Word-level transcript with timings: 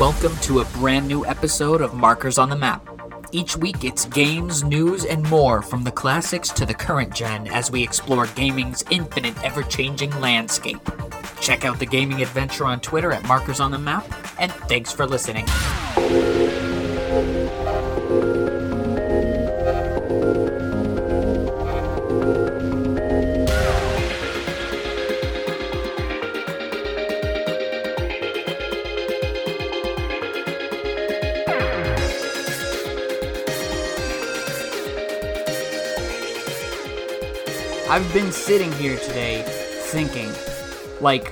Welcome 0.00 0.36
to 0.38 0.58
a 0.58 0.64
brand 0.64 1.06
new 1.06 1.24
episode 1.24 1.80
of 1.80 1.94
Markers 1.94 2.36
on 2.36 2.50
the 2.50 2.56
Map. 2.56 2.84
Each 3.30 3.56
week 3.56 3.84
it's 3.84 4.06
games, 4.06 4.64
news, 4.64 5.04
and 5.04 5.22
more 5.30 5.62
from 5.62 5.84
the 5.84 5.92
classics 5.92 6.48
to 6.50 6.66
the 6.66 6.74
current 6.74 7.14
gen 7.14 7.46
as 7.46 7.70
we 7.70 7.80
explore 7.80 8.26
gaming's 8.26 8.82
infinite, 8.90 9.40
ever 9.44 9.62
changing 9.62 10.10
landscape. 10.20 10.80
Check 11.40 11.64
out 11.64 11.78
the 11.78 11.86
gaming 11.86 12.22
adventure 12.22 12.64
on 12.64 12.80
Twitter 12.80 13.12
at 13.12 13.22
Markers 13.28 13.60
on 13.60 13.70
the 13.70 13.78
Map, 13.78 14.04
and 14.40 14.50
thanks 14.50 14.90
for 14.90 15.06
listening. 15.06 15.46
I've 37.94 38.12
been 38.12 38.32
sitting 38.32 38.72
here 38.72 38.98
today 38.98 39.44
thinking, 39.46 40.28
like, 41.00 41.30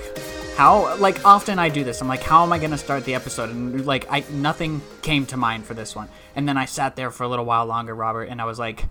how, 0.55 0.95
like, 0.95 1.25
often 1.25 1.59
I 1.59 1.67
do 1.67 1.83
this. 1.83 1.99
I'm 1.99 2.07
like, 2.07 2.23
how 2.23 2.41
am 2.41 2.53
I 2.53 2.57
gonna 2.57 2.77
start 2.77 3.03
the 3.03 3.15
episode? 3.15 3.49
And 3.49 3.85
like, 3.85 4.07
I 4.09 4.23
nothing 4.31 4.81
came 5.01 5.25
to 5.25 5.35
mind 5.35 5.65
for 5.65 5.73
this 5.73 5.93
one. 5.93 6.07
And 6.37 6.47
then 6.47 6.55
I 6.55 6.63
sat 6.63 6.95
there 6.95 7.11
for 7.11 7.25
a 7.25 7.27
little 7.27 7.43
while 7.43 7.65
longer, 7.65 7.93
Robert, 7.93 8.29
and 8.29 8.39
I 8.39 8.45
was 8.45 8.59
like, 8.59 8.85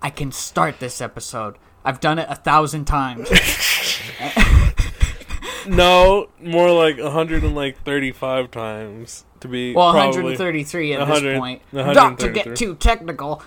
I 0.00 0.10
can 0.10 0.30
start 0.30 0.78
this 0.78 1.00
episode. 1.00 1.56
I've 1.84 1.98
done 1.98 2.20
it 2.20 2.28
a 2.30 2.36
thousand 2.36 2.84
times. 2.84 3.28
No, 5.66 6.30
more 6.40 6.70
like 6.70 6.98
135 6.98 8.50
times 8.50 9.24
to 9.40 9.48
be. 9.48 9.74
well, 9.74 9.88
133 9.88 10.92
at 10.94 11.00
100 11.00 11.22
this 11.22 11.38
point. 11.38 11.62
Not 11.72 12.18
to 12.20 12.30
get 12.30 12.56
too 12.56 12.76
technical. 12.76 13.42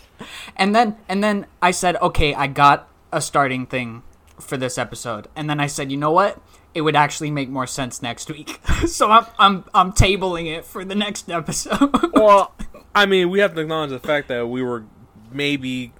and 0.56 0.74
then, 0.74 0.96
and 1.08 1.22
then 1.22 1.46
I 1.60 1.72
said, 1.72 1.96
okay, 1.96 2.32
I 2.32 2.46
got 2.46 2.88
a 3.12 3.20
starting 3.20 3.66
thing 3.66 4.02
for 4.40 4.56
this 4.56 4.78
episode. 4.78 5.28
And 5.34 5.48
then 5.48 5.60
I 5.60 5.66
said, 5.66 5.90
you 5.90 5.96
know 5.96 6.10
what? 6.12 6.40
It 6.74 6.82
would 6.82 6.96
actually 6.96 7.30
make 7.30 7.48
more 7.48 7.66
sense 7.66 8.02
next 8.02 8.30
week. 8.30 8.60
so 8.86 9.10
I'm, 9.10 9.26
I'm, 9.38 9.64
I'm 9.74 9.92
tabling 9.92 10.46
it 10.46 10.64
for 10.64 10.84
the 10.84 10.94
next 10.94 11.30
episode. 11.30 11.90
Well, 12.12 12.54
I 12.94 13.06
mean, 13.06 13.30
we 13.30 13.38
have 13.40 13.54
to 13.54 13.60
acknowledge 13.60 13.90
the 13.90 14.00
fact 14.00 14.28
that 14.28 14.48
we 14.48 14.62
were 14.62 14.84
maybe 15.30 15.92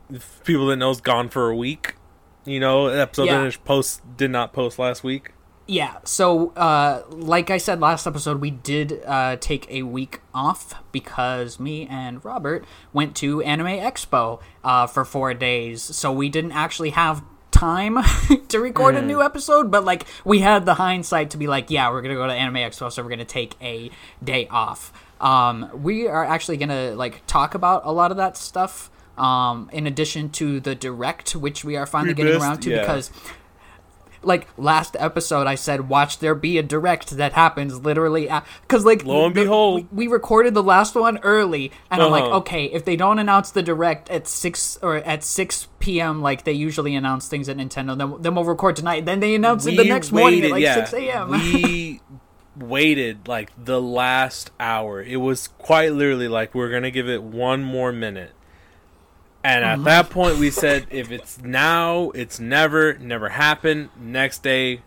people 0.45 0.67
that 0.67 0.77
knows 0.77 1.00
gone 1.00 1.28
for 1.28 1.48
a 1.48 1.56
week. 1.56 1.95
You 2.45 2.61
know, 2.61 2.87
episode 2.89 3.27
Yeah. 3.27 3.43
didn't 3.45 3.65
post 3.65 4.17
did 4.17 4.31
not 4.31 4.53
post 4.53 4.78
last 4.78 5.05
week. 5.05 5.33
Yeah, 5.70 5.98
so 6.05 6.48
uh, 6.56 7.02
like 7.11 7.50
I 7.50 7.58
said 7.58 7.78
last 7.78 8.06
episode, 8.06 8.41
we 8.41 8.50
did 8.50 9.02
uh, 9.05 9.36
take 9.36 9.70
a 9.70 9.83
week 9.83 10.22
off 10.33 10.75
because 10.92 11.60
me 11.60 11.86
and 11.86 12.25
Robert 12.25 12.64
went 12.94 13.14
to 13.16 13.42
Anime 13.42 13.66
Expo 13.66 14.41
uh, 14.64 14.86
for 14.86 15.05
four 15.05 15.34
days. 15.34 15.83
So 15.83 16.10
we 16.10 16.30
didn't 16.30 16.52
actually 16.52 16.91
have 16.91 17.22
time 17.50 17.98
to 18.48 18.58
record 18.60 18.94
a 18.94 19.02
new 19.02 19.20
episode, 19.22 19.70
but 19.70 19.84
like 19.84 20.06
we 20.25 20.38
had 20.38 20.64
the 20.64 20.72
hindsight 20.75 21.28
to 21.30 21.36
be 21.36 21.47
like, 21.47 21.70
yeah, 21.70 21.91
we're 21.91 22.00
gonna 22.00 22.14
go 22.14 22.27
to 22.27 22.32
Anime 22.32 22.55
Expo, 22.56 22.91
so 22.91 23.03
we're 23.03 23.10
gonna 23.10 23.27
take 23.27 23.55
a 23.60 23.91
day 24.25 24.48
off. 24.48 24.91
Um, 25.20 25.69
we 25.82 26.08
are 26.08 26.25
actually 26.25 26.56
gonna 26.56 26.92
like 26.94 27.27
talk 27.27 27.55
about 27.55 27.82
a 27.84 27.92
lot 27.92 28.10
of 28.10 28.16
that 28.16 28.38
stuff. 28.38 28.91
Um, 29.19 29.69
in 29.72 29.86
addition 29.88 30.30
to 30.30 30.60
the 30.60 30.75
direct, 30.77 31.34
which 31.36 31.62
we 31.64 31.77
are 31.77 31.84
finally 31.86 32.12
We 32.12 32.14
getting 32.14 32.32
missed- 32.34 32.44
around 32.47 32.60
to 32.62 32.70
yeah. 32.70 32.80
because 32.80 33.10
like 34.22 34.47
last 34.58 34.97
episode 34.98 35.47
i 35.47 35.55
said 35.55 35.88
watch 35.88 36.19
there 36.19 36.34
be 36.34 36.58
a 36.58 36.62
direct 36.62 37.11
that 37.11 37.33
happens 37.33 37.80
literally 37.80 38.28
because 38.62 38.84
like 38.84 39.05
Lo 39.05 39.27
and 39.27 39.34
the- 39.34 39.42
behold. 39.42 39.86
we, 39.92 40.06
we 40.06 40.12
recorded 40.12 40.55
the 40.55 40.62
last 40.62 40.94
one 40.94 41.19
early 41.19 41.70
and 41.91 42.02
i'm 42.02 42.10
like 42.10 42.25
Uh-huh. 42.25 42.36
okay 42.38 42.64
if 42.66 42.84
they 42.84 42.97
don't 42.97 43.19
announce 43.19 43.50
the 43.50 43.62
direct 43.62 44.09
at 44.10 44.26
6 44.26 44.78
or 44.82 44.97
at 44.97 45.22
6 45.25 45.69
p.m 45.78 46.20
like 46.20 46.44
they 46.44 46.53
usually 46.53 46.94
announce 46.97 47.28
things 47.28 47.48
at 47.48 47.56
nintendo 47.56 47.97
then, 47.97 48.15
then 48.22 48.34
we'll 48.34 48.44
record 48.44 48.76
tonight 48.76 49.04
then 49.04 49.20
they 49.20 49.34
announce 49.34 49.66
it 49.66 49.76
the 49.76 49.82
We 49.84 49.88
next 49.88 50.10
morning 50.12 50.44
at 50.44 50.50
like 50.50 50.62
yeah, 50.62 50.84
6 50.84 50.93
a.m 50.94 51.31
we 51.31 52.00
waited 52.56 53.28
like 53.28 53.50
the 53.56 53.81
last 53.81 54.50
hour. 54.59 55.00
It 55.00 55.19
was 55.19 55.47
quite 55.47 55.93
literally 55.93 56.26
like 56.26 56.54
we're 56.56 56.70
gonna 56.72 56.91
give 56.91 57.09
it 57.09 57.22
one 57.22 57.62
more 57.62 57.93
minute. 57.93 58.32
And 59.44 59.65
at 59.65 59.76
mm-hmm. 59.76 59.84
that 59.84 60.10
point, 60.10 60.38
we 60.38 60.50
said, 60.50 60.87
if 60.91 61.10
it's 61.10 61.41
now, 61.41 62.10
it's 62.10 62.41
never, 62.41 62.99
never 62.99 63.28
happened. 63.28 63.91
Next 63.97 64.43
day, 64.43 64.82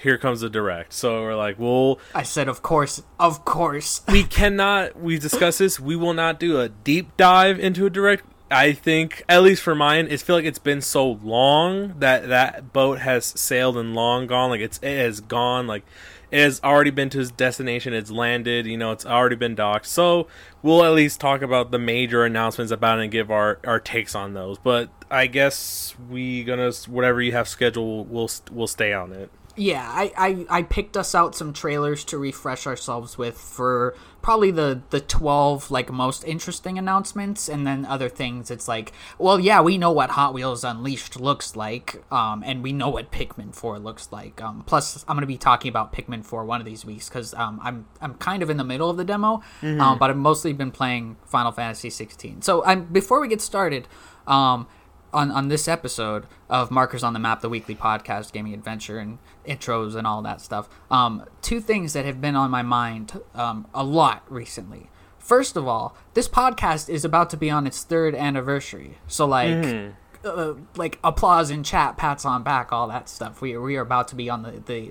here 0.00 0.16
comes 0.18 0.40
the 0.40 0.48
direct. 0.50 0.92
So 0.92 1.22
we're 1.22 1.36
like, 1.36 1.58
well, 1.58 1.98
i 2.14 2.22
said 2.22 2.48
of 2.48 2.62
course 2.62 3.02
of 3.18 3.44
course. 3.44 4.02
we 4.08 4.24
cannot 4.38 4.98
we 4.98 5.18
discussed 5.18 5.58
this. 5.58 5.78
We 5.78 5.96
will 5.96 6.14
not 6.14 6.40
do 6.40 6.58
a 6.60 6.68
deep 6.68 7.16
dive 7.16 7.58
into 7.60 7.86
a 7.86 7.90
direct. 7.90 8.24
I 8.50 8.72
think 8.72 9.22
at 9.28 9.42
least 9.42 9.62
for 9.62 9.74
mine 9.74 10.08
it's 10.10 10.22
feel 10.22 10.36
like 10.36 10.44
it's 10.44 10.58
been 10.58 10.80
so 10.80 11.12
long 11.22 11.98
that 12.00 12.28
that 12.28 12.72
boat 12.72 12.98
has 12.98 13.24
sailed 13.24 13.76
and 13.76 13.94
long 13.94 14.26
gone. 14.26 14.50
Like 14.50 14.60
it's 14.60 14.78
it 14.82 14.98
has 14.98 15.20
gone 15.20 15.66
like 15.66 15.84
has 16.32 16.60
already 16.62 16.90
been 16.90 17.10
to 17.10 17.20
its 17.20 17.30
destination 17.30 17.92
it's 17.92 18.10
landed 18.10 18.66
you 18.66 18.76
know 18.76 18.92
it's 18.92 19.06
already 19.06 19.36
been 19.36 19.54
docked. 19.54 19.86
So 19.86 20.26
we'll 20.62 20.84
at 20.84 20.92
least 20.92 21.20
talk 21.20 21.42
about 21.42 21.70
the 21.70 21.78
major 21.78 22.24
announcements 22.24 22.72
about 22.72 22.98
it 22.98 23.02
and 23.02 23.10
give 23.10 23.30
our 23.30 23.58
our 23.64 23.80
takes 23.80 24.14
on 24.14 24.34
those. 24.34 24.58
But 24.58 24.90
i 25.10 25.26
guess 25.26 25.94
we 26.08 26.44
gonna 26.44 26.70
whatever 26.86 27.20
you 27.20 27.32
have 27.32 27.48
scheduled 27.48 28.08
we'll 28.08 28.30
we'll 28.52 28.66
stay 28.68 28.92
on 28.92 29.12
it 29.12 29.30
Yeah, 29.60 29.86
I, 29.86 30.10
I, 30.16 30.46
I 30.48 30.62
picked 30.62 30.96
us 30.96 31.14
out 31.14 31.34
some 31.34 31.52
trailers 31.52 32.02
to 32.06 32.16
refresh 32.16 32.66
ourselves 32.66 33.18
with 33.18 33.36
for 33.36 33.94
probably 34.22 34.50
the, 34.50 34.80
the 34.88 35.00
12 35.00 35.70
like 35.70 35.90
most 35.90 36.24
interesting 36.24 36.78
announcements 36.78 37.46
and 37.46 37.66
then 37.66 37.84
other 37.84 38.08
things. 38.08 38.50
It's 38.50 38.68
like 38.68 38.92
well 39.18 39.38
yeah 39.38 39.60
we 39.60 39.76
know 39.76 39.90
what 39.90 40.10
hot 40.10 40.32
wheels 40.32 40.64
unleashed 40.64 41.20
looks 41.20 41.56
like 41.56 42.02
um, 42.10 42.42
and 42.46 42.62
we 42.62 42.72
know 42.72 42.88
what 42.88 43.10
pikmin 43.10 43.54
4 43.54 43.78
looks 43.78 44.10
like. 44.10 44.40
Um, 44.40 44.62
plus 44.64 45.04
i'm 45.08 45.16
going 45.16 45.22
to 45.22 45.26
be 45.26 45.36
talking 45.36 45.68
about 45.68 45.92
pikmin 45.92 46.24
4 46.24 46.44
one 46.44 46.60
of 46.60 46.66
these 46.66 46.84
weeks 46.86 47.08
because 47.08 47.34
um, 47.34 47.60
I'm, 47.62 47.86
I'm 48.00 48.14
kind 48.14 48.42
of 48.42 48.48
in 48.48 48.56
the 48.56 48.64
middle 48.64 48.88
of 48.88 48.96
the 48.96 49.04
demo 49.04 49.42
um, 49.62 49.98
but 49.98 50.08
i've 50.10 50.16
mostly 50.16 50.52
been 50.52 50.70
playing 50.70 51.16
final 51.26 51.52
fantasy 51.52 51.90
16 51.90 52.42
so 52.42 52.64
I'm, 52.64 52.84
before 52.84 53.20
we 53.20 53.28
get 53.28 53.40
started 53.40 53.88
um, 54.26 54.66
on, 55.12 55.30
on 55.30 55.48
this 55.48 55.68
episode 55.68 56.26
of 56.48 56.70
Markers 56.70 57.02
on 57.02 57.12
the 57.12 57.18
Map, 57.18 57.40
the 57.40 57.48
weekly 57.48 57.74
podcast, 57.74 58.32
gaming 58.32 58.54
adventure, 58.54 58.98
and 58.98 59.18
intros 59.46 59.94
and 59.94 60.06
all 60.06 60.22
that 60.22 60.40
stuff. 60.40 60.68
Um, 60.90 61.24
two 61.42 61.60
things 61.60 61.92
that 61.92 62.04
have 62.04 62.20
been 62.20 62.36
on 62.36 62.50
my 62.50 62.62
mind 62.62 63.20
um, 63.34 63.66
a 63.74 63.84
lot 63.84 64.24
recently. 64.28 64.90
First 65.18 65.56
of 65.56 65.66
all, 65.68 65.96
this 66.14 66.28
podcast 66.28 66.88
is 66.88 67.04
about 67.04 67.30
to 67.30 67.36
be 67.36 67.50
on 67.50 67.66
its 67.66 67.82
third 67.84 68.14
anniversary, 68.14 68.98
so 69.06 69.26
like, 69.26 69.92
uh, 70.24 70.54
like 70.76 70.98
applause 71.04 71.50
in 71.50 71.62
chat, 71.62 71.96
pats 71.96 72.24
on 72.24 72.42
back, 72.42 72.72
all 72.72 72.88
that 72.88 73.08
stuff. 73.08 73.40
We 73.40 73.56
we 73.56 73.76
are 73.76 73.82
about 73.82 74.08
to 74.08 74.16
be 74.16 74.28
on 74.30 74.42
the 74.42 74.52
the, 74.64 74.90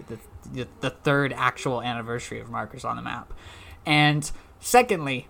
the, 0.53 0.68
the 0.81 0.90
third 0.91 1.34
actual 1.34 1.81
anniversary 1.81 2.40
of 2.40 2.50
Markers 2.50 2.85
on 2.85 2.96
the 2.96 3.02
Map, 3.02 3.34
and 3.85 4.31
secondly, 4.59 5.28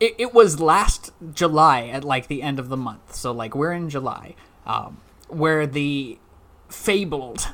it, 0.00 0.14
it 0.18 0.34
was 0.34 0.60
last 0.60 1.12
July 1.32 1.86
at 1.86 2.04
like 2.04 2.26
the 2.26 2.42
end 2.42 2.58
of 2.58 2.68
the 2.68 2.76
month. 2.76 3.14
So 3.14 3.32
like 3.32 3.54
we're 3.54 3.72
in 3.72 3.88
July, 3.88 4.34
um, 4.66 5.00
where 5.28 5.66
the 5.66 6.18
fabled 6.68 7.48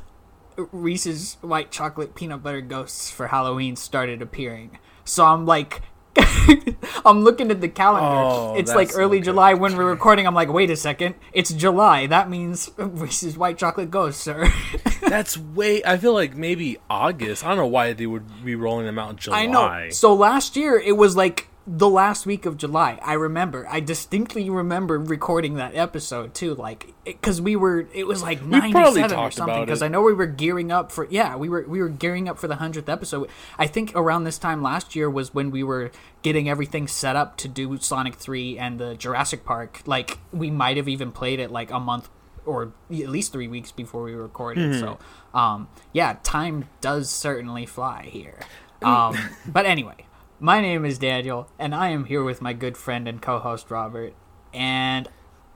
Reese's 0.56 1.36
white 1.40 1.70
chocolate 1.70 2.14
peanut 2.14 2.42
butter 2.42 2.60
ghosts 2.60 3.10
for 3.10 3.28
Halloween 3.28 3.76
started 3.76 4.22
appearing. 4.22 4.78
So 5.04 5.24
I'm 5.24 5.46
like. 5.46 5.82
I'm 7.06 7.22
looking 7.22 7.52
at 7.52 7.60
the 7.60 7.68
calendar. 7.68 8.04
Oh, 8.04 8.54
it's 8.56 8.74
like 8.74 8.90
early 8.96 9.18
okay. 9.18 9.26
July 9.26 9.54
when 9.54 9.76
we're 9.76 9.88
recording. 9.88 10.26
I'm 10.26 10.34
like, 10.34 10.52
wait 10.52 10.68
a 10.68 10.76
second, 10.76 11.14
it's 11.32 11.52
July. 11.52 12.08
That 12.08 12.28
means 12.28 12.68
Reese's 12.76 13.38
white 13.38 13.56
chocolate 13.56 13.92
ghosts, 13.92 14.20
sir. 14.20 14.52
That's 15.00 15.38
way. 15.38 15.84
I 15.84 15.98
feel 15.98 16.12
like 16.12 16.34
maybe 16.34 16.78
August. 16.90 17.44
I 17.44 17.50
don't 17.50 17.58
know 17.58 17.66
why 17.68 17.92
they 17.92 18.06
would 18.06 18.44
be 18.44 18.56
rolling 18.56 18.86
them 18.86 18.98
out 18.98 19.10
in 19.10 19.16
July. 19.18 19.42
I 19.42 19.46
know. 19.46 19.90
So 19.90 20.12
last 20.12 20.56
year 20.56 20.76
it 20.76 20.96
was 20.96 21.14
like 21.14 21.46
the 21.72 21.88
last 21.88 22.26
week 22.26 22.46
of 22.46 22.56
July. 22.56 22.98
I 23.00 23.12
remember. 23.12 23.64
I 23.70 23.78
distinctly 23.78 24.50
remember 24.50 24.98
recording 24.98 25.54
that 25.54 25.76
episode 25.76 26.34
too. 26.34 26.56
Like 26.56 26.92
because 27.04 27.40
we 27.40 27.54
were. 27.54 27.86
It 27.94 28.08
was 28.08 28.22
like 28.22 28.44
ninety 28.44 28.72
seven 28.72 29.16
or 29.16 29.30
something. 29.30 29.60
Because. 29.66 29.80
I 29.80 29.86
know 29.86 30.02
we 30.02 30.12
were 30.12 30.26
gearing 30.26 30.72
up 30.72 30.90
for. 30.90 31.06
Yeah, 31.08 31.36
we 31.36 31.48
were 31.48 31.64
we 31.68 31.80
were 31.80 31.88
gearing 31.88 32.28
up 32.28 32.38
for 32.38 32.48
the 32.48 32.56
hundredth 32.56 32.88
episode. 32.88 33.30
I 33.56 33.68
think 33.68 33.92
around 33.94 34.24
this 34.24 34.36
time 34.36 34.62
last 34.62 34.96
year 34.96 35.08
was 35.08 35.32
when 35.32 35.52
we 35.52 35.62
were 35.62 35.92
getting 36.22 36.48
everything 36.48 36.88
set 36.88 37.14
up 37.14 37.36
to 37.38 37.48
do 37.48 37.78
Sonic 37.78 38.16
three 38.16 38.58
and 38.58 38.80
the 38.80 38.96
Jurassic 38.96 39.44
Park. 39.44 39.82
Like 39.86 40.18
we 40.32 40.50
might 40.50 40.76
have 40.76 40.88
even 40.88 41.12
played 41.12 41.38
it 41.38 41.52
like 41.52 41.70
a 41.70 41.78
month 41.78 42.08
or 42.46 42.72
at 42.90 43.08
least 43.08 43.32
three 43.32 43.46
weeks 43.46 43.70
before 43.70 44.02
we 44.02 44.14
recorded. 44.14 44.72
Mm-hmm. 44.72 44.80
So, 44.80 44.98
um, 45.38 45.68
yeah, 45.92 46.16
time 46.24 46.68
does 46.80 47.08
certainly 47.10 47.64
fly 47.64 48.08
here. 48.10 48.40
Um, 48.82 49.16
but 49.46 49.66
anyway, 49.66 50.06
my 50.40 50.60
name 50.60 50.84
is 50.84 50.98
Daniel, 50.98 51.48
and 51.58 51.74
I 51.74 51.90
am 51.90 52.06
here 52.06 52.24
with 52.24 52.40
my 52.40 52.52
good 52.52 52.76
friend 52.76 53.06
and 53.06 53.20
co-host 53.20 53.70
Robert. 53.70 54.14
And 54.52 55.08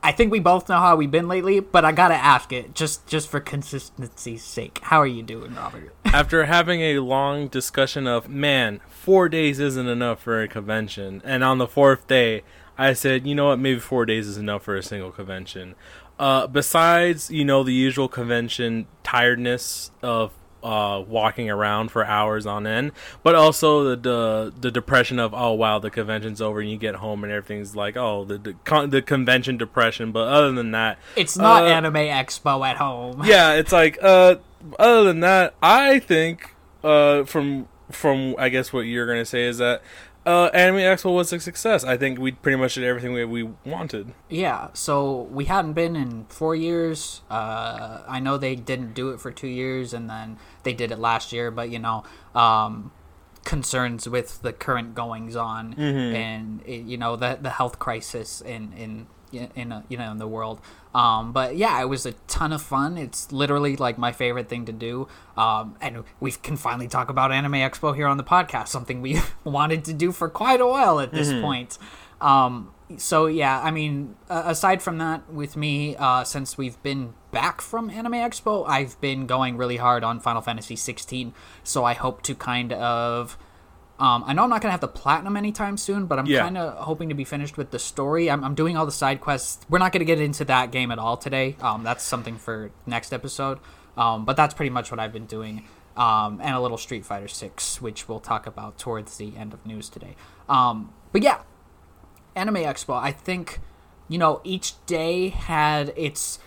I 0.03 0.13
think 0.13 0.31
we 0.31 0.39
both 0.39 0.69
know 0.69 0.79
how 0.79 0.97
we've 0.97 1.11
been 1.11 1.27
lately, 1.27 1.59
but 1.59 1.85
I 1.85 1.93
gotta 1.93 2.15
ask 2.15 2.53
it 2.53 2.75
just 2.75 3.07
just 3.07 3.29
for 3.29 3.41
consistency's 3.41 4.45
sake. 4.45 4.81
How 4.83 4.99
are 4.99 5.07
you 5.07 5.23
doing, 5.23 5.55
Robert? 5.55 5.95
After 6.05 6.45
having 6.45 6.83
a 6.83 6.99
long 6.99 7.49
discussion 7.49 8.07
of 8.07 8.29
man, 8.29 8.81
four 8.89 9.31
days 9.31 9.59
isn't 9.59 9.89
enough 9.89 10.23
for 10.23 10.43
a 10.43 10.49
convention, 10.49 11.23
and 11.25 11.43
on 11.43 11.57
the 11.57 11.67
fourth 11.67 12.07
day, 12.07 12.43
I 12.77 12.93
said, 12.93 13.27
you 13.27 13.35
know 13.35 13.47
what, 13.47 13.59
maybe 13.59 13.81
four 13.81 14.05
days 14.05 14.29
is 14.29 14.37
enough 14.37 14.65
for 14.65 14.77
a 14.77 14.83
single 14.83 15.11
convention. 15.11 15.75
Uh, 16.19 16.47
besides, 16.47 17.31
you 17.31 17.45
know, 17.45 17.65
the 17.65 17.73
usual 17.73 18.09
convention 18.09 18.87
tiredness 19.03 19.91
of 20.03 20.33
uh, 20.65 21.05
walking 21.07 21.51
around 21.51 21.91
for 21.91 22.05
hours 22.05 22.47
on 22.47 22.67
end, 22.67 22.91
but 23.23 23.35
also 23.35 23.85
the, 23.85 23.97
the 23.97 24.53
the 24.59 24.71
depression 24.71 25.19
of 25.19 25.35
oh 25.35 25.53
wow 25.53 25.79
the 25.79 25.91
convention's 25.91 26.41
over 26.41 26.61
and 26.61 26.71
you 26.71 26.79
get 26.79 26.97
home 26.97 27.23
and 27.23 27.33
everything's 27.33 27.77
like 27.77 27.97
oh 27.97 28.25
the 28.25 28.39
the, 28.39 28.55
con- 28.65 28.91
the 28.91 29.03
convention 29.03 29.57
depression. 29.59 30.11
But 30.11 30.29
other 30.29 30.53
than 30.53 30.71
that, 30.71 30.99
It's 31.17 31.37
not 31.37 31.65
uh, 31.65 31.67
Anime 31.67 31.95
Expo 31.95 32.67
at 32.67 32.79
home. 32.79 33.23
yeah, 33.27 33.53
it's 33.53 33.73
like 33.73 33.99
uh 34.03 34.37
other 34.79 35.05
than 35.05 35.21
that, 35.21 35.55
I 35.63 35.99
think 35.99 36.55
uh 36.83 37.25
from 37.25 37.69
from 37.91 38.35
I 38.39 38.49
guess 38.49 38.73
what 38.73 38.81
you're 38.81 39.07
gonna 39.07 39.27
say 39.27 39.45
is 39.45 39.59
that 39.59 39.83
uh 40.27 40.47
Anime 40.55 40.79
Expo 40.79 41.15
was 41.15 41.33
a 41.33 41.41
success. 41.41 41.85
I 41.85 41.97
think 41.97 42.19
we 42.19 42.33
pretty 42.33 42.57
much 42.57 42.75
did 42.75 42.85
everything 42.85 43.13
we, 43.13 43.25
we 43.25 43.51
wanted. 43.67 44.15
Yeah, 44.29 44.69
so 44.73 45.23
we 45.31 45.45
hadn't 45.45 45.75
been 45.75 45.97
in 45.97 46.25
four 46.29 46.55
years. 46.57 47.23
Uh, 47.31 48.03
I 48.09 48.21
know 48.21 48.39
they 48.39 48.57
didn't 48.57 48.95
do 48.95 49.11
it 49.11 49.21
for 49.21 49.31
two 49.31 49.49
years, 49.49 49.93
and 49.93 50.09
then 50.09 50.39
they 50.63 50.73
did 50.73 50.91
it 50.91 50.99
last 50.99 51.33
year. 51.33 51.51
But 51.51 51.71
you 51.71 51.79
know, 51.79 52.05
um, 52.35 52.91
concerns 53.45 54.09
with 54.09 54.41
the 54.43 54.53
current 54.53 54.95
goings 54.95 55.37
on, 55.37 55.75
and 56.15 56.63
eh, 56.67 56.77
you 56.85 56.97
know 56.97 57.17
the 57.17 57.39
the 57.41 57.51
health 57.51 57.79
crisis 57.79 58.41
in 58.41 58.73
in 58.73 59.07
in 59.35 59.73
uh, 59.73 59.83
you 59.89 59.97
know 59.97 60.11
in 60.11 60.19
the 60.19 60.29
world. 60.29 60.61
Um, 60.95 61.33
but 61.33 61.57
yeah, 61.57 61.81
it 61.81 61.87
was 61.87 62.07
a 62.07 62.13
ton 62.29 62.53
of 62.53 62.63
fun. 62.63 62.97
It's 62.97 63.33
literally 63.33 63.77
like 63.77 63.99
my 63.99 64.13
favorite 64.13 64.49
thing 64.49 64.65
to 64.67 64.73
do. 64.73 65.09
Um, 65.37 65.77
and 65.81 66.05
we 66.21 66.31
can 66.31 66.57
finally 66.57 66.87
talk 66.87 67.11
about 67.11 67.33
Anime 67.33 67.55
Expo 67.55 67.95
here 67.95 68.07
on 68.07 68.17
the 68.17 68.25
podcast, 68.25 68.69
something 68.69 69.03
we 69.03 69.21
wanted 69.45 69.85
to 69.87 69.93
do 69.93 70.13
for 70.13 70.29
quite 70.29 70.61
a 70.61 70.67
while 70.67 71.01
at 71.01 71.13
this 71.13 71.33
point. 71.33 71.79
Um, 72.21 72.73
so 72.97 73.27
yeah, 73.27 73.61
I 73.61 73.71
mean, 73.71 74.15
uh, 74.29 74.43
aside 74.47 74.83
from 74.83 74.99
that, 74.99 75.31
with 75.33 75.57
me, 75.57 75.97
uh, 75.97 76.25
since 76.25 76.57
we've 76.57 76.81
been 76.83 77.15
back 77.33 77.61
from 77.61 77.91
Anime 77.91 78.13
Expo, 78.13 78.65
I've 78.69 79.01
been 79.01 79.27
going 79.27 79.57
really 79.57 79.79
hard 79.79 80.05
on 80.05 80.21
Final 80.21 80.43
Fantasy 80.43 80.77
16. 80.77 81.35
So 81.63 81.85
I 81.85 81.95
hope 81.95 82.23
to 82.23 82.35
kind 82.35 82.73
of. 82.73 83.39
Um, 84.05 84.23
I 84.27 84.35
know 84.35 84.43
I'm 84.45 84.51
not 84.51 84.61
gonna 84.61 84.73
have 84.73 84.81
the 84.83 84.89
platinum 84.89 85.35
anytime 85.37 85.77
soon, 85.79 86.05
but 86.07 86.19
I'm 86.19 86.27
Yeah. 86.27 86.41
kind 86.43 86.59
of 86.59 86.77
hoping 86.85 87.09
to 87.09 87.15
be 87.15 87.25
finished 87.25 87.57
with 87.57 87.71
the 87.71 87.79
story. 87.79 88.31
I'm, 88.31 88.45
I'm 88.45 88.55
doing 88.55 88.77
all 88.77 88.85
the 88.85 88.93
side 88.93 89.21
quests. 89.21 89.65
We're 89.71 89.79
not 89.79 89.93
gonna 89.93 90.05
get 90.05 90.21
into 90.21 90.45
that 90.45 90.71
game 90.73 90.91
at 90.91 90.99
all 90.99 91.17
today. 91.17 91.57
Um, 91.63 91.85
that's 91.85 92.05
something 92.05 92.37
for 92.37 92.71
next 92.87 93.13
episode. 93.13 93.61
Um, 93.97 94.25
but 94.25 94.37
that's 94.37 94.53
pretty 94.53 94.71
much 94.71 94.91
what 94.91 95.01
I've 95.01 95.13
been 95.13 95.27
doing. 95.27 95.65
Um, 95.97 96.41
and 96.43 96.55
a 96.55 96.61
little 96.61 96.77
Street 96.77 97.07
Fighter 97.07 97.29
6, 97.29 97.81
which 97.81 98.09
we'll 98.09 98.19
talk 98.21 98.47
about 98.47 98.77
towards 98.79 99.17
the 99.17 99.37
end 99.39 99.53
of 99.55 99.65
news 99.65 99.89
today. 99.89 100.17
Um, 100.49 100.93
but 101.13 101.23
yeah, 101.23 101.39
Anime 102.35 102.57
Expo, 102.57 103.01
I 103.01 103.13
think, 103.13 103.61
you 104.09 104.19
know, 104.19 104.41
each 104.45 104.75
day 104.87 105.29
had 105.29 105.93
its, 105.97 106.41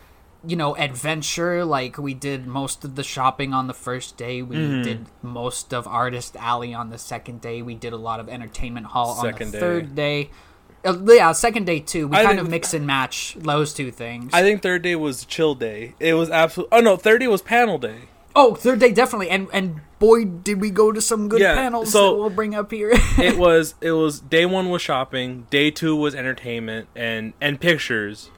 you 0.47 0.55
know, 0.55 0.75
adventure. 0.75 1.63
Like, 1.65 1.97
we 1.97 2.13
did 2.13 2.47
most 2.47 2.83
of 2.85 2.95
the 2.95 3.03
shopping 3.03 3.53
on 3.53 3.67
the 3.67 3.73
first 3.73 4.17
day. 4.17 4.41
We 4.41 4.55
Mm-hmm. 4.55 4.81
did 4.83 5.05
most 5.21 5.73
of 5.73 5.87
Artist 5.87 6.35
Alley 6.37 6.73
on 6.73 6.89
the 6.89 6.97
second 6.97 7.41
day. 7.41 7.61
We 7.61 7.75
did 7.75 7.93
a 7.93 7.97
lot 7.97 8.19
of 8.19 8.29
Entertainment 8.29 8.87
Hall 8.87 9.09
on 9.19 9.25
the 9.33 9.45
day. 9.45 9.45
third 9.59 9.95
day. 9.95 10.29
Uh, 10.85 10.95
yeah, 11.07 11.31
second 11.31 11.65
day 11.65 11.79
too. 11.79 12.07
We 12.07 12.15
I 12.17 12.23
kind 12.23 12.37
think- 12.37 12.41
of 12.45 12.49
mix 12.51 12.73
and 12.73 12.85
match 12.87 13.35
those 13.39 13.73
two 13.73 13.91
things. 13.91 14.31
I 14.33 14.41
think 14.41 14.61
third 14.61 14.83
day 14.83 14.95
was 14.95 15.25
chill 15.25 15.53
day. 15.55 15.95
It 15.99 16.13
was 16.13 16.29
absolute. 16.29 16.69
Oh 16.71 16.79
no, 16.79 16.95
third 16.95 17.19
day 17.19 17.27
was 17.27 17.41
panel 17.41 17.77
day. 17.77 18.01
oh, 18.35 18.53
third 18.55 18.79
day 18.79 18.91
definitely. 18.91 19.29
And 19.31 19.47
and 19.51 19.81
boy, 19.99 20.23
did 20.25 20.61
we 20.61 20.69
go 20.69 20.91
to 20.91 21.01
some 21.01 21.27
good 21.27 21.41
Yeah, 21.41 21.55
panels 21.55 21.91
so- 21.91 22.11
that 22.11 22.19
we'll 22.19 22.29
bring 22.29 22.53
up 22.55 22.71
here. 22.71 22.91
It 23.17 23.37
was 23.37 23.73
it 23.81 23.91
was 23.93 24.19
day 24.21 24.45
one 24.45 24.69
was 24.69 24.81
shopping, 24.81 25.47
day 25.49 25.71
two 25.71 25.95
was 25.95 26.13
entertainment 26.15 26.87
and 26.95 27.33
and 27.41 27.59
pictures. 27.59 28.29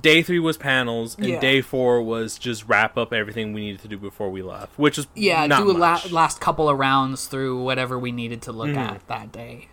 Day 0.00 0.22
three 0.22 0.38
was 0.38 0.56
panels, 0.56 1.16
and 1.16 1.26
Yeah. 1.26 1.40
day 1.40 1.60
four 1.60 2.02
was 2.02 2.38
just 2.38 2.68
wrap 2.68 2.96
up 2.96 3.12
everything 3.12 3.52
we 3.52 3.62
needed 3.62 3.82
to 3.82 3.88
do 3.88 3.98
before 3.98 4.30
we 4.30 4.42
left, 4.42 4.78
which 4.78 4.96
is 4.98 5.06
yeah, 5.14 5.46
do 5.48 5.70
a 5.70 5.72
la- 5.72 6.00
last 6.10 6.40
couple 6.40 6.68
of 6.68 6.78
rounds 6.78 7.26
through 7.26 7.62
whatever 7.62 7.98
we 7.98 8.12
needed 8.12 8.40
to 8.42 8.52
look 8.52 8.68
Mm-hmm. 8.68 8.78
at 8.78 9.06
that 9.08 9.32
day. 9.32 9.68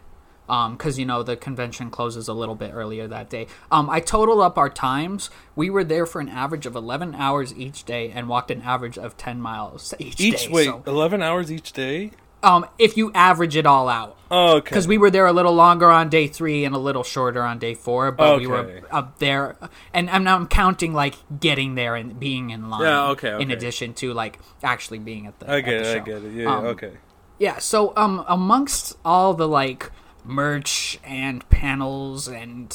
Um, 0.47 0.73
because 0.77 0.99
you 0.99 1.05
know 1.07 1.23
the 1.23 1.35
convention 1.35 1.89
closes 1.89 2.27
a 2.27 2.33
little 2.33 2.53
bit 2.53 2.69
earlier 2.71 3.07
that 3.07 3.31
day. 3.31 3.47
Um, 3.71 3.89
I 3.89 3.99
totaled 3.99 4.41
up 4.41 4.59
our 4.59 4.69
times. 4.69 5.31
We 5.55 5.71
were 5.71 5.83
there 5.83 6.05
for 6.05 6.21
an 6.21 6.29
average 6.29 6.67
of 6.67 6.75
eleven 6.75 7.15
hours 7.15 7.51
each 7.57 7.83
day 7.83 8.11
and 8.13 8.29
walked 8.29 8.51
an 8.51 8.61
average 8.61 8.95
of 8.97 9.17
ten 9.17 9.41
miles 9.41 9.93
each, 9.97 10.21
Each 10.21 10.45
day. 10.45 10.51
wait, 10.51 10.65
So, 10.65 10.83
eleven 10.85 11.23
hours 11.23 11.51
each 11.51 11.71
day. 11.73 12.11
Um, 12.45 12.65
if 12.77 12.95
you 12.95 13.11
average 13.13 13.55
it 13.55 13.65
all 13.65 13.89
out, 13.89 14.17
Oh, 14.31 14.57
okay. 14.57 14.69
because 14.69 14.87
we 14.87 14.97
were 14.97 15.09
there 15.11 15.25
a 15.27 15.33
little 15.33 15.53
longer 15.53 15.89
on 15.91 16.09
day 16.09 16.27
three 16.27 16.63
and 16.65 16.73
a 16.73 16.77
little 16.77 17.03
shorter 17.03 17.43
on 17.43 17.59
day 17.59 17.73
four, 17.73 18.11
but 18.11 18.39
we 18.39 18.47
were 18.47 18.81
up 18.91 19.19
there, 19.19 19.55
and 19.93 20.09
I'm 20.09 20.23
now 20.23 20.35
I'm 20.35 20.47
counting 20.47 20.93
like 20.93 21.15
getting 21.39 21.75
there 21.75 21.95
and 21.95 22.19
being 22.19 22.49
in 22.51 22.69
line. 22.69 22.81
Yeah, 22.83 23.09
okay, 23.09 23.41
In 23.41 23.51
addition 23.51 23.93
to 23.95 24.13
like 24.13 24.39
actually 24.63 24.99
being 24.99 25.27
at 25.27 25.39
the. 25.39 25.51
I 25.51 25.61
get 25.61 25.73
it. 25.81 25.95
I 25.95 25.99
get 25.99 26.23
it. 26.23 26.33
Yeah. 26.33 26.55
Um, 26.55 26.65
okay. 26.67 26.93
Yeah, 27.39 27.57
so 27.59 27.93
um 27.97 28.23
amongst 28.27 28.95
all 29.03 29.33
the 29.33 29.47
like 29.47 29.91
merch 30.23 30.97
and 31.03 31.47
panels 31.49 32.27
and 32.27 32.69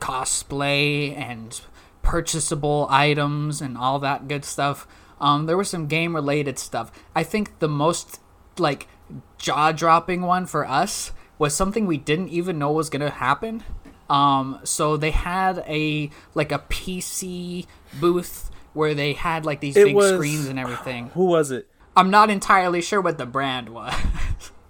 cosplay 0.00 1.14
and 1.16 1.60
purchasable 2.02 2.86
items 2.90 3.60
and 3.60 3.76
all 3.76 3.98
that 3.98 4.28
good 4.28 4.44
stuff, 4.44 4.86
um 5.20 5.46
there 5.46 5.56
was 5.56 5.68
some 5.68 5.86
game 5.86 6.14
related 6.14 6.58
stuff. 6.58 6.90
I 7.14 7.22
think 7.22 7.58
the 7.58 7.68
most 7.68 8.20
like 8.58 8.88
jaw-dropping 9.38 10.22
one 10.22 10.46
for 10.46 10.66
us 10.66 11.12
was 11.38 11.54
something 11.54 11.86
we 11.86 11.96
didn't 11.98 12.28
even 12.30 12.58
know 12.58 12.72
was 12.72 12.90
going 12.90 13.02
to 13.02 13.10
happen. 13.10 13.62
Um 14.08 14.60
so 14.62 14.96
they 14.96 15.10
had 15.10 15.64
a 15.66 16.10
like 16.34 16.52
a 16.52 16.60
PC 16.60 17.66
booth 18.00 18.50
where 18.72 18.94
they 18.94 19.14
had 19.14 19.44
like 19.44 19.60
these 19.60 19.76
It 19.76 19.86
big 19.86 19.96
was- 19.96 20.12
screens 20.12 20.46
and 20.46 20.58
everything. 20.58 21.08
Who 21.14 21.24
was 21.24 21.50
it? 21.50 21.68
I'm 21.96 22.10
not 22.10 22.30
entirely 22.30 22.82
sure 22.82 23.00
what 23.00 23.18
the 23.18 23.26
brand 23.26 23.68
was. 23.70 23.94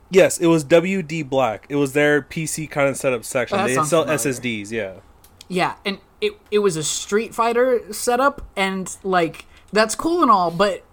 Yes, 0.08 0.38
it 0.38 0.46
was 0.46 0.64
WD 0.64 1.28
Black. 1.28 1.66
It 1.68 1.74
was 1.74 1.92
their 1.92 2.22
PC 2.22 2.70
kind 2.70 2.88
of 2.88 2.96
setup 2.96 3.24
section. 3.24 3.58
Oh, 3.58 3.66
they 3.66 3.74
sell 3.74 4.04
familiar. 4.04 4.16
SSDs. 4.18 4.70
Yeah. 4.70 4.92
Yeah, 5.48 5.74
and 5.84 5.98
it 6.20 6.34
it 6.52 6.60
was 6.60 6.76
a 6.76 6.84
Street 6.84 7.34
Fighter 7.34 7.92
setup, 7.92 8.46
and 8.54 8.96
like 9.02 9.46
that's 9.72 9.96
cool 9.96 10.22
and 10.22 10.30
all, 10.30 10.52
but 10.52 10.84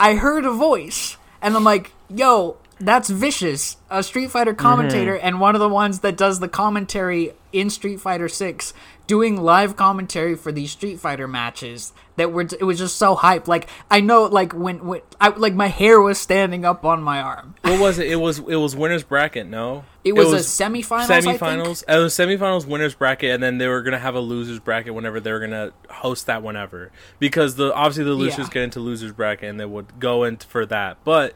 I 0.00 0.14
heard 0.14 0.46
a 0.46 0.50
voice, 0.52 1.18
and 1.42 1.54
I'm 1.54 1.64
like, 1.64 1.92
"Yo, 2.08 2.56
that's 2.84 3.08
Vicious, 3.08 3.76
a 3.90 4.02
Street 4.02 4.30
Fighter 4.30 4.54
commentator, 4.54 5.16
mm-hmm. 5.16 5.26
and 5.26 5.40
one 5.40 5.54
of 5.54 5.60
the 5.60 5.68
ones 5.68 6.00
that 6.00 6.16
does 6.16 6.40
the 6.40 6.48
commentary 6.48 7.32
in 7.52 7.70
Street 7.70 8.00
Fighter 8.00 8.28
Six, 8.28 8.74
doing 9.06 9.36
live 9.40 9.76
commentary 9.76 10.34
for 10.34 10.50
these 10.52 10.72
Street 10.72 10.98
Fighter 10.98 11.28
matches. 11.28 11.92
That 12.16 12.30
were 12.32 12.42
it 12.42 12.64
was 12.64 12.78
just 12.78 12.96
so 12.96 13.14
hype. 13.14 13.48
Like 13.48 13.68
I 13.90 14.00
know, 14.00 14.24
like 14.24 14.52
when 14.52 14.84
when 14.84 15.00
I 15.20 15.28
like 15.28 15.54
my 15.54 15.68
hair 15.68 16.00
was 16.00 16.18
standing 16.18 16.64
up 16.64 16.84
on 16.84 17.02
my 17.02 17.20
arm. 17.20 17.54
What 17.62 17.80
was 17.80 17.98
it? 17.98 18.08
It 18.08 18.16
was 18.16 18.38
it 18.40 18.56
was 18.56 18.76
winners 18.76 19.02
bracket. 19.02 19.46
No, 19.46 19.84
It 20.04 20.12
was, 20.14 20.32
a 20.32 20.36
semifinals. 20.36 21.10
I 21.10 21.20
think. 21.22 21.40
semifinals. 21.40 21.84
It 21.88 21.98
was 21.98 22.12
semifinals, 22.14 22.66
winners 22.66 22.94
bracket, 22.94 23.30
and 23.30 23.42
then 23.42 23.58
they 23.58 23.66
were 23.68 23.80
gonna 23.82 23.98
have 23.98 24.14
a 24.14 24.20
losers 24.20 24.58
bracket 24.58 24.92
whenever 24.92 25.20
they 25.20 25.32
were 25.32 25.40
gonna 25.40 25.72
host 25.88 26.26
that 26.26 26.42
whenever 26.42 26.90
because 27.18 27.54
the 27.56 27.72
obviously 27.72 28.04
the 28.04 28.10
losers 28.10 28.48
Yeah. 28.48 28.52
get 28.52 28.62
into 28.64 28.80
losers 28.80 29.12
bracket 29.12 29.48
and 29.48 29.58
they 29.58 29.64
would 29.64 29.98
go 29.98 30.24
in 30.24 30.36
for 30.36 30.66
that, 30.66 30.98
but. 31.04 31.34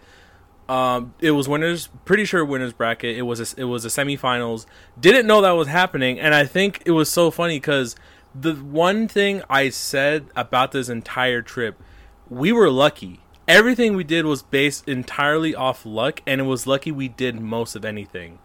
Um, 0.68 1.14
it 1.20 1.32
was 1.32 1.48
winners. 1.48 1.88
Pretty 2.04 2.24
sure 2.24 2.44
winners 2.44 2.72
bracket. 2.72 3.16
It 3.16 3.22
was 3.22 3.40
a, 3.40 3.60
it 3.60 3.64
was 3.64 3.84
a 3.84 3.88
semifinals. 3.88 4.66
Didn't 4.98 5.26
know 5.26 5.40
that 5.40 5.52
was 5.52 5.68
happening, 5.68 6.18
and 6.18 6.34
I 6.34 6.44
think 6.44 6.82
it 6.84 6.90
was 6.92 7.10
so 7.10 7.30
funny 7.30 7.56
because 7.56 7.94
the 8.34 8.54
one 8.54 9.08
thing 9.08 9.42
I 9.48 9.68
said 9.68 10.26
about 10.34 10.72
this 10.72 10.88
entire 10.88 11.42
trip, 11.42 11.80
we 12.28 12.52
were 12.52 12.70
lucky. 12.70 13.20
Everything 13.46 13.94
we 13.94 14.02
did 14.02 14.26
was 14.26 14.42
based 14.42 14.88
entirely 14.88 15.54
off 15.54 15.86
luck, 15.86 16.20
and 16.26 16.40
it 16.40 16.44
was 16.44 16.66
lucky 16.66 16.90
we 16.90 17.08
did 17.08 17.40
most 17.40 17.76
of 17.76 17.84
anything 17.84 18.40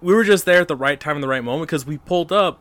we 0.00 0.14
were 0.14 0.24
just 0.24 0.44
there 0.44 0.60
at 0.60 0.68
the 0.68 0.76
right 0.76 0.98
time 1.00 1.16
in 1.16 1.20
the 1.20 1.28
right 1.28 1.42
moment 1.42 1.68
because 1.68 1.86
we 1.86 1.98
pulled 1.98 2.32
up 2.32 2.60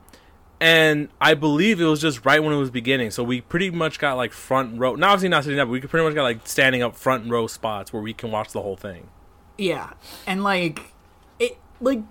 and 0.60 1.10
I 1.22 1.34
believe 1.36 1.80
it 1.80 1.86
was 1.86 2.02
just 2.02 2.26
right 2.26 2.42
when 2.44 2.54
it 2.54 2.58
was 2.58 2.70
beginning. 2.72 3.12
So 3.12 3.24
we 3.24 3.42
pretty 3.42 3.70
much 3.70 4.00
got 4.00 4.16
like 4.16 4.32
front 4.34 4.80
row. 4.80 4.96
Now 4.96 5.10
obviously 5.12 5.30
not 5.30 5.44
sitting 5.44 5.60
up, 5.60 5.68
but 5.68 5.74
we 5.74 5.82
pretty 5.82 6.06
much 6.06 6.16
got 6.16 6.24
like 6.24 6.48
standing 6.48 6.82
up 6.82 6.96
front 6.96 7.30
row 7.30 7.48
spots 7.48 7.94
where 7.94 8.02
we 8.02 8.14
can 8.14 8.32
watch 8.32 8.52
the 8.52 8.62
whole 8.62 8.76
thing. 8.78 9.10
Yeah, 9.58 9.92
and 10.26 10.44
like 10.44 10.94
it 11.40 11.58
like 11.82 12.02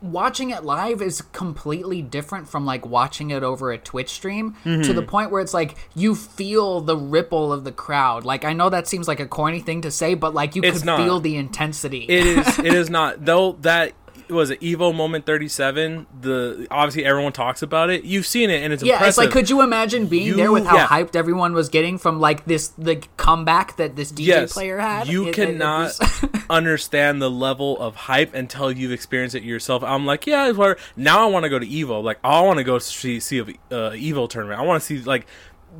watching 0.00 0.50
it 0.50 0.64
live 0.64 1.00
is 1.00 1.22
completely 1.22 2.02
different 2.02 2.48
from 2.48 2.66
like 2.66 2.84
watching 2.84 3.30
it 3.30 3.44
over 3.44 3.70
a 3.70 3.78
Twitch 3.78 4.10
stream 4.10 4.54
to 4.64 4.68
Mm-hmm. 4.68 4.94
the 4.94 5.02
point 5.02 5.30
where 5.30 5.40
it's 5.40 5.54
like 5.54 5.76
you 5.94 6.16
feel 6.16 6.80
the 6.80 6.96
ripple 6.96 7.52
of 7.52 7.62
the 7.64 7.70
crowd. 7.70 8.24
Like 8.24 8.44
I 8.44 8.52
know 8.52 8.68
that 8.68 8.88
seems 8.88 9.06
like 9.06 9.20
a 9.20 9.26
corny 9.26 9.60
thing 9.60 9.80
to 9.82 9.90
say, 9.92 10.14
but 10.14 10.34
like 10.34 10.56
you 10.56 10.62
It's 10.64 10.78
could 10.78 10.86
not. 10.86 10.98
feel 10.98 11.20
the 11.20 11.36
intensity. 11.36 12.04
It 12.08 12.26
is 12.26 12.58
it 12.58 12.74
is 12.74 12.90
not 12.98 13.24
though 13.24 13.52
that 13.60 13.92
was 14.32 14.50
it 14.50 14.60
Evo 14.60 14.94
Moment 14.94 15.26
37. 15.26 16.06
The 16.20 16.66
obviously 16.70 17.04
everyone 17.04 17.32
talks 17.32 17.62
about 17.62 17.90
it. 17.90 18.04
You've 18.04 18.26
seen 18.26 18.50
it, 18.50 18.62
and 18.62 18.72
it's 18.72 18.82
Yeah, 18.82 18.94
impressive. 18.94 19.08
it's 19.10 19.18
like, 19.18 19.30
could 19.30 19.50
you 19.50 19.60
imagine 19.62 20.06
being 20.06 20.26
You- 20.28 20.34
there 20.34 20.50
with 20.50 20.66
how 20.66 20.76
yeah. 20.76 20.86
hyped 20.88 21.14
everyone 21.14 21.52
was 21.52 21.68
getting 21.68 21.98
from 21.98 22.18
like 22.20 22.44
this 22.46 22.68
the 22.78 22.96
comeback 23.16 23.76
that 23.76 23.94
this 23.96 24.10
DJ 24.10 24.26
yes, 24.26 24.52
player 24.52 24.78
had? 24.78 25.06
you 25.08 25.22
It- 25.24 25.28
it- 25.28 25.30
it 25.38 25.46
cannot 25.46 25.92
was- 26.00 26.24
understand 26.50 27.20
the 27.22 27.30
level 27.30 27.78
of 27.80 27.94
hype 27.96 28.34
until 28.34 28.72
you've 28.72 28.92
experienced 28.92 29.34
it 29.36 29.42
yourself. 29.42 29.82
I'm 29.82 30.06
like, 30.06 30.26
yeah, 30.26 30.48
it's 30.48 30.58
whatever. 30.58 30.78
now 30.96 31.22
I 31.22 31.26
want 31.30 31.44
to 31.44 31.48
go 31.50 31.58
to 31.58 31.66
Evo. 31.66 32.02
Like, 32.02 32.18
I 32.24 32.40
want 32.40 32.58
to 32.58 32.64
go 32.64 32.78
see 32.78 33.20
see 33.20 33.38
a 33.38 33.42
uh, 33.42 33.90
Evo 33.92 34.28
tournament. 34.28 34.60
I 34.60 34.64
want 34.64 34.80
to 34.82 34.86
see 34.86 34.98
like 35.02 35.26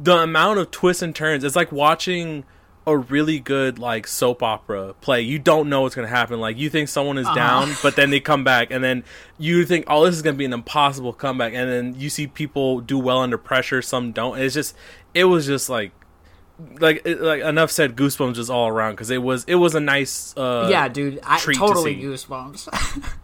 the 0.02 0.16
amount 0.18 0.58
of 0.58 0.70
twists 0.70 1.02
and 1.02 1.14
turns. 1.14 1.44
It's 1.44 1.56
like 1.56 1.70
watching 1.72 2.44
a 2.86 2.96
really 2.96 3.38
good 3.38 3.78
like 3.78 4.06
soap 4.08 4.42
opera 4.42 4.94
play. 5.00 5.20
You 5.20 5.38
don't 5.38 5.68
know 5.68 5.82
what's 5.82 5.94
gonna 5.94 6.08
happen. 6.08 6.40
Like 6.40 6.56
you 6.58 6.68
think 6.68 6.88
someone 6.88 7.16
is 7.18 7.26
Uh-huh. 7.26 7.34
down, 7.36 7.72
but 7.82 7.94
then 7.96 8.10
they 8.10 8.18
come 8.20 8.42
back, 8.44 8.70
and 8.70 8.82
then 8.82 9.04
you 9.38 9.64
think, 9.64 9.84
oh, 9.88 10.04
this 10.04 10.14
is 10.16 10.22
gonna 10.22 10.36
be 10.36 10.44
an 10.44 10.52
impossible 10.52 11.12
comeback, 11.12 11.52
and 11.54 11.70
then 11.70 11.94
you 11.96 12.10
see 12.10 12.26
people 12.26 12.80
do 12.80 12.98
well 12.98 13.18
under 13.18 13.38
pressure. 13.38 13.82
Some 13.82 14.12
don't. 14.12 14.38
It's 14.40 14.54
just, 14.54 14.74
it 15.14 15.24
was 15.24 15.46
just 15.46 15.68
like 15.68 15.92
like 16.80 17.02
it- 17.04 17.20
like 17.20 17.40
enough 17.42 17.70
said 17.70 17.96
goosebumps 17.96 18.34
just 18.34 18.50
all 18.50 18.68
around 18.68 18.92
because 18.92 19.10
it 19.10 19.22
was 19.22 19.44
it 19.48 19.56
was 19.56 19.74
a 19.74 19.80
nice 19.80 20.36
uh 20.36 20.68
yeah, 20.70 20.88
dude, 20.88 21.18
I 21.24 21.38
to 21.38 21.52
totally 21.54 21.94
see. 22.00 22.06
goosebumps. 22.06 22.68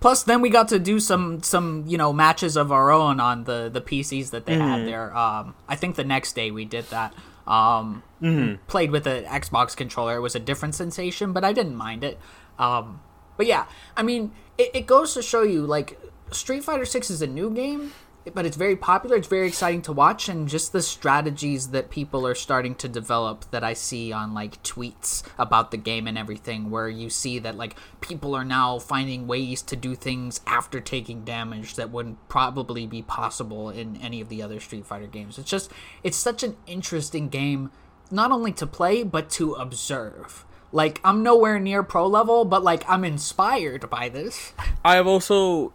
Plus, 0.00 0.22
then 0.24 0.42
we 0.42 0.50
got 0.50 0.68
to 0.68 0.78
do 0.78 1.00
some 1.00 1.42
some 1.42 1.84
you 1.86 1.96
know 1.96 2.12
matches 2.12 2.56
of 2.56 2.70
our 2.70 2.90
own 2.90 3.20
on 3.20 3.44
the 3.44 3.70
the 3.72 3.80
PCs 3.80 4.30
that 4.30 4.44
they 4.46 4.54
Mm-hmm. 4.56 4.68
had 4.68 4.86
there. 4.86 5.16
Um, 5.16 5.54
I 5.68 5.76
think 5.76 5.96
the 5.96 6.04
next 6.04 6.34
day 6.34 6.50
we 6.50 6.64
did 6.64 6.84
that. 6.90 7.14
Um, 7.46 8.02
Mm-hmm. 8.22 8.64
played 8.68 8.90
with 8.90 9.06
an 9.06 9.24
Xbox 9.24 9.76
controller. 9.76 10.16
It 10.16 10.20
was 10.20 10.34
a 10.34 10.40
different 10.40 10.74
sensation, 10.74 11.34
but 11.34 11.44
I 11.44 11.52
didn't 11.52 11.76
mind 11.76 12.02
it. 12.02 12.18
Um, 12.58 13.00
but 13.36 13.44
yeah, 13.44 13.66
I 13.98 14.02
mean, 14.02 14.32
it, 14.56 14.70
it 14.72 14.86
goes 14.86 15.12
to 15.12 15.20
show 15.20 15.42
you 15.42 15.66
like 15.66 16.00
Street 16.30 16.64
Fighter 16.64 16.86
Six 16.86 17.10
is 17.10 17.20
a 17.20 17.26
new 17.26 17.50
game, 17.50 17.92
but 18.32 18.46
it's 18.46 18.56
very 18.56 18.76
popular. 18.76 19.16
It's 19.16 19.28
very 19.28 19.46
exciting 19.46 19.82
to 19.82 19.92
watch, 19.92 20.28
and 20.28 20.48
just 20.48 20.72
the 20.72 20.80
strategies 20.80 21.68
that 21.68 21.90
people 21.90 22.26
are 22.26 22.34
starting 22.34 22.74
to 22.76 22.88
develop 22.88 23.50
that 23.50 23.62
I 23.62 23.74
see 23.74 24.12
on 24.12 24.32
like 24.32 24.62
tweets 24.62 25.22
about 25.38 25.70
the 25.70 25.76
game 25.76 26.06
and 26.06 26.16
everything, 26.16 26.70
where 26.70 26.88
you 26.88 27.10
see 27.10 27.38
that 27.40 27.56
like 27.56 27.76
people 28.00 28.34
are 28.34 28.44
now 28.44 28.78
finding 28.78 29.26
ways 29.26 29.60
to 29.62 29.76
do 29.76 29.94
things 29.94 30.40
after 30.46 30.80
taking 30.80 31.24
damage 31.24 31.74
that 31.74 31.90
wouldn't 31.90 32.28
probably 32.28 32.86
be 32.86 33.02
possible 33.02 33.68
in 33.70 33.96
any 33.98 34.20
of 34.20 34.28
the 34.28 34.42
other 34.42 34.60
Street 34.60 34.86
Fighter 34.86 35.06
games. 35.06 35.38
It's 35.38 35.50
just 35.50 35.70
it's 36.02 36.16
such 36.16 36.42
an 36.42 36.56
interesting 36.66 37.28
game, 37.28 37.70
not 38.10 38.32
only 38.32 38.52
to 38.52 38.66
play 38.66 39.02
but 39.02 39.28
to 39.30 39.52
observe. 39.52 40.44
Like 40.72 41.00
I'm 41.04 41.22
nowhere 41.22 41.60
near 41.60 41.82
pro 41.82 42.06
level, 42.06 42.44
but 42.44 42.64
like 42.64 42.88
I'm 42.88 43.04
inspired 43.04 43.88
by 43.90 44.08
this. 44.08 44.54
I 44.84 44.96
have 44.96 45.06
also 45.06 45.72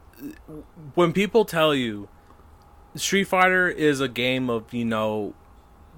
when 0.96 1.14
people 1.14 1.46
tell 1.46 1.74
you 1.74 2.10
Street 2.96 3.26
Fighter 3.26 3.70
is 3.70 4.02
a 4.02 4.08
game 4.08 4.50
of 4.50 4.74
you 4.74 4.86
know 4.86 5.34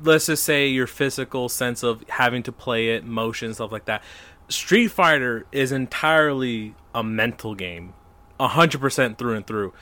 let's 0.04 0.26
just 0.26 0.44
say 0.44 0.68
your 0.68 0.88
physical 0.88 1.48
sense 1.48 1.84
of 1.84 2.04
having 2.10 2.44
to 2.44 2.52
play 2.52 2.90
it 2.90 3.06
motion 3.06 3.54
stuff 3.54 3.72
like 3.72 3.86
that. 3.86 4.04
Street 4.50 4.90
Fighter 4.90 5.46
is 5.52 5.72
entirely 5.72 6.76
a 6.94 7.04
mental 7.04 7.56
game 7.56 7.94
100% 8.40 9.18
through 9.18 9.36
and 9.36 9.48
through. 9.48 9.74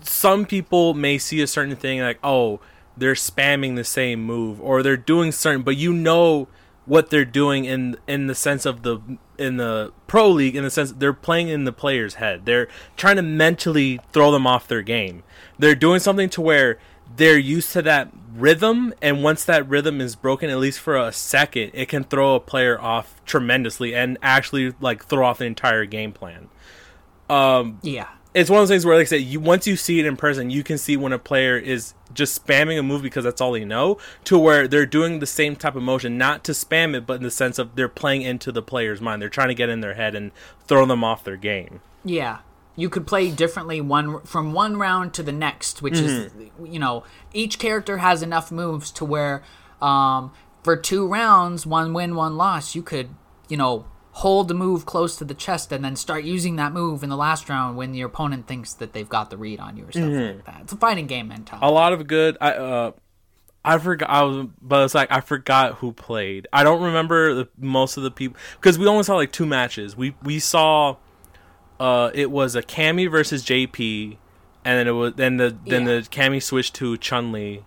Some 0.00 0.46
people 0.46 0.94
may 0.94 1.18
see 1.18 1.42
a 1.42 1.46
certain 1.46 1.76
thing 1.76 2.00
like 2.00 2.18
oh 2.22 2.60
they're 2.96 3.14
spamming 3.14 3.76
the 3.76 3.84
same 3.84 4.24
move 4.24 4.60
or 4.60 4.82
they're 4.82 4.96
doing 4.96 5.32
certain 5.32 5.62
but 5.62 5.76
you 5.76 5.92
know 5.92 6.48
what 6.86 7.10
they're 7.10 7.24
doing 7.24 7.64
in 7.64 7.96
in 8.06 8.28
the 8.28 8.34
sense 8.34 8.64
of 8.64 8.82
the 8.82 8.98
in 9.38 9.56
the 9.56 9.92
pro 10.06 10.30
league 10.30 10.56
in 10.56 10.62
the 10.62 10.70
sense 10.70 10.92
they're 10.92 11.12
playing 11.12 11.48
in 11.48 11.64
the 11.64 11.72
player's 11.72 12.14
head. 12.14 12.46
They're 12.46 12.68
trying 12.96 13.16
to 13.16 13.22
mentally 13.22 14.00
throw 14.12 14.30
them 14.30 14.46
off 14.46 14.68
their 14.68 14.82
game 14.82 15.22
they're 15.58 15.74
doing 15.74 16.00
something 16.00 16.28
to 16.30 16.40
where 16.40 16.78
they're 17.16 17.38
used 17.38 17.72
to 17.72 17.82
that 17.82 18.08
rhythm 18.34 18.92
and 19.00 19.22
once 19.22 19.44
that 19.44 19.66
rhythm 19.68 20.00
is 20.00 20.14
broken 20.14 20.50
at 20.50 20.58
least 20.58 20.78
for 20.78 20.96
a 20.96 21.10
second 21.12 21.70
it 21.72 21.88
can 21.88 22.04
throw 22.04 22.34
a 22.34 22.40
player 22.40 22.78
off 22.80 23.20
tremendously 23.24 23.94
and 23.94 24.18
actually 24.22 24.74
like 24.80 25.04
throw 25.04 25.24
off 25.24 25.38
the 25.38 25.44
entire 25.46 25.86
game 25.86 26.12
plan 26.12 26.48
um 27.30 27.78
Yeah. 27.82 28.08
it's 28.34 28.50
one 28.50 28.60
of 28.60 28.68
those 28.68 28.74
things 28.74 28.84
where, 28.84 28.96
like 28.96 29.06
I 29.06 29.08
said, 29.08 29.22
you 29.22 29.40
once 29.40 29.66
you 29.66 29.76
see 29.76 29.98
it 29.98 30.06
in 30.06 30.16
person, 30.16 30.50
you 30.50 30.62
can 30.62 30.76
see 30.78 30.96
when 30.96 31.12
a 31.12 31.18
player 31.18 31.56
is 31.56 31.94
just 32.12 32.44
spamming 32.46 32.78
a 32.78 32.82
move 32.82 33.02
because 33.02 33.24
that's 33.24 33.40
all 33.40 33.52
they 33.52 33.64
know, 33.64 33.98
to 34.24 34.38
where 34.38 34.68
they're 34.68 34.86
doing 34.86 35.18
the 35.18 35.26
same 35.26 35.56
type 35.56 35.74
of 35.74 35.82
motion, 35.82 36.16
not 36.18 36.44
to 36.44 36.52
spam 36.52 36.94
it, 36.94 37.06
but 37.06 37.14
in 37.14 37.22
the 37.22 37.30
sense 37.30 37.58
of 37.58 37.74
they're 37.74 37.88
playing 37.88 38.22
into 38.22 38.52
the 38.52 38.62
player's 38.62 39.00
mind. 39.00 39.20
They're 39.22 39.28
trying 39.28 39.48
to 39.48 39.54
get 39.54 39.68
in 39.70 39.80
their 39.80 39.94
head 39.94 40.14
and 40.14 40.30
throw 40.66 40.86
them 40.86 41.02
off 41.02 41.24
their 41.24 41.36
game. 41.36 41.80
Yeah. 42.04 42.38
You 42.76 42.90
could 42.90 43.06
play 43.06 43.30
differently 43.30 43.80
one 43.80 44.20
from 44.22 44.52
one 44.52 44.76
round 44.76 45.14
to 45.14 45.22
the 45.22 45.32
next, 45.32 45.80
which 45.82 45.98
is 45.98 46.30
Mm-hmm. 46.32 46.66
you 46.66 46.78
know, 46.78 47.04
each 47.32 47.58
character 47.58 47.98
has 47.98 48.22
enough 48.22 48.52
moves 48.52 48.90
to 48.92 49.04
where 49.04 49.42
um 49.80 50.32
for 50.62 50.76
two 50.76 51.06
rounds, 51.06 51.64
one 51.66 51.92
win, 51.94 52.14
one 52.16 52.36
loss, 52.36 52.74
you 52.74 52.82
could, 52.82 53.08
you 53.48 53.56
know, 53.56 53.86
hold 54.12 54.48
the 54.48 54.54
move 54.54 54.84
close 54.86 55.16
to 55.16 55.24
the 55.24 55.34
chest 55.34 55.70
and 55.72 55.84
then 55.84 55.94
start 55.94 56.24
using 56.24 56.56
that 56.56 56.72
move 56.72 57.02
in 57.02 57.08
the 57.10 57.16
last 57.16 57.48
round 57.48 57.76
when 57.76 57.92
your 57.94 58.08
opponent 58.08 58.46
thinks 58.46 58.72
that 58.74 58.92
they've 58.94 59.08
got 59.08 59.30
the 59.30 59.36
read 59.36 59.60
on 59.60 59.76
you 59.76 59.84
or 59.84 59.92
something 59.92 60.10
Mm-hmm. 60.10 60.36
like 60.38 60.44
that. 60.46 60.60
It's 60.62 60.72
a 60.72 60.76
fighting 60.76 61.06
game 61.06 61.28
mentality. 61.28 61.66
A 61.66 61.70
lot 61.70 61.92
of 61.92 62.06
good. 62.06 62.36
I 62.40 62.50
uh, 62.52 62.92
I 63.64 63.78
forgot. 63.78 64.08
I 64.10 64.22
was, 64.22 64.46
but 64.62 64.84
it's 64.84 64.94
like 64.94 65.10
I 65.10 65.20
forgot 65.20 65.74
who 65.76 65.92
played. 65.92 66.46
I 66.52 66.62
don't 66.64 66.82
remember 66.82 67.34
the, 67.34 67.48
most 67.58 67.96
of 67.96 68.02
the 68.04 68.10
people 68.10 68.36
because 68.60 68.78
we 68.78 68.86
only 68.86 69.02
saw 69.02 69.16
like 69.16 69.32
two 69.32 69.46
matches. 69.46 69.96
We 69.96 70.14
we 70.22 70.38
saw. 70.38 70.96
Uh, 71.78 72.10
it 72.14 72.30
was 72.30 72.54
a 72.54 72.62
Cammy 72.62 73.10
versus 73.10 73.44
JP, 73.44 74.16
and 74.64 74.78
then 74.78 74.88
it 74.88 74.92
was 74.92 75.14
then 75.14 75.36
the 75.36 75.56
then 75.66 75.82
Yeah. 75.86 75.96
the 75.96 76.02
Cammy 76.10 76.42
switched 76.42 76.74
to 76.76 76.96
Chun 76.96 77.32
Li, 77.32 77.62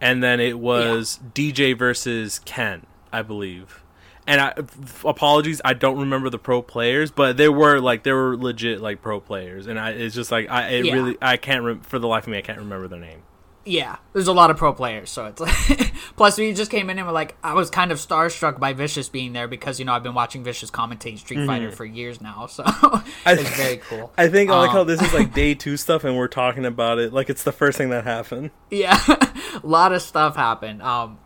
and 0.00 0.22
then 0.22 0.40
it 0.40 0.58
was 0.58 1.20
Dee 1.34 1.52
Jay 1.52 1.72
versus 1.72 2.40
Ken, 2.44 2.86
I 3.12 3.22
believe. 3.22 3.80
And 4.26 4.40
I 4.40 4.54
f- 4.56 5.04
apologies, 5.04 5.60
I 5.66 5.74
don't 5.74 5.98
remember 5.98 6.30
the 6.30 6.38
pro 6.38 6.62
players, 6.62 7.10
but 7.10 7.36
they 7.36 7.48
were 7.48 7.78
like 7.78 8.02
they 8.04 8.12
were 8.12 8.36
legit 8.36 8.80
like 8.80 9.02
pro 9.02 9.20
players, 9.20 9.66
and 9.66 9.78
I 9.78 9.90
it's 9.90 10.14
just 10.14 10.32
like 10.32 10.48
I 10.50 10.68
it 10.68 10.86
Yeah. 10.86 10.94
really 10.94 11.16
I 11.22 11.36
can't 11.36 11.62
rem- 11.62 11.80
for 11.82 11.98
the 11.98 12.08
life 12.08 12.24
of 12.24 12.30
me 12.30 12.38
I 12.38 12.42
can't 12.42 12.58
remember 12.58 12.88
their 12.88 12.98
name. 13.00 13.22
Yeah, 13.66 13.96
there's 14.12 14.28
a 14.28 14.32
lot 14.32 14.50
of 14.50 14.56
pro 14.58 14.72
players, 14.74 15.10
so 15.10 15.26
it's 15.26 15.40
like. 15.40 15.92
Plus, 16.16 16.36
we 16.38 16.52
just 16.52 16.70
came 16.70 16.90
in 16.90 16.98
and 16.98 17.06
we're 17.06 17.14
like, 17.14 17.34
I 17.42 17.54
was 17.54 17.70
kind 17.70 17.90
of 17.90 17.98
starstruck 17.98 18.60
by 18.60 18.72
Vicious 18.74 19.08
being 19.08 19.32
there 19.32 19.48
because 19.48 19.78
you 19.78 19.84
know 19.86 19.92
I've 19.94 20.02
been 20.02 20.14
watching 20.14 20.44
Vicious 20.44 20.70
commentate 20.70 21.18
Street 21.18 21.46
Fighter 21.46 21.72
for 21.72 21.84
years 21.84 22.20
now, 22.20 22.46
so 22.46 22.62
it's 23.26 23.56
very 23.56 23.78
cool. 23.78 24.12
I 24.18 24.28
think 24.28 24.50
I 24.50 24.58
like 24.58 24.70
how 24.70 24.82
Um, 24.82 24.86
this 24.86 25.00
is 25.00 25.12
like 25.14 25.32
day 25.34 25.54
two 25.54 25.76
stuff, 25.76 26.04
and 26.04 26.16
we're 26.16 26.28
talking 26.28 26.64
about 26.66 26.98
it 26.98 27.12
like 27.12 27.30
it's 27.30 27.42
the 27.42 27.52
first 27.52 27.78
thing 27.78 27.88
that 27.90 28.04
happened. 28.04 28.50
yeah, 28.70 28.98
a 29.08 29.66
lot 29.66 29.92
of 29.92 30.02
stuff 30.02 30.36
happened. 30.36 30.82
Um, 30.82 31.18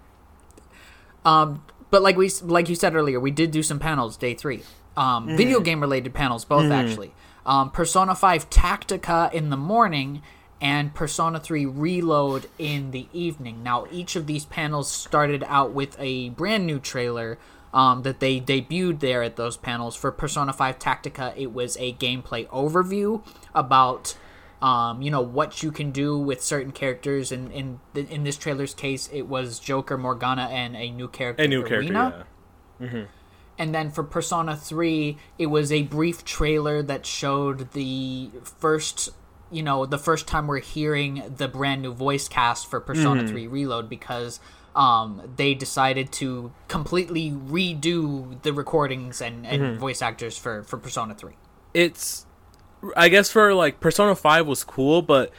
um, 1.25 1.65
but 1.91 2.03
like 2.03 2.17
we 2.17 2.31
like 2.43 2.69
you 2.69 2.75
said 2.75 2.95
earlier, 2.95 3.19
we 3.21 3.31
did 3.31 3.51
do 3.51 3.63
some 3.63 3.79
panels 3.79 4.17
day 4.17 4.35
three. 4.35 4.63
Um, 4.97 5.37
video 5.37 5.61
game 5.61 5.81
related 5.81 6.15
panels, 6.15 6.45
both 6.45 6.71
actually. 6.73 7.15
Um, 7.47 7.71
Persona 7.71 8.15
Five 8.15 8.51
Tactica 8.51 9.33
in 9.33 9.51
the 9.51 9.57
morning 9.57 10.23
and 10.61 10.95
Persona 10.95 11.39
3 11.39 11.67
Reload 11.67 12.49
in 12.59 12.91
the 12.91 13.09
evening. 13.13 13.63
Now, 13.63 13.87
each 13.91 14.17
of 14.17 14.27
these 14.27 14.45
panels 14.45 14.91
started 14.91 15.45
out 15.47 15.73
with 15.73 15.97
a 15.99 16.31
brand 16.31 16.67
new 16.67 16.79
trailer 16.79 17.39
um, 17.73 18.03
that 18.03 18.21
they 18.21 18.41
debuted 18.41 19.01
there 19.01 19.23
at 19.23 19.37
those 19.37 19.57
panels. 19.57 19.95
For 19.95 20.11
Persona 20.11 20.53
5 20.53 20.79
Tactica, 20.79 21.37
it 21.37 21.53
was 21.53 21.77
a 21.79 21.93
gameplay 21.95 22.49
overview 22.49 23.23
about, 23.55 24.17
um, 24.61 25.03
you 25.03 25.11
know, 25.11 25.21
what 25.21 25.63
you 25.63 25.71
can 25.71 25.91
do 25.91 26.19
with 26.19 26.43
certain 26.43 26.73
characters. 26.73 27.31
And 27.31 27.53
in, 27.53 27.81
in, 27.95 28.25
this 28.25 28.37
trailer's 28.37 28.75
case, 28.75 29.09
it 29.13 29.29
was 29.29 29.59
Joker, 29.59 29.99
Morgana, 29.99 30.49
and 30.51 30.77
a 30.77 30.91
new 30.91 31.09
character. 31.09 31.45
A 31.45 31.49
new 31.49 31.65
character, 31.65 31.93
yeah. 31.93 32.23
And 33.59 33.75
then 33.75 33.91
for 33.91 34.05
Persona 34.05 34.57
3, 34.57 35.19
it 35.37 35.47
was 35.47 35.73
a 35.73 35.83
brief 35.83 36.25
trailer 36.25 36.81
that 36.83 37.05
showed 37.05 37.73
the 37.73 38.31
first, 38.45 39.11
you 39.51 39.63
know, 39.63 39.87
the 39.87 39.99
first 39.99 40.27
time 40.27 40.47
we're 40.47 40.61
hearing 40.61 41.23
the 41.37 41.49
brand 41.49 41.83
new 41.83 41.93
voice 41.93 42.29
cast 42.29 42.69
for 42.69 42.81
Persona 42.81 43.23
mm. 43.23 43.29
3 43.29 43.47
Reload 43.47 43.89
because 43.89 44.41
um, 44.77 45.23
they 45.37 45.55
decided 45.55 46.13
to 46.13 46.53
completely 46.69 47.31
redo 47.31 48.41
the 48.43 48.53
recordings 48.53 49.21
and, 49.21 49.47
and 49.47 49.63
mm-hmm. 49.63 49.79
voice 49.79 50.03
actors 50.03 50.39
for, 50.39 50.63
for 50.63 50.77
Persona 50.77 51.15
3. 51.15 51.33
It's, 51.75 52.27
I 52.97 53.09
guess 53.09 53.31
for 53.31 53.55
like 53.55 53.81
Persona 53.81 54.15
Five 54.15 54.47
was 54.47 54.65
cool, 54.65 55.03
but 55.03 55.33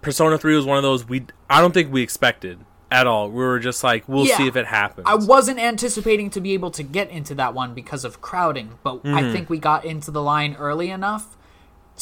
Persona 0.00 0.36
Three 0.36 0.56
was 0.56 0.66
one 0.66 0.76
of 0.76 0.82
those 0.82 1.08
we 1.08 1.26
I 1.48 1.60
don't 1.60 1.72
think 1.72 1.92
we 1.92 2.02
expected 2.02 2.58
at 2.90 3.06
all. 3.06 3.30
We 3.30 3.36
were 3.36 3.58
just 3.58 3.82
like, 3.82 4.06
we'll 4.08 4.26
Yeah. 4.26 4.36
see 4.36 4.46
if 4.46 4.56
it 4.56 4.66
happens. 4.66 5.06
I 5.08 5.14
wasn't 5.14 5.58
anticipating 5.58 6.28
to 6.30 6.40
be 6.40 6.52
able 6.52 6.70
to 6.72 6.82
get 6.82 7.08
into 7.10 7.34
that 7.36 7.54
one 7.54 7.72
because 7.72 8.04
of 8.04 8.20
crowding, 8.20 8.78
but 8.82 8.96
I 9.04 9.22
mm-hmm. 9.22 9.32
think 9.32 9.50
we 9.50 9.58
got 9.58 9.84
into 9.84 10.10
the 10.10 10.22
line 10.22 10.56
early 10.58 10.90
enough 10.90 11.36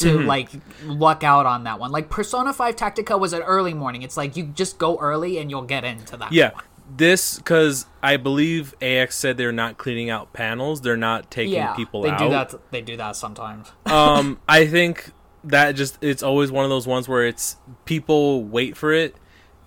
to 0.01 0.21
like 0.21 0.51
luck 0.85 1.25
out 1.25 1.47
on 1.47 1.65
that 1.65 1.79
one. 1.79 1.91
Like 1.91 2.11
Persona 2.11 2.53
5 2.53 2.77
Tactica 2.77 3.19
was 3.19 3.33
an 3.33 3.43
early 3.43 3.75
morning. 3.75 4.03
It's 4.03 4.17
like 4.17 4.37
you 4.37 4.45
just 4.45 4.79
go 4.79 4.99
early 4.99 5.39
and 5.39 5.51
you'll 5.51 5.63
get 5.63 5.85
into 5.85 6.17
that. 6.17 6.33
yeah, 6.33 6.53
this 6.97 7.37
because 7.39 7.87
I 8.03 8.17
believe 8.17 8.75
AX 8.83 9.17
said 9.17 9.37
they're 9.37 9.53
not 9.53 9.79
cleaning 9.79 10.11
out 10.11 10.33
panels. 10.33 10.81
They're 10.81 10.97
not 10.97 11.31
taking 11.31 11.55
yeah, 11.55 11.75
people 11.75 12.03
they 12.03 12.11
out. 12.11 12.19
do 12.19 12.29
that. 12.31 12.71
They 12.71 12.83
do 12.83 12.97
that 12.97 13.17
sometimes. 13.17 13.71
um, 13.87 14.41
I 14.49 14.67
think 14.67 15.13
that 15.45 15.73
just 15.73 16.03
it's 16.03 16.23
always 16.23 16.51
one 16.51 16.65
of 16.65 16.71
those 16.71 16.87
ones 16.87 17.09
where 17.09 17.27
it's 17.27 17.57
people 17.85 18.45
wait 18.45 18.77
for 18.77 18.93
it 18.93 19.17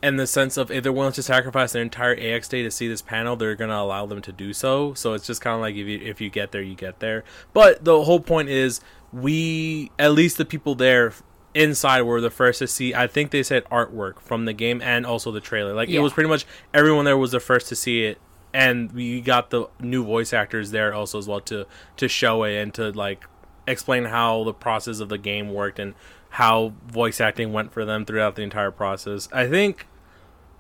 in 0.02 0.18
the 0.18 0.28
sense 0.28 0.58
of 0.58 0.70
if 0.70 0.84
they're 0.84 0.92
willing 0.92 1.14
to 1.14 1.24
sacrifice 1.24 1.72
their 1.72 1.82
entire 1.82 2.14
AX 2.20 2.50
day 2.50 2.62
to 2.62 2.70
see 2.70 2.88
this 2.88 3.02
panel, 3.02 3.36
they're 3.36 3.56
gonna 3.56 3.74
allow 3.74 4.06
them 4.06 4.22
to 4.22 4.32
do 4.32 4.54
so. 4.54 4.94
So 4.94 5.14
it's 5.14 5.26
just 5.26 5.42
kind 5.42 5.56
of 5.56 5.62
like 5.62 5.76
if 5.76 5.88
you 5.88 6.00
if 6.00 6.20
you 6.20 6.30
get 6.30 6.52
there, 6.52 6.62
you 6.62 6.76
get 6.76 7.00
there. 7.00 7.24
But 7.54 7.86
the 7.86 8.04
whole 8.04 8.20
point 8.20 8.50
is 8.50 8.82
we 9.14 9.92
at 10.00 10.12
least 10.12 10.38
the 10.38 10.46
people 10.46 10.76
there 10.76 11.14
inside 11.54 12.02
were 12.02 12.20
the 12.20 12.32
first 12.32 12.58
to 12.60 12.66
see 12.68 12.96
i 12.96 13.06
think 13.06 13.30
they 13.30 13.44
said 13.44 13.64
artwork 13.66 14.20
from 14.20 14.46
the 14.46 14.54
game 14.54 14.82
and 14.82 15.06
also 15.06 15.32
the 15.32 15.40
trailer. 15.40 15.74
Like 15.74 15.88
Yeah. 15.88 16.00
it 16.00 16.04
was 16.04 16.12
pretty 16.14 16.30
much 16.30 16.46
everyone 16.74 17.06
there 17.06 17.18
was 17.18 17.32
the 17.32 17.40
first 17.40 17.68
to 17.70 17.76
see 17.76 18.06
it. 18.06 18.18
And 18.56 18.92
we 18.92 19.22
got 19.22 19.50
the 19.52 19.68
new 19.80 20.04
voice 20.04 20.32
actors 20.34 20.72
there 20.72 20.94
also 20.94 21.18
as 21.20 21.28
well 21.28 21.42
to 21.42 21.66
to 21.98 22.08
show 22.08 22.44
it 22.44 22.56
and 22.56 22.74
to 22.76 22.92
like 22.92 23.26
explain 23.68 24.06
how 24.06 24.44
the 24.44 24.54
process 24.54 25.00
of 25.00 25.10
the 25.10 25.18
game 25.20 25.54
worked 25.54 25.78
and 25.80 25.94
how 26.32 26.74
voice 26.88 27.22
acting 27.22 27.54
went 27.54 27.72
for 27.72 27.86
them 27.86 28.04
throughout 28.06 28.36
the 28.36 28.42
entire 28.42 28.72
process. 28.72 29.30
I 29.32 29.48
think 29.48 29.88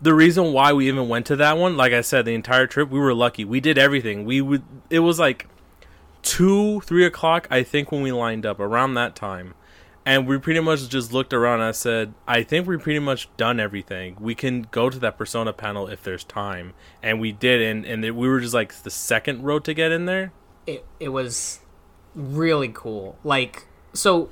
the 0.01 0.13
reason 0.13 0.53
why 0.53 0.74
we 0.74 0.88
even 0.88 1.07
went 1.07 1.25
to 1.27 1.36
that 1.38 1.57
one 1.57 1.77
like 1.77 1.93
i 1.93 2.01
said 2.01 2.25
the 2.25 2.33
entire 2.36 2.67
trip 2.67 2.89
we 2.89 3.00
were 3.00 3.13
lucky. 3.15 3.45
We 3.45 3.60
did 3.60 3.77
everything. 3.79 4.25
We 4.25 4.41
would 4.41 4.63
it 4.91 5.00
was 5.00 5.17
like 5.19 5.48
two, 6.24 6.82
three 6.82 7.06
o'clock, 7.06 7.48
I 7.51 7.62
think, 7.63 7.92
when 7.92 8.01
we 8.01 8.12
lined 8.12 8.46
up 8.46 8.60
around 8.60 8.96
that 8.96 9.15
time. 9.15 9.53
And 10.06 10.27
we 10.27 10.38
pretty 10.38 10.60
much 10.60 10.89
just 10.89 11.13
looked 11.13 11.32
around 11.34 11.62
and 11.62 11.70
I 11.70 11.72
said, 11.72 12.13
I 12.27 12.44
think 12.44 12.68
we 12.68 12.75
pretty 12.77 13.00
much 13.00 13.30
done 13.38 13.58
everything. 13.62 14.18
We 14.20 14.36
can 14.36 14.63
go 14.72 14.89
to 14.89 15.00
that 15.00 15.18
persona 15.18 15.53
panel 15.53 15.88
if 15.88 16.03
there's 16.03 16.25
time. 16.25 16.74
And 17.01 17.22
we 17.22 17.32
did 17.32 17.62
and, 17.62 17.86
and 17.86 18.01
we 18.18 18.27
were 18.27 18.42
just 18.42 18.53
like 18.53 18.74
the 18.84 18.89
second 18.89 19.44
row 19.44 19.60
to 19.60 19.74
get 19.74 19.94
in 19.94 20.06
there. 20.06 20.34
it 20.68 20.86
it 21.00 21.10
was 21.10 21.62
really 22.15 22.68
cool. 22.74 23.18
Like 23.24 23.65
so 23.94 24.30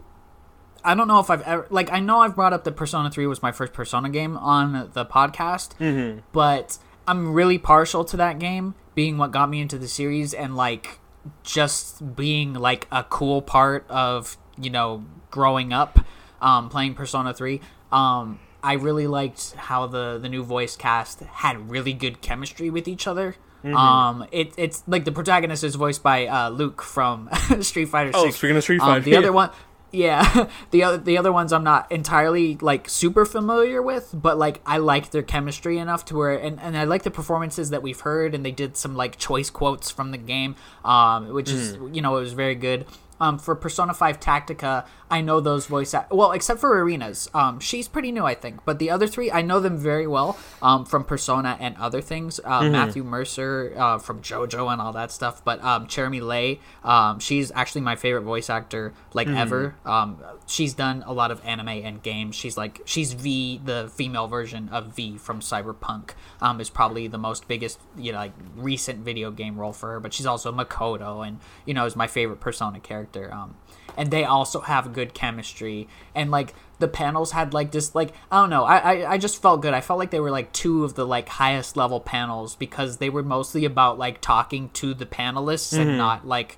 I 0.84 0.94
don't 0.94 1.08
know 1.08 1.20
if 1.20 1.30
I've 1.30 1.42
ever 1.44 1.68
like 1.70 1.90
I 1.90 2.02
know 2.02 2.20
I've 2.20 2.36
brought 2.36 2.52
up 2.52 2.66
that 2.66 2.76
Persona 2.76 3.10
3 3.10 3.26
was 3.28 3.42
my 3.42 3.54
first 3.54 3.72
Persona 3.72 4.10
game 4.10 4.36
on 4.36 4.90
the 4.92 5.06
podcast, 5.06 5.78
Mm-hmm. 5.78 6.20
but 6.34 6.80
I'm 7.08 7.32
really 7.32 7.58
partial 7.58 8.04
to 8.06 8.18
that 8.18 8.40
game 8.40 8.76
being 8.94 9.18
what 9.18 9.32
got 9.32 9.50
me 9.50 9.62
into 9.62 9.78
the 9.78 9.88
series 9.88 10.34
and 10.34 10.58
like 10.58 11.00
just 11.44 12.16
being 12.16 12.54
like 12.54 12.88
a 12.92 13.04
cool 13.04 13.42
part 13.42 13.86
of, 13.90 14.38
you 14.60 14.70
know, 14.70 15.06
growing 15.30 15.72
up 15.74 16.00
um 16.42 16.70
playing 16.70 16.94
Persona 16.96 17.34
3. 17.34 17.62
Um 17.92 18.40
I 18.64 18.74
really 18.74 19.08
liked 19.08 19.54
how 19.54 19.88
the 19.88 20.20
the 20.22 20.30
new 20.30 20.44
voice 20.44 20.76
cast 20.76 21.22
had 21.22 21.70
really 21.72 21.94
good 21.94 22.22
chemistry 22.22 22.70
with 22.70 22.88
each 22.88 23.08
other. 23.08 23.36
Mm-hmm. 23.64 23.76
Um, 23.76 24.26
it, 24.32 24.54
it's 24.58 24.84
like 24.88 25.06
the 25.06 25.12
protagonist 25.12 25.64
is 25.64 25.76
voiced 25.76 26.02
by 26.02 26.26
uh, 26.26 26.50
Luke 26.50 26.82
from 26.82 27.30
Street 27.62 27.86
Fighter. 27.90 28.12
6 28.12 28.18
Oh, 28.20 28.26
6. 28.26 28.36
speaking 28.36 28.58
of 28.58 28.64
Street 28.64 28.82
Um, 28.82 28.88
Fighter, 28.88 29.02
the 29.02 29.12
yeah. 29.12 29.18
other 29.20 29.32
one, 29.32 29.52
yeah, 29.92 30.48
the 30.72 30.84
other 30.84 30.98
the 30.98 31.18
other 31.18 31.32
ones 31.32 31.52
I'm 31.54 31.64
not 31.64 31.92
entirely 31.92 32.58
like 32.62 32.90
super 32.90 33.26
familiar 33.26 33.82
with, 33.82 34.10
but 34.14 34.38
like 34.38 34.62
I 34.66 34.78
like 34.78 35.12
their 35.12 35.24
chemistry 35.24 35.78
enough 35.78 36.06
to 36.06 36.16
where, 36.18 36.32
and, 36.38 36.60
and 36.60 36.78
I 36.78 36.86
like 36.86 37.04
the 37.04 37.12
performances 37.12 37.70
that 37.72 37.82
we've 37.82 38.00
heard, 38.00 38.34
and 38.34 38.46
they 38.46 38.52
did 38.52 38.78
some 38.78 38.96
like 38.96 39.18
choice 39.18 39.50
quotes 39.50 39.92
from 39.92 40.12
the 40.12 40.18
game, 40.18 40.56
um, 40.86 41.34
which 41.34 41.50
is 41.52 41.78
Mm. 41.78 41.96
you 41.96 42.02
know 42.02 42.18
it 42.18 42.22
was 42.22 42.34
very 42.34 42.56
good. 42.56 42.86
Um, 43.22 43.38
for 43.40 43.56
Persona 43.56 43.94
5 43.94 44.20
Tactica, 44.20 44.86
I 45.10 45.22
know 45.22 45.40
those 45.40 45.68
voice 45.68 45.94
act- 45.94 46.12
well, 46.12 46.32
except 46.32 46.60
for 46.60 46.76
Erina's. 46.78 47.30
Um, 47.34 47.60
she's 47.60 47.88
pretty 47.88 48.12
new, 48.12 48.26
I 48.26 48.34
think, 48.34 48.66
but 48.66 48.80
the 48.80 48.90
other 48.90 49.06
three, 49.08 49.32
I 49.32 49.42
know 49.44 49.60
them 49.60 49.78
very 49.78 50.08
well 50.08 50.38
um, 50.62 50.86
from 50.86 51.04
Persona 51.06 51.56
and 51.60 51.76
other 51.78 52.02
things. 52.02 52.40
Uh, 52.44 52.62
Mm-hmm. 52.62 52.72
Matthew 52.72 53.04
Mercer 53.04 53.74
uh, 53.78 53.98
from 54.00 54.22
JoJo 54.22 54.72
and 54.74 54.82
all 54.82 54.94
that 54.94 55.12
stuff, 55.12 55.44
but 55.46 55.64
um, 55.64 55.86
Cherami 55.88 56.22
Leigh, 56.22 56.60
um, 56.84 57.20
she's 57.20 57.52
actually 57.54 57.82
my 57.82 57.96
favorite 57.96 58.24
voice 58.24 58.50
actor 58.50 58.94
like 59.14 59.28
Mm-hmm. 59.28 59.38
ever. 59.38 59.76
Um, 59.86 60.18
she's 60.48 60.74
done 60.74 61.04
a 61.06 61.14
lot 61.14 61.30
of 61.32 61.42
anime 61.46 61.68
and 61.70 62.02
games. 62.02 62.36
She's 62.36 62.58
like 62.58 62.82
she's 62.86 63.14
V, 63.14 63.62
the 63.64 63.92
female 63.94 64.28
version 64.28 64.68
of 64.70 64.96
V 64.96 65.18
from 65.18 65.42
Cyberpunk. 65.42 66.12
Um, 66.42 66.60
is 66.60 66.70
probably 66.72 67.08
the 67.08 67.18
most 67.20 67.48
biggest 67.48 67.80
you 67.98 68.12
know 68.14 68.18
like 68.18 68.34
recent 68.56 69.00
video 69.06 69.30
game 69.32 69.58
role 69.60 69.74
for 69.74 69.92
her, 69.92 70.00
but 70.00 70.12
she's 70.14 70.26
also 70.26 70.52
Makoto 70.52 71.26
and 71.28 71.40
you 71.66 71.74
know 71.76 71.86
is 71.86 71.96
my 71.96 72.08
favorite 72.08 72.40
Persona 72.40 72.80
character. 72.80 73.11
Um, 73.32 73.56
and 73.98 74.10
they 74.10 74.24
also 74.24 74.62
have 74.62 74.94
good 74.94 75.14
chemistry 75.14 75.88
and 76.16 76.32
like 76.32 76.54
the 76.80 76.88
panels 76.88 77.34
had 77.34 77.54
like 77.54 77.72
this 77.72 77.94
like 77.94 78.14
i 78.32 78.40
don't 78.40 78.50
know 78.50 78.64
I, 78.64 78.78
I 78.78 79.12
i 79.14 79.18
just 79.18 79.42
felt 79.42 79.62
good 79.62 79.74
i 79.74 79.82
felt 79.82 80.00
like 80.00 80.12
they 80.12 80.22
were 80.22 80.32
like 80.32 80.54
two 80.54 80.86
of 80.86 80.94
the 80.96 81.06
like 81.06 81.28
highest 81.28 81.76
level 81.76 82.00
panels 82.00 82.56
because 82.56 82.98
they 82.98 83.10
were 83.10 83.22
mostly 83.22 83.66
about 83.66 84.00
like 84.00 84.22
talking 84.22 84.70
to 84.76 84.94
the 84.94 85.06
panelists 85.06 85.78
and 85.78 85.98
not 85.98 86.26
like 86.26 86.58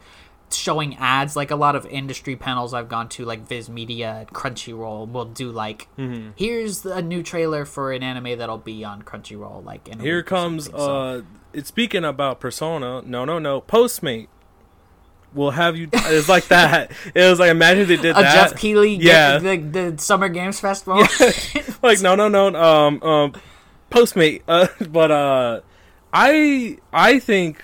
showing 0.52 0.96
ads 0.98 1.36
like 1.36 1.50
a 1.50 1.56
lot 1.56 1.76
of 1.76 1.88
industry 1.88 2.36
panels 2.36 2.72
i've 2.72 2.88
gone 2.88 3.10
to 3.10 3.26
like 3.26 3.48
viz 3.48 3.68
media 3.68 4.28
crunchyroll 4.32 5.12
will 5.12 5.26
do 5.26 5.50
like 5.52 5.88
here's 6.36 6.86
a 6.86 7.02
new 7.02 7.24
trailer 7.24 7.66
for 7.66 7.92
an 7.92 8.04
anime 8.04 8.38
that'll 8.38 8.60
be 8.60 8.84
on 8.86 9.02
crunchyroll 9.02 9.66
like 9.66 9.88
in 9.90 10.00
Here 10.00 10.22
comes 10.22 10.66
so- 10.68 10.76
uh 10.78 11.22
it's 11.52 11.68
speaking 11.70 12.04
about 12.04 12.40
Persona. 12.40 13.04
No, 13.06 13.26
no, 13.26 13.38
no. 13.38 13.62
Postmate. 13.62 14.28
We'll 15.34 15.52
have 15.52 15.76
you 15.78 15.90
it's 15.92 16.30
like 16.30 16.48
that. 16.48 16.92
It 17.16 17.30
was 17.30 17.40
like 17.40 17.50
imagine 17.52 17.88
they 17.88 17.98
did 17.98 18.12
a 18.12 18.22
that. 18.22 18.50
Geoff 18.50 18.60
Keighley 18.60 18.96
Yeah. 18.96 19.40
the, 19.40 19.58
the, 19.58 19.92
the 19.92 20.02
Summer 20.02 20.30
Games 20.30 20.60
Festival. 20.60 21.00
like 21.82 22.02
no 22.02 22.16
no 22.16 22.28
no 22.28 22.48
um 22.56 23.02
um 23.04 23.34
postmate 23.92 24.42
uh 24.48 24.68
but 24.90 25.12
uh 25.12 25.62
i 26.14 26.78
i 26.92 27.20
think 27.20 27.64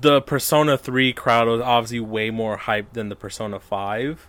the 0.00 0.20
persona 0.22 0.76
3 0.78 1.12
crowd 1.12 1.46
was 1.48 1.60
obviously 1.60 2.00
way 2.00 2.30
more 2.30 2.56
hyped 2.58 2.92
than 2.94 3.08
the 3.08 3.14
persona 3.16 3.60
5 3.60 4.28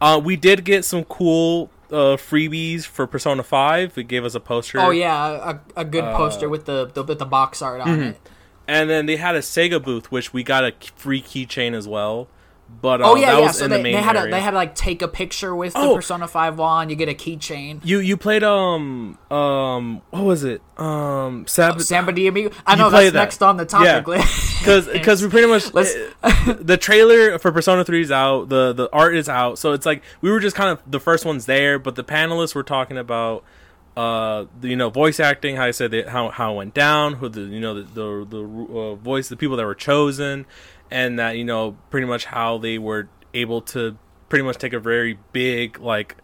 uh 0.00 0.20
we 0.22 0.36
did 0.36 0.64
get 0.64 0.84
some 0.84 1.04
cool 1.04 1.70
uh 1.90 2.16
freebies 2.16 2.84
for 2.84 3.06
persona 3.06 3.42
5 3.42 3.96
it 3.96 4.04
gave 4.04 4.24
us 4.24 4.34
a 4.34 4.40
poster 4.40 4.78
Oh 4.80 4.90
yeah, 4.90 5.52
a, 5.76 5.80
a 5.80 5.84
good 5.84 6.04
Uh, 6.04 6.16
poster 6.16 6.48
with 6.48 6.66
the, 6.66 6.86
the 6.92 7.02
with 7.02 7.18
the 7.18 7.24
box 7.24 7.62
art 7.62 7.80
on 7.80 8.02
it. 8.02 8.20
And 8.68 8.88
then 8.88 9.06
they 9.06 9.16
had 9.16 9.34
a 9.34 9.40
sega 9.40 9.82
booth 9.82 10.12
which 10.12 10.32
we 10.32 10.44
got 10.44 10.62
a 10.64 10.72
free 10.94 11.20
keychain 11.22 11.72
as 11.74 11.88
well 11.88 12.28
but 12.82 13.00
Oh 13.00 13.16
yeah, 13.16 13.32
that 13.32 13.38
yeah. 13.40 13.46
was 13.46 13.56
So 13.58 13.64
in 13.64 13.70
they, 13.70 13.76
the 13.78 13.82
main 13.82 13.94
they 13.94 14.02
had 14.02 14.14
area. 14.14 14.28
to 14.28 14.34
they 14.36 14.40
had 14.42 14.50
to 14.50 14.56
like 14.58 14.74
take 14.74 15.00
a 15.00 15.08
picture 15.08 15.56
with 15.56 15.72
the 15.72 15.78
Oh. 15.80 15.94
Persona 15.96 16.28
Five 16.28 16.58
wand. 16.58 16.90
You 16.90 16.96
get 16.96 17.08
a 17.08 17.14
keychain. 17.14 17.80
you 17.82 17.98
you 17.98 18.18
played 18.18 18.44
um 18.44 19.16
um 19.30 20.02
what 20.10 20.22
was 20.24 20.44
it 20.44 20.60
um 20.76 21.46
Sab- 21.46 21.80
Samba 21.80 22.12
de 22.12 22.26
Amigo. 22.28 22.50
I 22.66 22.76
know 22.76 22.90
that's 22.90 23.12
that. 23.12 23.18
next 23.18 23.42
on 23.42 23.56
the 23.56 23.64
topic 23.64 24.06
list. 24.06 24.58
because 24.58 24.86
because 24.86 25.22
we 25.22 25.30
pretty 25.30 25.48
much 25.48 25.64
the 25.72 26.76
trailer 26.78 27.38
for 27.38 27.50
Persona 27.52 27.86
3 27.86 28.02
is 28.02 28.10
out, 28.12 28.50
the 28.50 28.74
the 28.74 28.90
art 28.92 29.16
is 29.16 29.30
out, 29.30 29.58
so 29.58 29.72
it's 29.72 29.86
like 29.86 30.02
we 30.20 30.30
were 30.30 30.38
just 30.38 30.54
kind 30.54 30.68
of 30.70 30.82
the 30.86 31.00
first 31.00 31.24
ones 31.24 31.46
there, 31.46 31.78
but 31.78 31.94
the 31.94 32.04
panelists 32.04 32.54
were 32.54 32.62
talking 32.62 32.98
about 32.98 33.44
uh 33.98 34.46
the, 34.60 34.68
you 34.68 34.76
know 34.76 34.90
voice 34.90 35.20
acting, 35.20 35.56
how 35.56 35.64
I 35.64 35.70
said 35.72 35.90
that 35.92 36.08
how 36.08 36.30
how 36.30 36.52
it 36.52 36.56
went 36.56 36.74
down, 36.74 37.14
who 37.14 37.28
the 37.28 37.42
you 37.42 37.60
know 37.60 37.74
the 37.74 37.82
the, 37.82 38.26
the 38.28 38.78
uh, 38.78 38.94
voice, 38.94 39.28
the 39.28 39.36
people 39.36 39.56
that 39.56 39.66
were 39.66 39.74
chosen, 39.74 40.46
and 40.90 41.18
that 41.18 41.36
you 41.36 41.44
know 41.44 41.76
pretty 41.90 42.06
much 42.06 42.26
how 42.26 42.58
they 42.58 42.78
were 42.78 43.08
able 43.34 43.60
to 43.60 43.98
pretty 44.28 44.44
much 44.44 44.56
take 44.56 44.72
a 44.72 44.80
very 44.80 45.18
big 45.32 45.78
like 45.80 46.16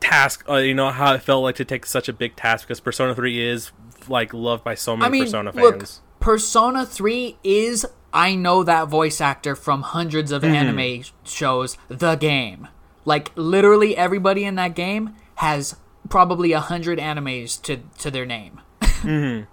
task 0.00 0.44
uh, 0.48 0.54
you 0.56 0.74
know 0.74 0.90
how 0.90 1.12
it 1.14 1.22
felt 1.22 1.42
like 1.42 1.56
to 1.56 1.64
take 1.64 1.84
such 1.84 2.08
a 2.08 2.12
big 2.12 2.34
task 2.36 2.66
because 2.66 2.80
persona 2.80 3.14
3 3.14 3.40
is 3.40 3.70
like 4.08 4.32
loved 4.32 4.64
by 4.64 4.74
so 4.74 4.96
many 4.96 5.06
I 5.06 5.10
mean, 5.10 5.24
persona 5.24 5.52
look, 5.54 5.80
fans 5.80 6.00
Persona 6.20 6.84
Three 6.84 7.36
is 7.44 7.86
I 8.12 8.34
know 8.34 8.64
that 8.64 8.88
voice 8.88 9.20
actor 9.20 9.54
from 9.54 9.82
hundreds 9.82 10.32
of 10.32 10.42
anime 10.42 11.04
shows. 11.24 11.76
The 11.88 12.16
game, 12.16 12.68
like 13.04 13.30
literally 13.36 13.96
everybody 13.96 14.44
in 14.44 14.56
that 14.56 14.74
game 14.74 15.14
has 15.36 15.76
probably 16.08 16.52
a 16.52 16.60
hundred 16.60 16.98
animes 16.98 17.60
to 17.62 17.78
to 17.98 18.10
their 18.10 18.26
name. 18.26 18.60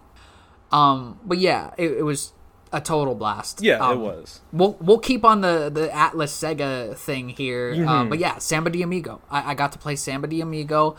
Um, 0.71 1.19
but 1.23 1.37
yeah, 1.37 1.71
it, 1.77 1.91
it 1.99 2.03
was 2.03 2.33
a 2.73 2.81
total 2.81 3.15
blast. 3.15 3.61
yeah 3.61 3.75
it 3.75 3.93
Um, 3.93 4.01
was 4.01 4.41
We'll 4.51 4.75
we'll 4.81 4.99
keep 4.99 5.23
on 5.23 5.41
the 5.41 5.69
the 5.73 5.87
Atlus 5.87 6.33
Sega 6.33 6.95
thing 6.97 7.29
here, 7.29 7.73
Mm-hmm. 7.73 7.87
um, 7.87 8.09
but 8.09 8.19
yeah, 8.19 8.37
Samba 8.39 8.69
de 8.69 8.81
Amigo. 8.81 9.21
I, 9.29 9.51
I 9.51 9.53
got 9.53 9.71
to 9.73 9.77
play 9.77 9.95
Samba 9.95 10.27
de 10.27 10.41
Amigo. 10.41 10.95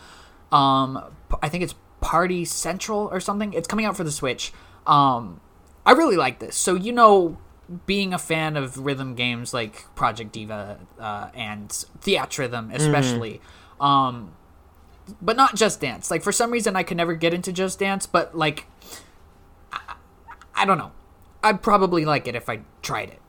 Um, 0.51 1.03
I 1.43 1.49
think 1.49 1.63
it's 1.63 1.75
Party 2.01 2.45
Central 2.45 3.09
or 3.11 3.19
something. 3.19 3.53
It's 3.53 3.67
coming 3.67 3.85
out 3.85 3.97
for 3.97 4.03
the 4.05 4.11
Switch. 4.11 4.53
Um, 4.87 5.41
I 5.85 5.91
really 5.91 6.15
like 6.15 6.39
this. 6.39 6.55
So 6.55 6.73
you 6.75 6.93
know, 6.93 7.37
being 7.85 8.13
a 8.13 8.17
fan 8.19 8.55
of 8.55 8.77
rhythm 8.79 9.13
games 9.13 9.53
like 9.53 9.93
Project 9.95 10.31
Diva 10.31 10.79
uh, 10.97 11.29
and 11.35 11.69
Theatrhythm, 12.01 12.73
especially. 12.73 13.41
Um, 13.79 14.31
but 15.21 15.35
not 15.35 15.55
Just 15.55 15.81
Dance. 15.81 16.11
Like 16.11 16.23
for 16.23 16.31
some 16.31 16.51
reason, 16.51 16.75
I 16.75 16.83
could 16.83 16.97
never 16.97 17.13
get 17.13 17.33
into 17.33 17.51
Just 17.51 17.79
Dance, 17.79 18.05
but 18.05 18.37
like, 18.37 18.65
I, 19.71 19.95
I 20.55 20.65
don't 20.65 20.77
know. 20.77 20.91
I'd 21.43 21.61
probably 21.61 22.05
like 22.05 22.27
it 22.27 22.35
if 22.35 22.49
I 22.49 22.61
tried 22.81 23.09
it. 23.09 23.21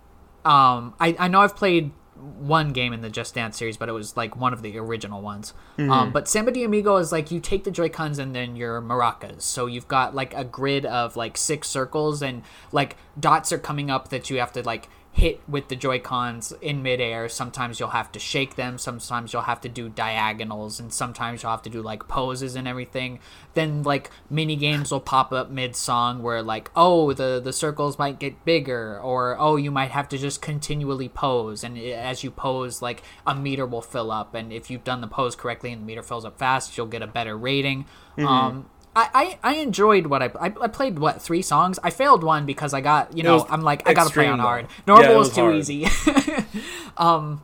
Um, 0.45 0.95
I, 0.99 1.15
I 1.19 1.29
know 1.29 1.41
I've 1.41 1.57
played 1.57 1.93
one 2.19 2.73
game 2.73 2.93
in 2.93 3.01
the 3.01 3.11
Just 3.11 3.35
Dance 3.35 3.57
series, 3.57 3.77
but 3.77 3.89
it 3.89 3.93
was 3.93 4.17
like 4.17 4.37
one 4.37 4.53
of 4.53 4.63
the 4.63 4.79
original 4.79 5.23
ones. 5.23 5.55
Mm-hmm. 5.77 5.91
Um, 5.91 6.13
but 6.13 6.29
Samba 6.29 6.51
de 6.51 6.65
Amigo 6.65 6.97
is 6.97 7.13
like 7.13 7.31
you 7.31 7.41
take 7.41 7.65
the 7.65 7.71
Joy 7.71 7.89
Cons 7.89 8.19
and 8.19 8.35
then 8.35 8.57
your 8.57 8.81
maracas. 8.83 9.43
So 9.43 9.67
you've 9.67 9.89
got 9.89 10.15
like 10.15 10.35
a 10.35 10.45
grid 10.45 10.85
of 10.85 11.17
like 11.17 11.37
six 11.37 11.69
circles 11.69 12.23
and 12.23 12.43
like 12.73 12.97
dots 13.19 13.53
are 13.53 13.59
coming 13.59 13.91
up 13.91 14.09
that 14.09 14.31
you 14.31 14.39
have 14.39 14.53
to 14.53 14.63
like 14.63 14.89
hit 15.19 15.41
with 15.49 15.67
the 15.67 15.75
Joy 15.75 15.99
Cons 15.99 16.53
in 16.63 16.81
midair. 16.81 17.29
Sometimes 17.29 17.81
you'll 17.81 17.89
have 17.89 18.13
to 18.13 18.21
shake 18.21 18.55
them. 18.55 18.79
Sometimes 18.79 19.33
you'll 19.33 19.43
have 19.43 19.61
to 19.63 19.69
do 19.69 19.89
diagonals, 19.89 20.79
and 20.79 20.93
sometimes 20.93 21.43
you'll 21.43 21.51
have 21.51 21.63
to 21.63 21.71
do 21.71 21.83
like 21.83 22.07
poses 22.07 22.55
and 22.55 22.69
everything. 22.69 23.19
Then 23.55 23.83
like 23.83 24.11
mini 24.31 24.55
games 24.55 24.93
will 24.93 25.01
pop 25.01 25.33
up 25.33 25.51
mid 25.51 25.75
song 25.75 26.23
where 26.23 26.41
like 26.41 26.71
oh 26.77 27.13
the 27.13 27.41
the 27.43 27.53
circles 27.53 27.99
might 27.99 28.21
get 28.21 28.45
bigger, 28.45 29.01
or 29.01 29.37
oh 29.41 29.57
you 29.57 29.73
might 29.73 29.91
have 29.91 30.09
to 30.11 30.19
just 30.19 30.41
continually 30.41 31.09
pose, 31.09 31.65
and 31.65 31.77
as 31.77 32.23
you 32.23 32.31
pose 32.31 32.81
like 32.81 33.03
a 33.27 33.35
meter 33.35 33.67
will 33.67 33.83
fill 33.83 34.13
up, 34.13 34.35
and 34.35 34.53
if 34.53 34.71
you've 34.71 34.85
done 34.85 35.01
the 35.01 35.09
pose 35.09 35.35
correctly 35.35 35.73
and 35.73 35.83
the 35.83 35.87
meter 35.87 36.03
fills 36.03 36.25
up 36.25 36.39
fast, 36.39 36.77
you'll 36.77 36.87
get 36.87 37.03
a 37.03 37.09
better 37.09 37.37
rating. 37.37 37.87
Um, 38.19 38.71
I, 38.97 39.39
I, 39.43 39.53
I 39.53 39.55
enjoyed 39.57 40.07
what 40.07 40.23
I, 40.23 40.31
I 40.41 40.47
I 40.61 40.69
played 40.69 40.99
what 40.99 41.23
three 41.23 41.43
songs? 41.43 41.79
I 41.85 41.91
failed 41.91 42.25
one 42.25 42.47
because 42.47 42.75
I 42.75 42.81
got 42.81 43.17
you 43.17 43.23
know 43.23 43.47
I'm 43.49 43.63
like 43.63 43.89
I 43.89 43.95
gotta 43.95 44.11
play 44.11 44.27
on 44.27 44.39
hard. 44.41 44.67
Normal 44.87 45.11
it 45.13 45.17
was 45.17 45.29
was 45.29 45.35
too 45.37 45.43
hard. 45.43 45.55
easy. 45.57 45.87
Um 46.97 47.43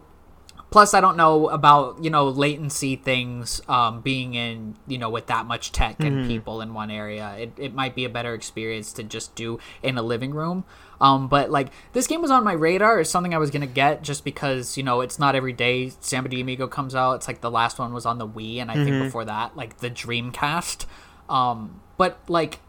plus 0.70 0.92
I 0.94 1.00
don't 1.00 1.16
know 1.16 1.48
about 1.48 2.02
you 2.02 2.11
know 2.11 2.26
latency 2.28 2.96
things 2.96 3.61
um 3.68 4.00
being 4.00 4.35
in 4.35 4.74
you 4.88 4.98
know 4.98 5.09
with 5.09 5.26
that 5.28 5.46
much 5.46 5.70
tech 5.70 5.98
Mm-hmm. 5.98 6.07
and 6.18 6.26
people 6.26 6.61
in 6.61 6.74
one 6.74 6.90
area. 6.90 7.37
It, 7.38 7.52
it 7.57 7.74
might 7.74 7.94
be 7.94 8.04
a 8.04 8.09
better 8.09 8.35
experience 8.35 8.92
to 8.94 9.04
just 9.04 9.35
do 9.37 9.61
in 9.83 9.96
a 9.96 10.02
living 10.02 10.33
room. 10.35 10.64
Um 11.00 11.28
but 11.28 11.50
like 11.50 11.68
this 11.92 12.09
game 12.09 12.20
was 12.22 12.33
on 12.33 12.42
my 12.42 12.52
radar 12.54 12.98
as 12.98 13.09
something 13.11 13.33
I 13.35 13.38
was 13.38 13.52
gonna 13.52 13.66
get 13.68 14.02
just 14.02 14.24
because 14.24 14.76
you 14.76 14.83
know 14.83 15.00
it's 15.02 15.18
not 15.20 15.37
every 15.37 15.52
day 15.52 15.92
Samba 16.00 16.28
de 16.30 16.40
Amigo 16.40 16.66
comes 16.66 16.96
out. 16.96 17.14
It's 17.14 17.28
like 17.28 17.40
the 17.42 17.50
last 17.50 17.78
one 17.78 17.92
was 17.94 18.07
on 18.07 18.18
the 18.18 18.26
Wii 18.26 18.57
and 18.61 18.70
I 18.70 18.74
Mm-hmm. 18.74 18.85
think 18.85 18.98
before 19.04 19.24
that 19.26 19.57
like 19.57 19.78
the 19.78 19.90
Dreamcast 19.90 20.87
um 21.28 21.80
but 21.96 22.18
like 22.28 22.60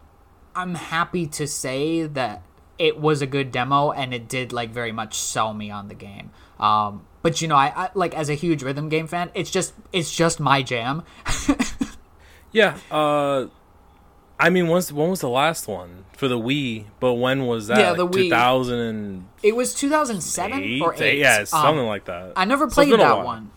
I'm 0.54 0.74
happy 0.74 1.26
to 1.26 1.46
say 1.46 2.06
that 2.06 2.42
it 2.78 2.98
was 2.98 3.20
a 3.22 3.26
good 3.26 3.52
demo 3.52 3.90
and 3.90 4.14
it 4.14 4.28
did 4.28 4.52
like 4.52 4.70
very 4.70 4.92
much 4.92 5.14
sell 5.18 5.52
me 5.54 5.70
on 5.70 5.88
the 5.88 5.94
game. 5.94 6.30
Um, 6.58 7.06
but 7.22 7.42
you 7.42 7.48
know, 7.48 7.56
I, 7.56 7.72
I 7.76 7.90
like 7.94 8.14
as 8.14 8.28
a 8.30 8.34
huge 8.34 8.62
rhythm 8.62 8.88
game 8.88 9.06
fan, 9.06 9.30
it's 9.34 9.50
just 9.50 9.74
it's 9.92 10.14
just 10.14 10.40
my 10.40 10.62
jam. 10.62 11.02
Yeah. 12.52 12.78
Uh, 12.90 13.48
I 14.40 14.48
mean, 14.48 14.68
when's, 14.68 14.90
when 14.90 15.10
was 15.10 15.20
the 15.20 15.28
last 15.28 15.68
one 15.68 16.06
for 16.14 16.26
the 16.26 16.38
Wii? 16.38 16.86
But 17.00 17.14
when 17.14 17.46
was 17.46 17.66
that? 17.66 17.78
Yeah, 17.78 17.92
the 17.92 18.04
like 18.04 18.14
Wii. 18.14 18.28
2008? 18.30 19.22
It 19.48 19.56
was 19.56 19.74
2007 19.74 20.80
or 20.82 20.94
8. 20.96 21.18
Yeah, 21.18 21.40
Um, 21.40 21.46
something 21.46 21.86
like 21.86 22.06
that. 22.06 22.32
I 22.34 22.46
never 22.46 22.66
played 22.68 22.94
a 22.94 22.96
that 22.96 23.24
one. 23.24 23.50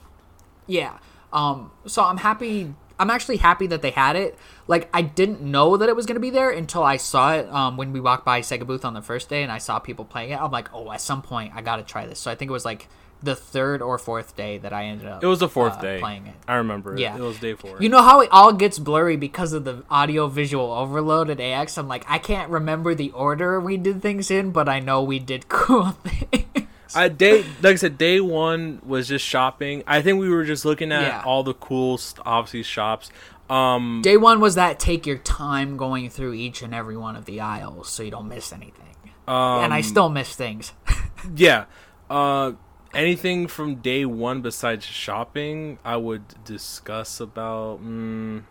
Yeah. 0.68 0.98
Um 1.32 1.72
so 1.86 2.04
I'm 2.04 2.18
happy 2.18 2.74
I'm 3.00 3.10
actually 3.10 3.38
happy 3.38 3.66
that 3.68 3.82
they 3.82 3.92
had 3.92 4.16
it. 4.16 4.38
Like 4.68 4.90
I 4.94 5.02
didn't 5.02 5.42
know 5.42 5.78
that 5.78 5.90
it 5.90 5.96
was 5.96 6.06
going 6.06 6.16
to 6.18 6.20
be 6.22 6.30
there 6.30 6.50
until 6.52 6.84
I 6.84 6.98
saw 6.98 7.34
it 7.34 7.48
um 7.50 7.78
when 7.78 7.94
we 7.94 8.00
walked 8.00 8.26
by 8.26 8.42
Sega 8.42 8.68
booth 8.68 8.86
on 8.86 8.94
the 8.94 9.02
first 9.02 9.30
day 9.30 9.42
and 9.44 9.52
I 9.52 9.58
saw 9.58 9.80
people 9.80 10.06
playing 10.06 10.32
it. 10.32 10.40
I'm 10.42 10.52
like, 10.52 10.74
"Oh, 10.74 10.92
at 10.92 11.02
some 11.02 11.22
point 11.22 11.54
I 11.56 11.62
got 11.62 11.78
to 11.78 11.84
try 11.84 12.06
this." 12.06 12.20
So 12.20 12.30
I 12.30 12.36
think 12.36 12.50
it 12.50 12.54
was 12.54 12.66
like 12.66 12.88
the 13.22 13.36
third 13.36 13.82
or 13.82 13.98
fourth 13.98 14.38
day 14.38 14.58
that 14.60 14.72
I 14.72 14.86
ended 14.86 15.06
up 15.08 15.22
It 15.22 15.28
was 15.28 15.40
the 15.40 15.50
fourth 15.50 15.78
uh, 15.80 15.82
day. 15.82 16.00
playing 16.00 16.28
it. 16.28 16.36
I 16.48 16.56
remember 16.56 16.94
it. 16.94 17.00
Yeah. 17.02 17.18
It 17.18 17.22
was 17.22 17.38
day 17.38 17.54
four. 17.54 17.76
You 17.82 17.90
know 17.90 18.02
how 18.02 18.22
it 18.22 18.30
all 18.32 18.54
gets 18.54 18.80
blurry 18.80 19.18
because 19.18 19.52
of 19.52 19.66
the 19.66 19.84
audio 19.90 20.28
visual 20.28 20.72
overload 20.72 21.30
at 21.30 21.42
AX? 21.42 21.78
I'm 21.78 21.90
like, 21.90 22.06
I 22.08 22.18
can't 22.18 22.50
remember 22.50 22.96
the 22.96 23.12
order 23.12 23.60
we 23.60 23.76
did 23.76 24.02
things 24.02 24.32
in, 24.32 24.52
but 24.52 24.70
I 24.70 24.80
know 24.80 25.04
we 25.04 25.20
did 25.20 25.50
cool 25.50 25.92
things. 26.06 26.68
I 26.96 27.08
day 27.10 27.44
like 27.62 27.74
I 27.74 27.76
said, 27.76 27.98
day 27.98 28.20
one 28.20 28.82
was 28.86 29.08
just 29.08 29.26
shopping. 29.26 29.84
I 29.88 30.02
think 30.02 30.20
we 30.20 30.30
were 30.30 30.44
just 30.46 30.66
looking 30.66 30.92
at 30.92 31.02
Yeah. 31.04 31.24
all 31.26 31.44
the 31.44 31.54
cool, 31.54 32.00
obviously 32.26 32.64
shops. 32.64 33.10
Um, 33.50 34.02
Day 34.04 34.16
one 34.16 34.40
was 34.40 34.56
that 34.56 34.80
take 34.80 35.08
your 35.08 35.18
time 35.18 35.76
going 35.76 36.10
through 36.12 36.34
each 36.34 36.62
and 36.62 36.74
every 36.74 36.96
one 36.96 37.16
of 37.16 37.26
the 37.26 37.40
aisles 37.42 37.90
so 37.90 38.04
you 38.04 38.12
don't 38.12 38.28
miss 38.28 38.54
anything. 38.54 38.86
um 39.28 39.64
and 39.64 39.74
I 39.74 39.82
still 39.82 40.10
miss 40.10 40.36
things. 40.36 40.74
yeah. 41.36 41.66
Uh, 42.10 42.54
anything 42.94 43.48
from 43.48 43.76
day 43.76 44.06
one 44.06 44.42
besides 44.42 44.86
shopping, 44.86 45.80
I 45.84 45.98
would 45.98 46.44
discuss 46.44 47.20
about. 47.20 47.84
Mm, 47.84 48.44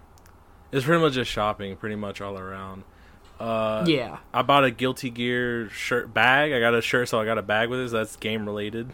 it's 0.73 0.85
pretty 0.85 1.01
much 1.03 1.15
just 1.15 1.31
shopping, 1.31 1.77
pretty 1.77 1.97
much 1.97 2.21
all 2.21 2.37
around. 2.39 2.83
Uh, 3.41 3.85
yeah. 3.87 4.19
I 4.35 4.43
bought 4.43 4.65
a 4.65 4.71
Guilty 4.71 5.11
Gear 5.11 5.69
shirt 5.71 6.13
bag. 6.13 6.53
I 6.53 6.61
got 6.61 6.75
a 6.75 6.83
shirt, 6.83 7.09
so 7.09 7.21
I 7.21 7.25
got 7.25 7.39
a 7.39 7.43
bag 7.43 7.69
with 7.69 7.81
it. 7.81 7.91
So 7.91 7.99
that's 7.99 8.17
game 8.17 8.47
related. 8.47 8.91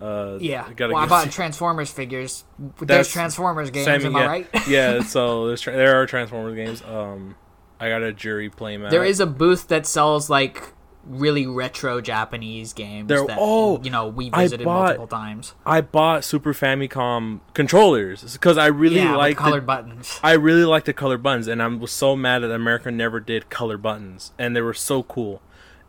Uh, 0.00 0.38
Yeah. 0.40 0.64
I 0.68 0.72
got 0.72 0.90
a 0.90 0.94
well, 0.94 1.02
I 1.02 1.06
bought 1.06 1.30
Transformers 1.30 1.90
figures. 1.92 2.44
There's 2.80 3.10
Transformers 3.12 3.70
games, 3.70 3.84
Same, 3.84 4.04
am 4.06 4.16
I 4.16 4.26
right? 4.26 4.48
yeah, 4.68 5.02
so 5.04 5.46
there's 5.46 5.60
tra- 5.60 5.76
there 5.76 6.00
are 6.00 6.06
Transformers 6.06 6.54
games. 6.56 6.82
Um, 6.82 7.36
I 7.78 7.88
got 7.88 8.02
a 8.02 8.12
Juri 8.12 8.50
playmat. 8.50 8.90
there 8.90 9.04
is 9.04 9.20
a 9.20 9.26
booth 9.26 9.68
that 9.68 9.86
sells 9.86 10.28
like 10.28 10.72
really 11.04 11.46
retro 11.46 12.00
Japanese 12.00 12.72
games 12.72 13.08
There- 13.08 13.26
that 13.26 13.38
oh, 13.40 13.80
you 13.82 13.90
know 13.90 14.08
we 14.08 14.30
visited 14.30 14.64
bought- 14.64 14.82
multiple 14.98 15.06
times. 15.06 15.54
I 15.64 15.80
bought 15.80 16.24
Super 16.24 16.52
Famicom 16.52 17.40
controllers 17.54 18.32
because 18.34 18.58
I 18.58 18.66
really 18.66 18.96
yeah, 18.96 19.16
like 19.16 19.36
colored 19.36 19.66
buttons. 19.66 20.20
I 20.22 20.32
really 20.32 20.64
like 20.64 20.84
the 20.84 20.92
color 20.92 21.18
buttons, 21.18 21.46
and 21.48 21.62
I 21.62 21.66
was 21.68 21.92
so 21.92 22.16
mad 22.16 22.40
that 22.40 22.50
America 22.50 22.90
never 22.90 23.20
did 23.20 23.50
color 23.50 23.76
buttons, 23.78 24.32
and 24.38 24.54
they 24.54 24.60
were 24.60 24.74
so 24.74 25.02
cool. 25.02 25.40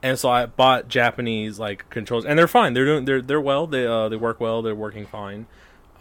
And 0.04 0.18
so 0.18 0.30
I 0.30 0.46
bought 0.48 0.88
Japanese 0.88 1.60
like 1.60 1.88
controls, 1.90 2.26
and 2.26 2.38
they're 2.40 2.48
fine. 2.48 2.74
They're 2.74 2.86
doing 2.86 3.06
they're 3.06 3.22
they're 3.22 3.42
well. 3.42 3.68
They 3.68 3.86
uh 3.86 4.10
they 4.10 4.16
work 4.16 4.40
well. 4.40 4.62
They're 4.62 4.74
working 4.74 5.06
fine. 5.06 5.46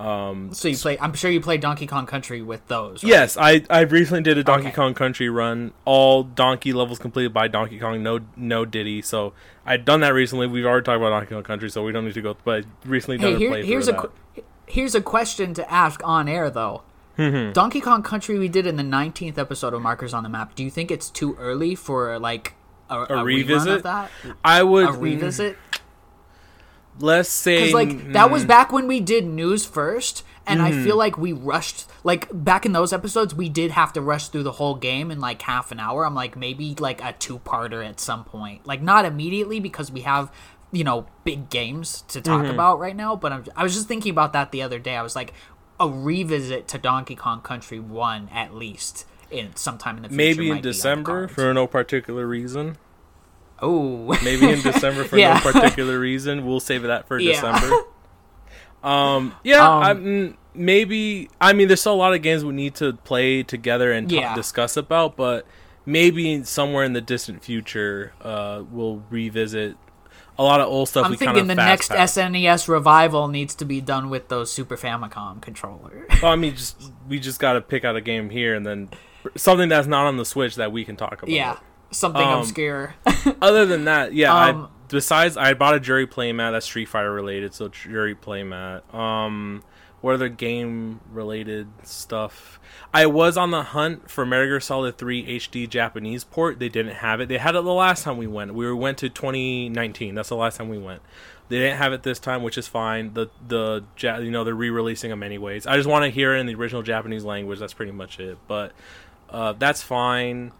Um, 0.00 0.52
So 0.54 0.68
you 0.68 0.76
play? 0.76 0.98
I'm 0.98 1.12
sure 1.14 1.30
you 1.30 1.40
played 1.40 1.60
Donkey 1.60 1.86
Kong 1.86 2.06
Country 2.06 2.40
with 2.42 2.66
those. 2.68 3.02
right? 3.04 3.10
yes, 3.10 3.36
I 3.36 3.62
I 3.68 3.80
recently 3.82 4.22
did 4.22 4.38
a 4.38 4.42
Donkey 4.44 4.68
Okay. 4.68 4.74
Kong 4.76 4.94
Country 4.94 5.28
run, 5.28 5.72
all 5.84 6.22
Donkey 6.22 6.72
levels 6.72 6.98
completed 6.98 7.32
by 7.34 7.48
Donkey 7.48 7.78
Kong, 7.78 8.02
no 8.02 8.20
no 8.36 8.64
Diddy. 8.64 9.02
So 9.02 9.32
I'd 9.66 9.84
done 9.84 10.00
that 10.00 10.14
recently. 10.14 10.46
We've 10.46 10.64
already 10.64 10.84
talked 10.84 10.96
about 10.96 11.10
Donkey 11.10 11.34
Kong 11.34 11.42
Country, 11.42 11.68
so 11.70 11.84
we 11.84 11.92
don't 11.92 12.04
need 12.06 12.14
to 12.14 12.22
go. 12.22 12.36
But 12.44 12.64
I 12.64 12.88
recently 12.88 13.18
Hey, 13.18 13.32
done 13.32 13.40
here, 13.40 13.52
a 13.54 13.62
here's 13.62 13.88
a 13.88 13.92
that. 13.92 14.44
here's 14.66 14.94
a 14.94 15.02
question 15.02 15.52
to 15.54 15.70
ask 15.70 16.00
on 16.04 16.28
air 16.28 16.48
though. 16.50 16.82
Mm-hmm. 17.18 17.52
Donkey 17.52 17.82
Kong 17.82 18.02
Country 18.02 18.38
we 18.38 18.48
did 18.48 18.66
in 18.66 18.76
the 18.76 18.82
19th 18.82 19.36
episode 19.36 19.74
of 19.74 19.82
Markers 19.82 20.14
on 20.14 20.22
the 20.22 20.30
Map. 20.30 20.54
Do 20.54 20.64
you 20.64 20.70
think 20.70 20.90
it's 20.90 21.10
too 21.10 21.36
early 21.38 21.74
for 21.74 22.18
like 22.18 22.54
a, 22.88 23.02
a, 23.02 23.06
rerun 23.08 23.24
revisit? 23.24 23.72
of 23.74 23.82
that? 23.82 24.10
I 24.42 24.62
would 24.62 24.88
A 24.88 24.92
revisit? 24.92 25.58
Let's 27.00 27.28
say 27.28 27.56
Because 27.56 27.74
like 27.74 28.12
that 28.12 28.30
was 28.30 28.44
mm, 28.44 28.48
back 28.48 28.72
when 28.72 28.86
we 28.86 29.00
did 29.00 29.26
news 29.26 29.64
first, 29.64 30.24
and 30.46 30.60
I 30.62 30.70
Mm-hmm. 30.70 30.84
feel 30.84 30.96
like 30.96 31.16
we 31.18 31.32
rushed. 31.32 31.86
Like 32.04 32.28
back 32.32 32.64
in 32.66 32.72
those 32.72 32.92
episodes, 32.92 33.34
we 33.34 33.48
did 33.48 33.70
have 33.72 33.92
to 33.94 34.00
rush 34.00 34.28
through 34.28 34.42
the 34.44 34.52
whole 34.52 34.74
game 34.74 35.10
in 35.10 35.20
like 35.20 35.42
half 35.42 35.70
an 35.72 35.80
hour. 35.80 36.04
I'm 36.06 36.14
like 36.14 36.36
maybe 36.36 36.74
like 36.78 37.02
a 37.04 37.12
two 37.12 37.38
parter 37.40 37.86
at 37.86 38.00
some 38.00 38.24
point. 38.24 38.66
Like 38.66 38.82
not 38.82 39.04
immediately 39.04 39.60
because 39.60 39.90
we 39.92 40.00
have 40.02 40.30
you 40.72 40.84
know 40.84 41.06
big 41.24 41.50
games 41.50 42.02
to 42.08 42.20
talk 42.20 42.42
Mm-hmm. 42.42 42.50
about 42.52 42.78
right 42.78 42.96
now. 42.96 43.16
But 43.16 43.32
I'm, 43.32 43.44
I 43.56 43.62
was 43.62 43.74
just 43.74 43.88
thinking 43.88 44.10
about 44.10 44.32
that 44.32 44.50
the 44.52 44.62
other 44.62 44.78
day. 44.78 44.96
I 44.96 45.02
was 45.02 45.14
like 45.16 45.32
a 45.78 45.88
revisit 45.88 46.68
to 46.68 46.78
Donkey 46.78 47.16
Kong 47.16 47.40
Country 47.40 47.80
One 47.80 48.28
at 48.32 48.54
least 48.54 49.06
in 49.30 49.54
sometime 49.56 49.96
in 49.96 50.02
the 50.02 50.08
future. 50.08 50.16
maybe 50.18 50.48
in 50.48 50.48
be 50.48 50.50
on 50.50 50.56
the 50.58 50.62
December 50.62 51.28
for 51.28 51.54
no 51.54 51.66
particular 51.66 52.26
reason. 52.26 52.76
Oh 53.62 54.16
Maybe 54.24 54.50
in 54.50 54.60
December 54.62 55.04
for 55.04 55.18
Yeah. 55.18 55.40
no 55.44 55.52
particular 55.52 55.98
reason. 55.98 56.46
We'll 56.46 56.60
save 56.60 56.82
that 56.82 57.06
for 57.08 57.18
Yeah. 57.18 57.32
December. 57.32 57.74
Um, 58.82 59.34
yeah, 59.44 59.62
Um, 59.68 59.82
I 59.82 60.34
maybe. 60.54 61.28
I 61.40 61.52
mean, 61.52 61.68
there's 61.68 61.80
still 61.80 61.92
a 61.92 61.96
lot 61.96 62.14
of 62.14 62.22
games 62.22 62.44
we 62.44 62.54
need 62.54 62.74
to 62.76 62.94
play 62.94 63.42
together 63.42 63.92
and 63.92 64.08
ta- 64.08 64.16
Yeah. 64.16 64.34
discuss 64.34 64.76
about, 64.76 65.16
but 65.16 65.46
maybe 65.84 66.42
somewhere 66.44 66.84
in 66.84 66.94
the 66.94 67.02
distant 67.02 67.44
future, 67.44 68.14
uh, 68.22 68.62
we'll 68.70 69.02
revisit 69.10 69.76
a 70.38 70.42
lot 70.42 70.60
of 70.62 70.68
old 70.68 70.88
stuff. 70.88 71.04
I'm 71.04 71.10
we 71.10 71.18
thinking 71.18 71.46
the 71.46 71.54
next 71.54 71.90
SNES 71.90 72.68
revival 72.68 73.28
needs 73.28 73.54
to 73.56 73.66
be 73.66 73.82
done 73.82 74.08
with 74.08 74.28
those 74.28 74.50
Super 74.50 74.78
Famicom 74.78 75.42
controllers. 75.42 76.08
Well, 76.22 76.32
I 76.32 76.36
mean, 76.36 76.56
just 76.56 76.80
we 77.06 77.18
just 77.20 77.38
got 77.38 77.52
to 77.54 77.60
pick 77.60 77.84
out 77.84 77.96
a 77.96 78.00
game 78.00 78.30
here 78.30 78.54
and 78.54 78.64
then 78.64 78.88
something 79.36 79.68
that's 79.68 79.86
not 79.86 80.06
on 80.06 80.16
the 80.16 80.24
Switch 80.24 80.54
that 80.56 80.72
we 80.72 80.86
can 80.86 80.96
talk 80.96 81.18
about. 81.22 81.28
yeah, 81.28 81.58
something 81.90 82.22
Um, 82.22 82.40
obscure. 82.40 82.94
Other 83.42 83.66
than 83.66 83.84
that, 83.84 84.12
yeah. 84.14 84.32
Um, 84.32 84.62
I, 84.64 84.68
besides, 84.88 85.36
I 85.36 85.54
bought 85.54 85.74
a 85.74 85.80
Juri 85.80 86.06
playmat 86.06 86.52
that's 86.52 86.66
Street 86.66 86.86
Fighter 86.88 87.12
related, 87.12 87.54
so 87.54 87.68
Juri 87.68 88.14
playmat. 88.14 88.92
Um, 88.94 89.62
what 90.00 90.14
other 90.14 90.30
game 90.30 91.00
related 91.12 91.68
stuff? 91.82 92.58
I 92.94 93.04
was 93.04 93.36
on 93.36 93.50
the 93.50 93.62
hunt 93.62 94.10
for 94.10 94.24
Metal 94.24 94.46
Gear 94.46 94.58
Solid 94.60 94.96
3 94.96 95.38
HD 95.38 95.68
Japanese 95.68 96.24
port. 96.24 96.58
They 96.58 96.70
didn't 96.70 96.94
have 96.96 97.20
it. 97.20 97.28
They 97.28 97.36
had 97.36 97.54
it 97.54 97.62
the 97.64 97.72
last 97.72 98.04
time 98.04 98.16
we 98.16 98.26
went. 98.26 98.54
We 98.54 98.72
went 98.72 98.96
to 98.98 99.10
2019. 99.10 100.14
That's 100.14 100.30
the 100.30 100.36
last 100.36 100.56
time 100.56 100.70
we 100.70 100.78
went. 100.78 101.02
They 101.50 101.58
didn't 101.58 101.76
have 101.78 101.92
it 101.92 102.02
this 102.02 102.18
time, 102.18 102.42
which 102.42 102.56
is 102.56 102.66
fine. 102.68 103.12
The 103.12 103.26
the 103.46 103.84
Ja- 103.98 104.18
you 104.18 104.30
know 104.30 104.44
they're 104.44 104.54
re-releasing 104.54 105.10
them 105.10 105.22
anyways. 105.22 105.66
I 105.66 105.76
just 105.76 105.88
want 105.88 106.04
to 106.04 106.10
hear 106.10 106.34
it 106.34 106.38
in 106.40 106.46
the 106.46 106.54
original 106.54 106.82
Japanese 106.82 107.24
language. 107.24 107.58
That's 107.58 107.74
pretty 107.74 107.92
much 107.92 108.20
it. 108.20 108.38
But 108.48 108.72
uh, 109.28 109.52
that's 109.54 109.82
fine. 109.82 110.52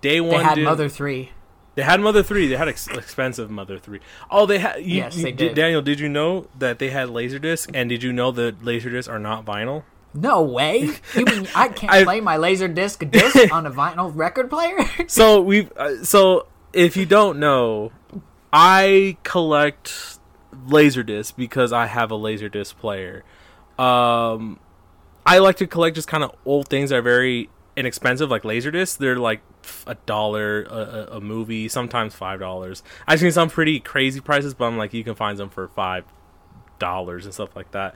Day 0.00 0.20
one, 0.20 0.38
they 0.38 0.44
had 0.44 0.54
did- 0.56 0.64
Mother 0.64 0.88
Three. 0.88 1.32
They 1.74 1.82
had 1.84 2.00
Mother 2.00 2.22
Three. 2.24 2.48
They 2.48 2.56
had 2.56 2.68
ex- 2.68 2.88
expensive 2.88 3.50
Mother 3.50 3.78
Three. 3.78 4.00
Oh, 4.30 4.46
they 4.46 4.58
had. 4.58 4.78
You, 4.84 4.96
Yes, 4.96 5.16
you- 5.16 5.22
they 5.24 5.32
did-. 5.32 5.54
Daniel, 5.54 5.80
did 5.82 6.00
you 6.00 6.08
know 6.08 6.46
that 6.58 6.78
they 6.80 6.90
had 6.90 7.08
Laserdisc? 7.08 7.70
And 7.72 7.88
did 7.88 8.02
you 8.02 8.12
know 8.12 8.30
that 8.32 8.60
Laserdisc 8.62 9.08
are 9.08 9.18
not 9.20 9.44
vinyl? 9.44 9.84
No 10.14 10.42
way. 10.42 10.90
You 11.14 11.24
mean 11.24 11.46
I 11.54 11.68
can't 11.74 11.92
I- 11.92 12.02
play 12.04 12.20
my 12.20 12.36
laser 12.36 12.66
disc 12.66 13.04
disc 13.10 13.52
on 13.52 13.64
a 13.66 13.70
vinyl 13.70 14.10
record 14.14 14.50
player? 14.50 14.78
So 15.08 15.40
we. 15.40 15.68
Uh, 15.76 16.02
so 16.02 16.46
if 16.72 16.96
you 16.96 17.06
don't 17.06 17.38
know, 17.38 17.92
I 18.52 19.16
collect 19.22 20.18
Laserdisc 20.66 21.36
because 21.36 21.72
I 21.72 21.86
have 21.86 22.10
a 22.10 22.16
Laserdisc 22.16 22.76
player. 22.76 23.22
Um, 23.78 24.58
I 25.24 25.38
like 25.38 25.56
to 25.58 25.66
collect 25.66 25.94
just 25.94 26.08
kind 26.08 26.24
of 26.24 26.32
old 26.44 26.68
things 26.68 26.90
that 26.90 26.96
are 26.96 27.02
very 27.02 27.50
inexpensive, 27.78 28.30
like 28.30 28.42
Laserdisc. 28.42 28.98
They're 28.98 29.16
like 29.16 29.40
a 29.86 29.94
dollar 30.06 30.62
a 30.64 31.20
movie, 31.20 31.68
sometimes 31.68 32.14
five 32.14 32.40
dollars. 32.40 32.82
I've 33.06 33.20
seen 33.20 33.32
some 33.32 33.50
pretty 33.50 33.80
crazy 33.80 34.20
prices, 34.20 34.54
but 34.54 34.66
I'm 34.66 34.76
like 34.76 34.92
you 34.92 35.04
can 35.04 35.14
find 35.14 35.38
them 35.38 35.48
for 35.48 35.68
five 35.68 36.04
dollars 36.78 37.24
and 37.24 37.34
stuff 37.34 37.54
like 37.56 37.70
that. 37.72 37.94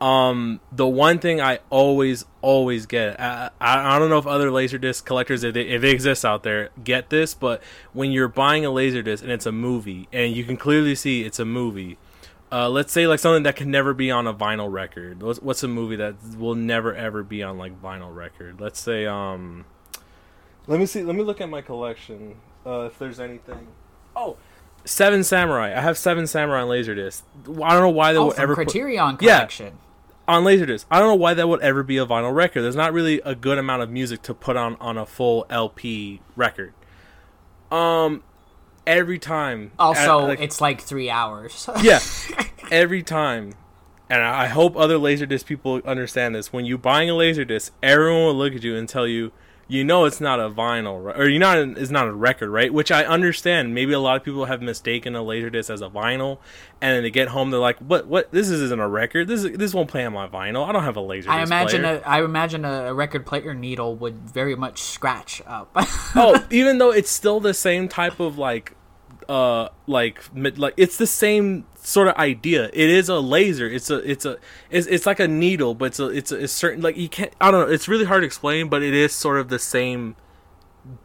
Um, 0.00 0.60
the 0.72 0.86
one 0.86 1.20
thing 1.20 1.40
I 1.40 1.60
always 1.70 2.26
always 2.42 2.84
get, 2.84 3.18
I, 3.18 3.50
I, 3.60 3.96
I 3.96 3.98
don't 3.98 4.10
know 4.10 4.18
if 4.18 4.26
other 4.26 4.50
Laserdisc 4.50 5.04
collectors, 5.06 5.42
if 5.42 5.54
they, 5.54 5.62
if 5.62 5.80
they 5.80 5.90
exist 5.90 6.22
out 6.22 6.42
there, 6.42 6.68
get 6.84 7.08
this, 7.08 7.32
but 7.32 7.62
when 7.94 8.12
you're 8.12 8.28
buying 8.28 8.66
a 8.66 8.68
Laserdisc 8.68 9.22
and 9.22 9.32
it's 9.32 9.46
a 9.46 9.52
movie, 9.52 10.06
and 10.12 10.36
you 10.36 10.44
can 10.44 10.58
clearly 10.58 10.94
see 10.94 11.22
it's 11.22 11.38
a 11.38 11.46
movie, 11.46 11.96
uh, 12.56 12.70
let's 12.70 12.90
say 12.90 13.06
like 13.06 13.18
something 13.18 13.42
that 13.42 13.54
can 13.54 13.70
never 13.70 13.92
be 13.92 14.10
on 14.10 14.26
a 14.26 14.32
vinyl 14.32 14.72
record. 14.72 15.22
What's, 15.22 15.40
what's 15.42 15.62
a 15.62 15.68
movie 15.68 15.96
that 15.96 16.14
will 16.38 16.54
never 16.54 16.94
ever 16.94 17.22
be 17.22 17.42
on 17.42 17.58
like 17.58 17.80
vinyl 17.82 18.14
record? 18.14 18.60
Let's 18.60 18.80
say 18.80 19.04
um, 19.04 19.66
let 20.66 20.80
me 20.80 20.86
see. 20.86 21.02
Let 21.02 21.16
me 21.16 21.22
look 21.22 21.40
at 21.42 21.50
my 21.50 21.60
collection. 21.60 22.36
Uh, 22.64 22.86
if 22.86 22.98
there's 22.98 23.20
anything. 23.20 23.68
Oh, 24.16 24.38
Seven 24.86 25.22
Samurai. 25.22 25.76
I 25.76 25.80
have 25.80 25.98
Seven 25.98 26.26
Samurai 26.26 26.62
on 26.62 26.68
Laserdisc. 26.68 27.22
I 27.46 27.70
don't 27.72 27.80
know 27.82 27.90
why 27.90 28.12
they 28.12 28.18
oh, 28.18 28.28
would 28.28 28.38
ever 28.38 28.54
put- 28.54 28.68
Criterion 28.68 29.18
Yeah. 29.20 29.36
collection. 29.38 29.78
on 30.26 30.42
Laserdisc. 30.44 30.86
I 30.90 30.98
don't 30.98 31.08
know 31.08 31.14
why 31.16 31.34
that 31.34 31.48
would 31.48 31.60
ever 31.60 31.82
be 31.82 31.98
a 31.98 32.06
vinyl 32.06 32.34
record. 32.34 32.62
There's 32.62 32.74
not 32.76 32.92
really 32.92 33.20
a 33.24 33.34
good 33.34 33.58
amount 33.58 33.82
of 33.82 33.90
music 33.90 34.22
to 34.22 34.34
put 34.34 34.56
on 34.56 34.76
on 34.80 34.96
a 34.96 35.04
full 35.04 35.44
LP 35.50 36.22
record. 36.34 36.72
Um, 37.70 38.22
every 38.86 39.18
time. 39.18 39.72
Also, 39.78 40.20
uh, 40.20 40.26
like- 40.28 40.40
it's 40.40 40.60
like 40.60 40.80
three 40.80 41.10
hours. 41.10 41.68
yeah, 41.82 41.98
every 42.70 43.02
time. 43.02 43.54
And 44.08 44.22
I 44.22 44.46
hope 44.46 44.76
other 44.76 44.98
Laserdisc 44.98 45.46
people 45.46 45.80
understand 45.84 46.34
this. 46.34 46.52
When 46.52 46.64
you're 46.64 46.78
buying 46.78 47.10
a 47.10 47.14
Laserdisc, 47.14 47.72
everyone 47.82 48.24
will 48.26 48.34
look 48.36 48.54
at 48.54 48.62
you 48.62 48.76
and 48.76 48.88
tell 48.88 49.06
you, 49.06 49.32
you 49.68 49.82
know, 49.82 50.04
it's 50.04 50.20
not 50.20 50.38
a 50.38 50.48
vinyl, 50.48 51.16
or 51.16 51.28
you 51.28 51.40
know, 51.40 51.74
it's 51.76 51.90
not 51.90 52.06
a 52.06 52.12
record, 52.12 52.50
right? 52.50 52.72
Which 52.72 52.92
I 52.92 53.04
understand. 53.04 53.74
Maybe 53.74 53.92
a 53.92 53.98
lot 53.98 54.16
of 54.16 54.22
people 54.22 54.44
have 54.44 54.62
mistaken 54.62 55.16
a 55.16 55.20
Laserdisc 55.20 55.70
as 55.70 55.80
a 55.80 55.88
vinyl, 55.88 56.38
and 56.80 56.94
then 56.94 57.02
they 57.02 57.10
get 57.10 57.28
home, 57.28 57.50
they're 57.50 57.58
like, 57.58 57.78
"What? 57.78 58.06
What? 58.06 58.30
This 58.30 58.48
isn't 58.48 58.78
a 58.78 58.86
record. 58.86 59.26
This 59.26 59.42
is, 59.42 59.56
this 59.56 59.74
won't 59.74 59.88
play 59.88 60.04
on 60.04 60.12
my 60.12 60.28
vinyl. 60.28 60.64
I 60.68 60.70
don't 60.70 60.84
have 60.84 60.96
a 60.96 61.00
Laserdisc." 61.00 61.28
I 61.28 61.42
imagine 61.42 61.82
player. 61.82 62.02
a 62.04 62.08
I 62.08 62.22
imagine 62.22 62.64
a 62.64 62.94
record 62.94 63.26
player 63.26 63.54
needle 63.54 63.96
would 63.96 64.14
very 64.14 64.54
much 64.54 64.80
scratch 64.80 65.42
up. 65.46 65.68
oh, 66.14 66.46
even 66.50 66.78
though 66.78 66.92
it's 66.92 67.10
still 67.10 67.40
the 67.40 67.54
same 67.54 67.88
type 67.88 68.20
of 68.20 68.38
like, 68.38 68.76
uh, 69.28 69.68
like 69.86 70.34
mid- 70.34 70.58
like 70.58 70.74
it's 70.76 70.96
the 70.96 71.06
same 71.06 71.66
sort 71.76 72.08
of 72.08 72.14
idea. 72.16 72.66
It 72.72 72.90
is 72.90 73.08
a 73.08 73.18
laser. 73.18 73.68
It's 73.68 73.90
a 73.90 73.96
it's 74.10 74.24
a 74.24 74.38
it's, 74.70 74.86
it's 74.86 75.06
like 75.06 75.20
a 75.20 75.28
needle, 75.28 75.74
but 75.74 75.86
it's 75.86 76.00
a 76.00 76.08
it's 76.08 76.32
a 76.32 76.48
certain 76.48 76.82
like 76.82 76.96
you 76.96 77.08
can't. 77.08 77.32
I 77.40 77.50
don't 77.50 77.66
know. 77.66 77.72
It's 77.72 77.88
really 77.88 78.04
hard 78.04 78.22
to 78.22 78.26
explain, 78.26 78.68
but 78.68 78.82
it 78.82 78.94
is 78.94 79.12
sort 79.12 79.38
of 79.38 79.48
the 79.48 79.58
same 79.58 80.16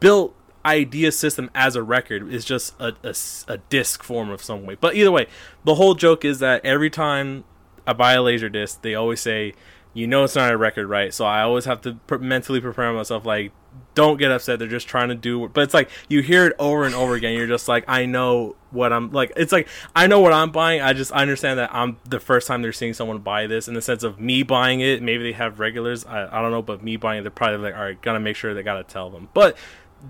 built 0.00 0.34
idea 0.64 1.12
system 1.12 1.50
as 1.54 1.76
a 1.76 1.82
record. 1.82 2.32
It's 2.32 2.44
just 2.44 2.80
a, 2.80 2.94
a, 3.02 3.14
a 3.48 3.58
disc 3.58 4.02
form 4.02 4.30
of 4.30 4.42
some 4.42 4.64
way. 4.64 4.76
But 4.80 4.94
either 4.94 5.10
way, 5.10 5.26
the 5.64 5.74
whole 5.74 5.94
joke 5.94 6.24
is 6.24 6.38
that 6.38 6.64
every 6.64 6.90
time 6.90 7.44
I 7.86 7.92
buy 7.92 8.12
a 8.12 8.22
laser 8.22 8.48
disc, 8.48 8.82
they 8.82 8.94
always 8.94 9.20
say, 9.20 9.54
"You 9.94 10.06
know, 10.06 10.24
it's 10.24 10.34
not 10.34 10.52
a 10.52 10.56
record, 10.56 10.88
right?" 10.88 11.12
So 11.12 11.24
I 11.24 11.42
always 11.42 11.64
have 11.64 11.80
to 11.82 11.94
pr- 12.06 12.18
mentally 12.18 12.60
prepare 12.60 12.92
myself, 12.92 13.24
like, 13.26 13.52
don't 13.94 14.18
get 14.18 14.30
upset. 14.30 14.58
They're 14.58 14.68
just 14.68 14.88
trying 14.88 15.08
to 15.08 15.14
do. 15.14 15.48
But 15.48 15.62
it's 15.62 15.74
like 15.74 15.90
you 16.08 16.20
hear 16.20 16.46
it 16.46 16.54
over 16.58 16.84
and 16.84 16.94
over 16.94 17.14
again. 17.14 17.34
You're 17.34 17.46
just 17.46 17.68
like, 17.68 17.84
I 17.88 18.06
know 18.06 18.56
what 18.70 18.92
I'm 18.92 19.12
like. 19.12 19.32
It's 19.36 19.52
like 19.52 19.68
I 19.94 20.06
know 20.06 20.20
what 20.20 20.32
I'm 20.32 20.50
buying. 20.50 20.80
I 20.80 20.92
just 20.92 21.12
I 21.14 21.22
understand 21.22 21.58
that 21.58 21.74
I'm 21.74 21.98
the 22.08 22.20
first 22.20 22.46
time 22.46 22.62
they're 22.62 22.72
seeing 22.72 22.94
someone 22.94 23.18
buy 23.18 23.46
this 23.46 23.68
in 23.68 23.74
the 23.74 23.82
sense 23.82 24.02
of 24.02 24.18
me 24.20 24.42
buying 24.42 24.80
it. 24.80 25.02
Maybe 25.02 25.22
they 25.22 25.32
have 25.32 25.58
regulars. 25.58 26.04
I, 26.04 26.24
I 26.26 26.42
don't 26.42 26.50
know, 26.50 26.62
but 26.62 26.82
me 26.82 26.96
buying 26.96 27.20
it, 27.20 27.22
they're 27.22 27.30
probably 27.30 27.58
like, 27.58 27.74
all 27.74 27.82
right, 27.82 28.00
gotta 28.00 28.20
make 28.20 28.36
sure 28.36 28.54
they 28.54 28.62
gotta 28.62 28.84
tell 28.84 29.10
them. 29.10 29.28
But 29.34 29.56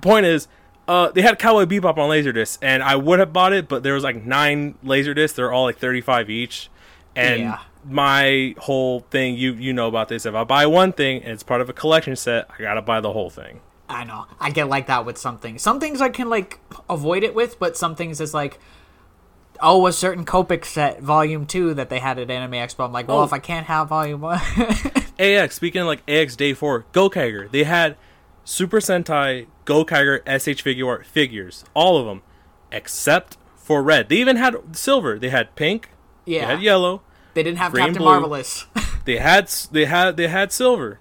point 0.00 0.26
is. 0.26 0.48
Uh, 0.88 1.12
they 1.12 1.22
had 1.22 1.38
Cowboy 1.38 1.64
Bebop 1.64 1.96
on 1.96 2.10
Laserdisc, 2.10 2.58
and 2.60 2.82
I 2.82 2.96
would 2.96 3.20
have 3.20 3.32
bought 3.32 3.52
it, 3.52 3.68
but 3.68 3.84
there 3.84 3.94
was 3.94 4.02
like 4.02 4.24
nine 4.24 4.74
Laserdiscs. 4.84 5.36
They're 5.36 5.52
all 5.52 5.62
like 5.62 5.78
thirty-five 5.78 6.28
each, 6.28 6.70
and 7.14 7.40
Yeah. 7.40 7.60
My 7.84 8.54
whole 8.58 9.00
thing, 9.10 9.36
you 9.36 9.54
you 9.54 9.72
know 9.72 9.88
about 9.88 10.08
this. 10.08 10.24
If 10.26 10.34
I 10.34 10.44
buy 10.44 10.66
one 10.66 10.92
thing 10.92 11.22
and 11.22 11.32
it's 11.32 11.42
part 11.42 11.60
of 11.60 11.68
a 11.68 11.72
collection 11.72 12.16
set, 12.16 12.48
I 12.56 12.62
gotta 12.62 12.82
buy 12.82 13.00
the 13.00 13.12
whole 13.12 13.30
thing. 13.30 13.60
I 13.88 14.04
know. 14.04 14.26
I 14.40 14.50
get 14.50 14.68
like 14.68 14.86
that 14.86 15.04
with 15.04 15.18
some 15.18 15.38
things. 15.38 15.62
Some 15.62 15.80
things 15.80 16.00
I 16.00 16.08
can 16.08 16.30
like 16.30 16.60
avoid 16.88 17.24
it 17.24 17.34
with, 17.34 17.58
but 17.58 17.76
some 17.76 17.94
things 17.94 18.20
is 18.20 18.32
like 18.32 18.58
oh, 19.62 19.86
a 19.86 19.92
certain 19.92 20.24
Copic 20.24 20.64
set 20.64 21.00
volume 21.00 21.46
2 21.46 21.74
that 21.74 21.88
they 21.88 22.00
had 22.00 22.18
at 22.18 22.30
Anime 22.30 22.52
Expo. 22.52 22.84
I'm 22.84 22.92
like, 22.92 23.06
well, 23.06 23.20
Oh. 23.20 23.24
if 23.24 23.32
I 23.32 23.38
can't 23.38 23.66
have 23.66 23.88
volume 23.88 24.20
1. 24.20 24.40
AX, 25.20 25.54
speaking 25.54 25.80
of 25.82 25.86
like 25.86 26.02
AX 26.10 26.34
Day 26.34 26.52
4, 26.52 26.86
Gokaiger, 26.92 27.48
they 27.50 27.62
had 27.62 27.96
Super 28.44 28.80
Sentai, 28.80 29.46
Gokaiger, 29.64 30.20
SH 30.26 30.64
Figuarts 30.64 31.06
figures. 31.06 31.64
All 31.74 31.96
of 31.96 32.06
them. 32.06 32.22
Except 32.72 33.36
for 33.56 33.82
red. 33.82 34.08
They 34.08 34.16
even 34.16 34.36
had 34.36 34.56
silver. 34.72 35.18
They 35.18 35.28
had 35.28 35.54
pink. 35.54 35.90
They 36.26 36.36
yeah. 36.36 36.46
had 36.46 36.62
yellow. 36.62 37.02
They 37.34 37.42
didn't 37.42 37.58
have 37.58 37.72
green, 37.72 37.86
Captain 37.86 38.02
blue. 38.02 38.10
Marvelous. 38.10 38.66
They 39.04 39.16
had 39.16 39.48
they 39.72 39.86
had 39.86 40.16
they 40.16 40.28
had 40.28 40.52
silver. 40.52 41.00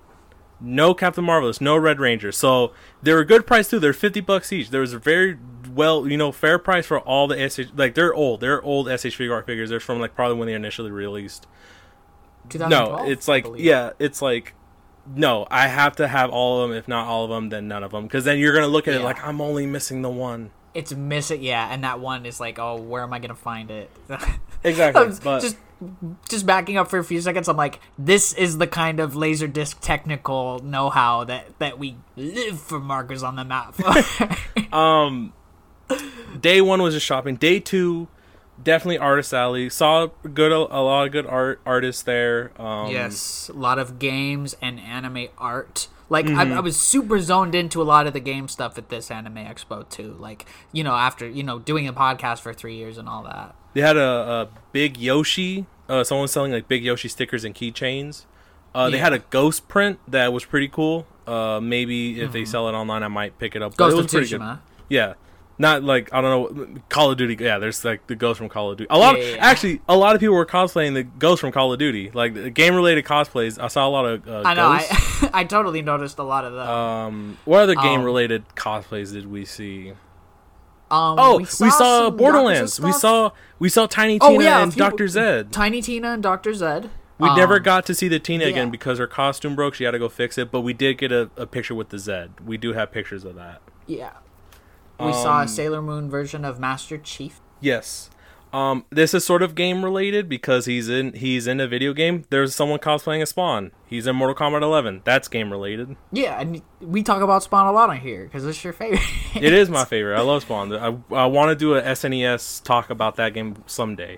No 0.59 0.93
Captain 0.95 1.23
Marvelous, 1.23 1.61
no 1.61 1.77
Red 1.77 1.99
Ranger. 1.99 2.31
So 2.31 2.73
they 3.03 3.13
were 3.13 3.19
a 3.19 3.25
good 3.25 3.45
price 3.45 3.69
too. 3.69 3.79
They're 3.79 3.93
fifty 3.93 4.21
bucks 4.21 4.51
each. 4.51 4.71
There 4.71 4.81
was 4.81 4.93
a 4.93 4.97
very 4.99 5.37
well, 5.71 6.07
you 6.07 6.17
know, 6.17 6.31
fair 6.31 6.57
price 6.57 6.87
for 6.87 6.99
all 6.99 7.27
the 7.27 7.49
SH. 7.49 7.71
Like 7.75 7.93
they're 7.93 8.13
old. 8.13 8.41
They're 8.41 8.61
old 8.63 8.87
SH 8.87 9.17
Figuarts 9.17 9.45
figures. 9.45 9.69
They're 9.69 9.79
from 9.79 9.99
like 9.99 10.15
probably 10.15 10.37
when 10.37 10.47
they 10.47 10.55
initially 10.55 10.89
released. 10.89 11.45
2012, 12.49 12.69
No, 13.05 13.11
it's 13.11 13.27
like 13.27 13.45
yeah, 13.57 13.91
it's 13.99 14.19
like 14.21 14.55
no. 15.15 15.45
I 15.51 15.67
have 15.67 15.95
to 15.97 16.07
have 16.07 16.31
all 16.31 16.61
of 16.63 16.69
them. 16.69 16.77
If 16.77 16.87
not 16.87 17.05
all 17.07 17.25
of 17.25 17.29
them, 17.29 17.49
then 17.49 17.67
none 17.67 17.83
of 17.83 17.91
them. 17.91 18.03
Because 18.05 18.25
then 18.25 18.39
you're 18.39 18.53
gonna 18.53 18.67
look 18.67 18.87
at 18.87 18.95
it 18.95 19.01
like 19.01 19.23
I'm 19.23 19.41
only 19.41 19.67
missing 19.67 20.01
the 20.01 20.09
one. 20.09 20.49
It's 20.73 20.93
missing, 20.93 21.43
yeah, 21.43 21.67
and 21.71 21.83
that 21.83 21.99
one 21.99 22.25
is 22.25 22.39
like, 22.39 22.57
oh, 22.57 22.77
where 22.81 23.03
am 23.03 23.13
I 23.13 23.19
gonna 23.19 23.35
find 23.35 23.69
it? 23.69 23.91
Exactly. 24.71 25.11
But 25.23 25.41
just 25.41 25.57
just 26.29 26.45
backing 26.45 26.77
up 26.77 26.87
for 26.91 26.99
a 26.99 27.03
few 27.03 27.19
seconds 27.19 27.47
i'm 27.47 27.57
like 27.57 27.79
this 27.97 28.33
is 28.33 28.59
the 28.59 28.67
kind 28.67 28.99
of 28.99 29.13
laserdisc 29.13 29.79
technical 29.81 30.59
know-how 30.59 31.23
that 31.23 31.57
that 31.57 31.79
we 31.79 31.95
live 32.15 32.61
for 32.61 32.79
markers 32.79 33.23
on 33.23 33.35
the 33.35 33.43
map 33.43 33.73
um, 34.71 35.33
day 36.39 36.61
one 36.61 36.81
was 36.81 36.93
just 36.93 37.05
shopping. 37.05 37.35
Day 37.35 37.59
two, 37.59 38.07
definitely 38.61 38.97
artist 38.97 39.33
alley. 39.33 39.69
Saw 39.69 40.07
good 40.33 40.51
a, 40.51 40.55
a 40.55 40.81
lot 40.81 41.05
of 41.07 41.11
good 41.11 41.25
art 41.25 41.61
artists 41.65 42.03
there. 42.03 42.51
Um, 42.61 42.91
yes 42.91 43.49
a 43.53 43.57
lot 43.57 43.79
of 43.79 43.99
games 43.99 44.55
and 44.61 44.79
anime 44.79 45.27
art 45.37 45.87
like 46.09 46.25
Mm-hmm. 46.25 46.53
I 46.53 46.59
was 46.59 46.77
super 46.77 47.19
zoned 47.19 47.55
into 47.55 47.81
a 47.81 47.83
lot 47.83 48.05
of 48.05 48.13
the 48.13 48.19
game 48.19 48.47
stuff 48.47 48.77
at 48.77 48.89
this 48.89 49.09
anime 49.09 49.35
expo 49.35 49.87
too 49.89 50.15
like 50.19 50.45
you 50.71 50.83
know 50.83 50.93
after 50.93 51.27
you 51.27 51.43
know 51.43 51.59
doing 51.59 51.87
a 51.87 51.93
podcast 51.93 52.39
for 52.39 52.53
three 52.53 52.75
years 52.75 52.97
and 52.97 53.07
all 53.07 53.23
that 53.23 53.55
They 53.73 53.81
had 53.81 53.97
a, 53.97 54.01
a 54.01 54.47
big 54.71 54.97
Yoshi. 54.97 55.65
Uh, 55.87 56.03
someone 56.03 56.23
was 56.23 56.31
selling 56.31 56.51
like 56.51 56.67
big 56.67 56.83
Yoshi 56.83 57.07
stickers 57.07 57.43
and 57.43 57.53
keychains. 57.55 58.25
Uh, 58.73 58.89
They 58.89 58.97
had 58.99 59.11
a 59.13 59.19
ghost 59.19 59.67
print 59.67 59.99
that 60.07 60.31
was 60.31 60.45
pretty 60.45 60.67
cool. 60.69 61.05
Uh, 61.27 61.59
maybe 61.61 62.19
if 62.21 62.31
they 62.31 62.45
sell 62.45 62.67
it 62.69 62.73
online, 62.73 63.03
I 63.03 63.07
might 63.09 63.37
pick 63.39 63.55
it 63.55 63.61
up. 63.61 63.73
Mm-hmm. 63.73 63.77
ghost 63.79 63.93
it 63.95 63.99
of 63.99 64.03
was 64.05 64.11
pretty 64.13 64.29
good. 64.29 64.41
tsushima 64.41 64.59
Yeah. 64.89 65.13
Not 65.57 65.83
like 65.83 66.11
I 66.11 66.21
don't 66.21 66.55
know 66.55 66.79
Call 66.89 67.11
of 67.11 67.17
Duty. 67.17 67.37
Yeah, 67.43 67.59
there's 67.59 67.85
like 67.85 68.07
the 68.07 68.15
ghost 68.15 68.39
from 68.39 68.49
Call 68.49 68.71
of 68.71 68.77
Duty. 68.77 68.87
A 68.89 68.97
lot 68.97 69.15
Yeah, 69.15 69.21
of 69.21 69.27
yeah, 69.29 69.35
yeah. 69.35 69.45
actually 69.45 69.81
a 69.87 69.95
lot 69.95 70.15
of 70.15 70.19
people 70.21 70.33
were 70.35 70.45
cosplaying 70.45 70.95
the 70.95 71.03
ghost 71.03 71.39
from 71.41 71.51
Call 71.51 71.71
of 71.71 71.77
Duty. 71.77 72.09
Like 72.11 72.33
the 72.33 72.49
game 72.49 72.73
related 72.73 73.05
cosplays. 73.05 73.61
I 73.61 73.67
saw 73.67 73.87
a 73.87 73.91
lot 73.91 74.05
of 74.05 74.27
uh, 74.27 74.41
i 74.43 74.53
know 74.55 74.71
ghosts. 74.73 75.23
I, 75.25 75.29
I 75.41 75.43
totally 75.43 75.83
noticed 75.83 76.17
a 76.17 76.23
lot 76.23 76.45
of 76.45 76.53
them 76.53 76.67
Um, 76.67 77.37
what 77.45 77.59
other 77.61 77.77
Um, 77.77 77.83
game 77.83 78.01
related 78.01 78.43
cosplays 78.55 79.11
did 79.13 79.29
we 79.29 79.45
see? 79.45 79.93
Um, 80.91 81.15
Oh, 81.19 81.37
we 81.37 81.45
saw, 81.45 81.69
some 81.69 82.13
Yakuza 82.13 82.17
Borderlands. 82.17 82.79
We 82.79 82.91
saw 82.91 83.31
we 83.59 83.69
saw 83.69 83.85
Tiny 83.87 84.19
Oh, 84.21 84.31
Tina 84.31 84.43
yeah, 84.43 84.63
and 84.63 84.75
Doctor 84.75 85.07
Zed. 85.07 85.51
tiny 85.51 85.81
tina 85.81 86.09
and 86.09 86.21
dr 86.23 86.53
zed 86.53 86.89
We 87.17 87.29
Um, 87.29 87.37
never 87.37 87.59
got 87.59 87.85
to 87.87 87.93
see 87.95 88.07
the 88.07 88.19
Tina 88.19 88.45
again 88.45 88.69
because 88.69 88.97
her 88.99 89.07
costume 89.07 89.55
broke. 89.55 89.73
She 89.75 89.83
had 89.85 89.91
to 89.91 89.99
go 89.99 90.09
fix 90.09 90.37
it. 90.37 90.51
But 90.51 90.61
we 90.61 90.73
did 90.73 90.97
get 90.97 91.11
a, 91.11 91.29
a 91.37 91.45
picture 91.47 91.73
with 91.75 91.89
the 91.89 91.97
Zed. 91.99 92.33
We 92.45 92.57
do 92.57 92.73
have 92.73 92.91
pictures 92.91 93.23
of 93.25 93.35
that. 93.35 93.61
Yeah. 93.87 94.11
We 94.99 95.13
saw 95.13 95.37
Um, 95.39 95.45
a 95.45 95.47
Sailor 95.47 95.81
Moon 95.81 96.09
version 96.11 96.45
of 96.45 96.59
Master 96.59 96.97
Chief. 96.99 97.39
Yes. 97.59 98.10
Um, 98.53 98.85
this 98.89 99.13
is 99.13 99.23
sort 99.23 99.41
of 99.43 99.55
game 99.55 99.83
related 99.83 100.27
because 100.27 100.65
he's 100.65 100.89
in 100.89 101.13
he's 101.13 101.47
in 101.47 101.61
a 101.61 101.67
video 101.67 101.93
game. 101.93 102.25
There's 102.29 102.53
someone 102.53 102.79
cosplaying 102.79 103.21
a 103.21 103.25
Spawn. 103.25 103.71
He's 103.87 104.07
in 104.07 104.15
Mortal 104.17 104.35
Kombat 104.35 104.61
11. 104.61 105.01
That's 105.05 105.29
game 105.29 105.51
related. 105.51 105.95
Yeah, 106.11 106.39
and 106.39 106.61
we 106.81 107.01
talk 107.01 107.21
about 107.21 107.43
Spawn 107.43 107.67
a 107.67 107.71
lot 107.71 107.89
on 107.89 107.97
here 107.99 108.25
because 108.25 108.45
it's 108.45 108.61
your 108.63 108.73
favorite. 108.73 108.99
It 109.35 109.53
is 109.53 109.69
my 109.69 109.85
favorite. 109.93 110.17
I 110.17 110.21
love 110.21 110.41
Spawn. 110.41 110.73
I, 110.75 110.87
I 111.15 111.25
want 111.27 111.49
to 111.49 111.55
do 111.55 111.75
a 111.75 111.81
SNES 111.81 112.63
talk 112.63 112.89
about 112.89 113.15
that 113.15 113.33
game 113.33 113.63
someday. 113.67 114.17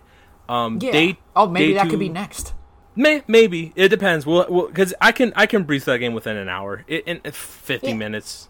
Um, 0.49 0.79
yeah. 0.81 0.91
day- 0.91 1.19
oh, 1.35 1.47
maybe 1.47 1.73
that 1.75 1.83
two- 1.83 1.89
could 1.91 1.99
be 1.99 2.09
next. 2.09 2.53
May, 2.95 3.23
maybe 3.27 3.71
it 3.75 3.89
depends. 3.89 4.25
Well, 4.25 4.67
because 4.67 4.93
I 5.01 5.11
can 5.11 5.33
I 5.35 5.45
can 5.47 5.63
breeze 5.63 5.85
that 5.85 5.97
game 5.97 6.13
within 6.13 6.37
an 6.37 6.47
hour, 6.49 6.85
i- 6.89 7.03
in, 7.05 7.21
in 7.23 7.31
fifty 7.31 7.87
Yeah. 7.89 7.95
minutes. 7.95 8.49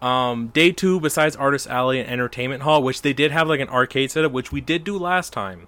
Um, 0.00 0.48
day 0.48 0.70
two, 0.70 1.00
besides 1.00 1.34
Artist 1.36 1.66
Alley 1.66 1.98
and 2.00 2.08
Entertainment 2.08 2.62
Hall, 2.62 2.82
which 2.82 3.02
they 3.02 3.12
did 3.12 3.32
have 3.32 3.48
like 3.48 3.60
an 3.60 3.68
arcade 3.68 4.10
setup, 4.10 4.32
which 4.32 4.52
we 4.52 4.60
did 4.60 4.84
do 4.84 4.96
last 4.96 5.32
time. 5.32 5.66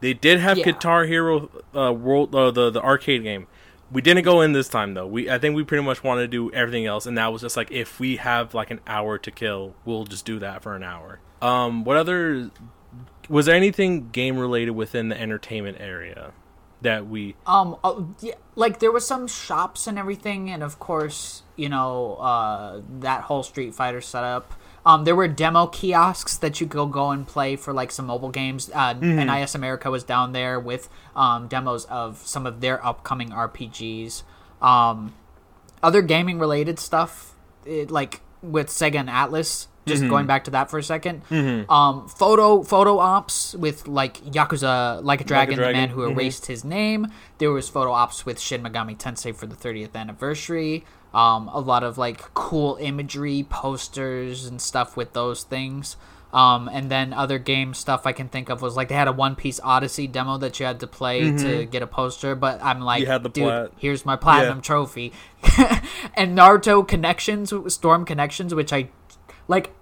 They 0.00 0.14
did 0.14 0.38
have 0.40 0.58
Yeah. 0.58 0.64
Guitar 0.64 1.04
Hero 1.06 1.50
uh, 1.74 1.92
World, 1.92 2.34
uh, 2.34 2.50
the 2.50 2.70
the 2.70 2.82
arcade 2.82 3.22
game. 3.22 3.46
We 3.90 4.00
didn't 4.02 4.24
go 4.24 4.40
in 4.42 4.52
this 4.52 4.68
time 4.68 4.94
though. 4.94 5.06
We 5.06 5.30
I 5.30 5.38
think 5.38 5.56
we 5.56 5.64
pretty 5.64 5.84
much 5.84 6.04
wanted 6.04 6.22
to 6.22 6.28
do 6.28 6.52
everything 6.52 6.86
else, 6.86 7.06
and 7.06 7.16
that 7.18 7.32
was 7.32 7.42
just 7.42 7.56
like 7.56 7.70
if 7.72 7.98
we 7.98 8.16
have 8.16 8.54
like 8.54 8.70
an 8.70 8.80
hour 8.86 9.18
to 9.18 9.30
kill, 9.30 9.74
we'll 9.84 10.04
just 10.04 10.24
do 10.24 10.38
that 10.38 10.62
for 10.62 10.76
an 10.76 10.82
hour. 10.82 11.20
Um, 11.42 11.84
what 11.84 11.96
other 11.96 12.50
was 13.28 13.46
there 13.46 13.56
anything 13.56 14.10
game 14.10 14.38
related 14.38 14.72
within 14.72 15.08
the 15.08 15.20
entertainment 15.20 15.78
area 15.80 16.32
that 16.84 17.08
we 17.08 17.34
Um, 17.46 17.76
uh, 17.82 18.02
yeah, 18.20 18.34
like 18.54 18.78
there 18.78 18.92
was 18.92 19.06
some 19.06 19.26
shops 19.26 19.86
and 19.86 19.98
everything, 19.98 20.48
and 20.50 20.62
of 20.62 20.78
course, 20.78 21.42
you 21.56 21.68
know, 21.68 22.14
uh, 22.14 22.80
that 23.00 23.22
whole 23.22 23.42
Street 23.42 23.74
Fighter 23.74 24.00
setup. 24.00 24.54
Um, 24.86 25.04
there 25.04 25.16
were 25.16 25.28
demo 25.28 25.66
kiosks 25.66 26.36
that 26.38 26.60
you 26.60 26.66
could 26.66 26.92
go 26.92 27.10
and 27.10 27.26
play 27.26 27.56
for 27.56 27.72
like 27.72 27.90
some 27.90 28.06
mobile 28.06 28.30
games. 28.30 28.70
Uh, 28.72 28.92
NIS 28.92 29.54
America 29.54 29.90
was 29.90 30.04
down 30.04 30.32
there 30.32 30.60
with 30.60 30.90
um, 31.16 31.48
demos 31.48 31.86
of 31.86 32.18
some 32.18 32.46
of 32.46 32.60
their 32.60 32.84
upcoming 32.84 33.30
RPGs. 33.30 34.22
Um, 34.60 35.14
other 35.82 36.02
gaming 36.02 36.38
related 36.38 36.78
stuff, 36.78 37.34
it, 37.64 37.90
like 37.90 38.20
with 38.42 38.68
Sega 38.68 38.96
and 38.96 39.08
Atlus. 39.08 39.68
Just 39.86 40.08
going 40.08 40.26
back 40.26 40.44
to 40.44 40.50
that 40.52 40.70
for 40.70 40.78
a 40.78 40.82
2nd 40.82 41.68
Um, 41.70 42.08
photo 42.08 42.62
photo 42.62 42.98
ops 42.98 43.54
with 43.54 43.86
like 43.86 44.18
Yakuza, 44.24 45.02
like 45.04 45.20
a 45.20 45.24
dragon, 45.24 45.56
the 45.56 45.62
Dragon, 45.62 45.80
man 45.80 45.88
who 45.90 46.04
erased 46.04 46.46
his 46.46 46.64
name. 46.64 47.08
There 47.38 47.50
was 47.52 47.68
photo 47.68 47.92
ops 47.92 48.24
with 48.24 48.40
Shin 48.40 48.62
Megami 48.62 48.96
Tensei 48.96 49.34
for 49.34 49.46
the 49.46 49.56
30th 49.56 49.94
anniversary. 49.94 50.84
Um, 51.12 51.48
a 51.52 51.60
lot 51.60 51.84
of 51.84 51.96
like 51.98 52.32
cool 52.34 52.76
imagery, 52.80 53.46
posters, 53.48 54.46
and 54.46 54.60
stuff 54.60 54.96
with 54.96 55.12
those 55.12 55.42
things. 55.44 55.96
Um, 56.32 56.68
and 56.72 56.90
then 56.90 57.12
other 57.12 57.38
game 57.38 57.74
stuff 57.74 58.06
I 58.08 58.12
can 58.12 58.28
think 58.28 58.48
of 58.48 58.60
was 58.60 58.76
like 58.76 58.88
they 58.88 58.96
had 58.96 59.06
a 59.06 59.12
One 59.12 59.36
Piece 59.36 59.60
Odyssey 59.62 60.08
demo 60.08 60.36
that 60.38 60.58
you 60.58 60.66
had 60.66 60.80
to 60.80 60.88
play 60.88 61.30
to 61.36 61.64
get 61.66 61.80
a 61.82 61.86
poster. 61.86 62.34
But 62.34 62.60
I'm 62.60 62.80
like, 62.80 63.06
the 63.06 63.18
dude, 63.28 63.34
plat- 63.44 63.70
here's 63.76 64.04
my 64.04 64.16
platinum 64.16 64.58
Yeah. 64.58 64.62
trophy. 64.62 65.12
and 66.14 66.36
Naruto 66.36 66.86
Connections, 66.86 67.52
Storm 67.72 68.04
Connections, 68.04 68.52
which 68.54 68.72
I 68.72 68.88
like. 69.48 69.72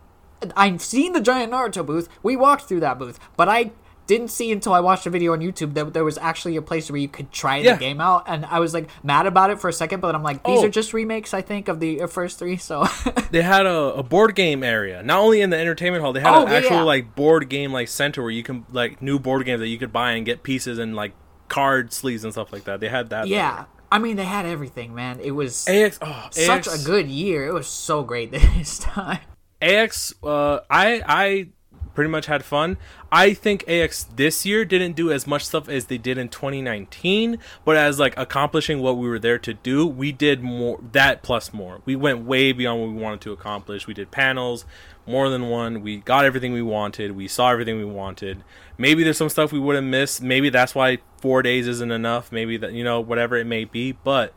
I've 0.56 0.82
seen 0.82 1.12
the 1.12 1.20
giant 1.20 1.52
Naruto 1.52 1.86
booth. 1.86 2.08
We 2.20 2.34
walked 2.34 2.62
through 2.64 2.80
that 2.80 2.98
booth, 2.98 3.20
but 3.36 3.48
I 3.48 3.70
didn't 4.08 4.26
see 4.26 4.50
until 4.50 4.72
I 4.72 4.80
watched 4.80 5.06
a 5.06 5.10
video 5.10 5.32
on 5.34 5.38
YouTube 5.38 5.74
that 5.74 5.94
there 5.94 6.02
was 6.02 6.18
actually 6.18 6.56
a 6.56 6.62
place 6.62 6.90
where 6.90 6.98
you 6.98 7.06
could 7.06 7.30
try 7.30 7.58
Yeah. 7.58 7.74
the 7.74 7.78
game 7.78 8.00
out, 8.00 8.24
and 8.26 8.44
I 8.46 8.58
was 8.58 8.74
like 8.74 8.88
mad 9.04 9.26
about 9.26 9.50
it 9.50 9.60
for 9.60 9.68
a 9.68 9.72
second. 9.72 10.00
But 10.00 10.16
I'm 10.16 10.24
like, 10.24 10.42
these 10.42 10.58
Oh. 10.58 10.64
are 10.66 10.68
just 10.68 10.92
remakes, 10.92 11.32
I 11.32 11.42
think, 11.42 11.68
of 11.68 11.78
the 11.78 12.02
uh, 12.02 12.06
first 12.08 12.40
three. 12.40 12.56
So 12.56 12.84
they 13.30 13.42
had 13.42 13.66
a, 13.66 13.94
a 13.94 14.02
board 14.02 14.34
game 14.34 14.64
area 14.64 15.00
not 15.04 15.20
only 15.20 15.40
in 15.42 15.50
the 15.50 15.56
entertainment 15.56 16.02
hall 16.02 16.12
they 16.12 16.18
had 16.18 16.34
Oh, 16.34 16.42
an 16.44 16.50
yeah, 16.50 16.58
actual 16.58 16.76
yeah. 16.78 16.82
like 16.82 17.14
board 17.14 17.48
game 17.48 17.72
like 17.72 17.86
center 17.86 18.20
where 18.20 18.32
you 18.32 18.42
can 18.42 18.66
like 18.72 19.00
new 19.00 19.20
board 19.20 19.46
games 19.46 19.60
that 19.60 19.68
you 19.68 19.78
could 19.78 19.92
buy 19.92 20.10
and 20.10 20.26
get 20.26 20.42
pieces 20.42 20.80
and 20.80 20.96
like 20.96 21.12
card 21.46 21.92
sleeves 21.92 22.24
and 22.24 22.32
stuff 22.32 22.52
like 22.52 22.64
that 22.64 22.80
they 22.80 22.88
had 22.88 23.10
that 23.10 23.28
yeah, 23.28 23.66
I 23.92 24.00
mean 24.00 24.16
they 24.16 24.24
had 24.24 24.44
everything, 24.44 24.92
man. 24.92 25.20
It 25.20 25.30
was 25.30 25.68
ax 25.68 26.00
oh, 26.02 26.26
such 26.32 26.66
AX 26.66 26.82
a 26.82 26.84
good 26.84 27.06
year. 27.08 27.46
It 27.46 27.52
was 27.54 27.68
so 27.68 28.02
great 28.02 28.32
this 28.32 28.80
time. 28.80 29.20
Ax 29.62 30.12
uh 30.22 30.60
i 30.68 31.02
i 31.06 31.48
pretty 31.94 32.10
much 32.10 32.26
had 32.26 32.44
fun. 32.44 32.76
I 33.10 33.34
think 33.34 33.68
ax 33.68 34.04
this 34.04 34.46
year 34.46 34.64
didn't 34.64 34.96
do 34.96 35.12
as 35.12 35.26
much 35.26 35.44
stuff 35.44 35.68
as 35.68 35.86
they 35.86 35.98
did 35.98 36.16
in 36.16 36.28
2019 36.30 37.38
but 37.64 37.76
as 37.76 37.98
like 37.98 38.14
accomplishing 38.16 38.80
what 38.80 38.96
we 38.96 39.06
were 39.06 39.18
there 39.18 39.38
to 39.38 39.52
do 39.52 39.86
we 39.86 40.12
did 40.12 40.42
more 40.42 40.80
that 40.92 41.22
plus 41.22 41.52
more. 41.52 41.82
We 41.84 41.96
went 41.96 42.24
way 42.24 42.52
beyond 42.52 42.80
what 42.80 42.90
we 42.90 43.00
wanted 43.00 43.20
to 43.22 43.32
accomplish. 43.32 43.86
We 43.86 43.94
did 43.94 44.10
panels 44.10 44.64
more 45.06 45.28
than 45.28 45.48
one. 45.48 45.82
We 45.82 45.98
got 45.98 46.24
everything 46.24 46.52
we 46.52 46.62
wanted. 46.62 47.12
We 47.12 47.28
saw 47.28 47.50
everything 47.50 47.76
we 47.76 47.84
wanted. 47.84 48.42
Maybe 48.78 49.02
there's 49.04 49.18
some 49.18 49.28
stuff 49.28 49.52
we 49.52 49.60
would 49.60 49.74
have 49.74 49.84
missed. 49.84 50.22
Maybe 50.22 50.48
that's 50.48 50.74
why 50.74 50.98
four 51.18 51.42
days 51.42 51.68
isn't 51.68 51.92
enough. 51.92 52.32
Maybe 52.32 52.56
that 52.56 52.72
you 52.72 52.84
know 52.84 53.00
whatever 53.00 53.36
it 53.36 53.46
may 53.46 53.64
be. 53.64 53.92
But 53.92 54.32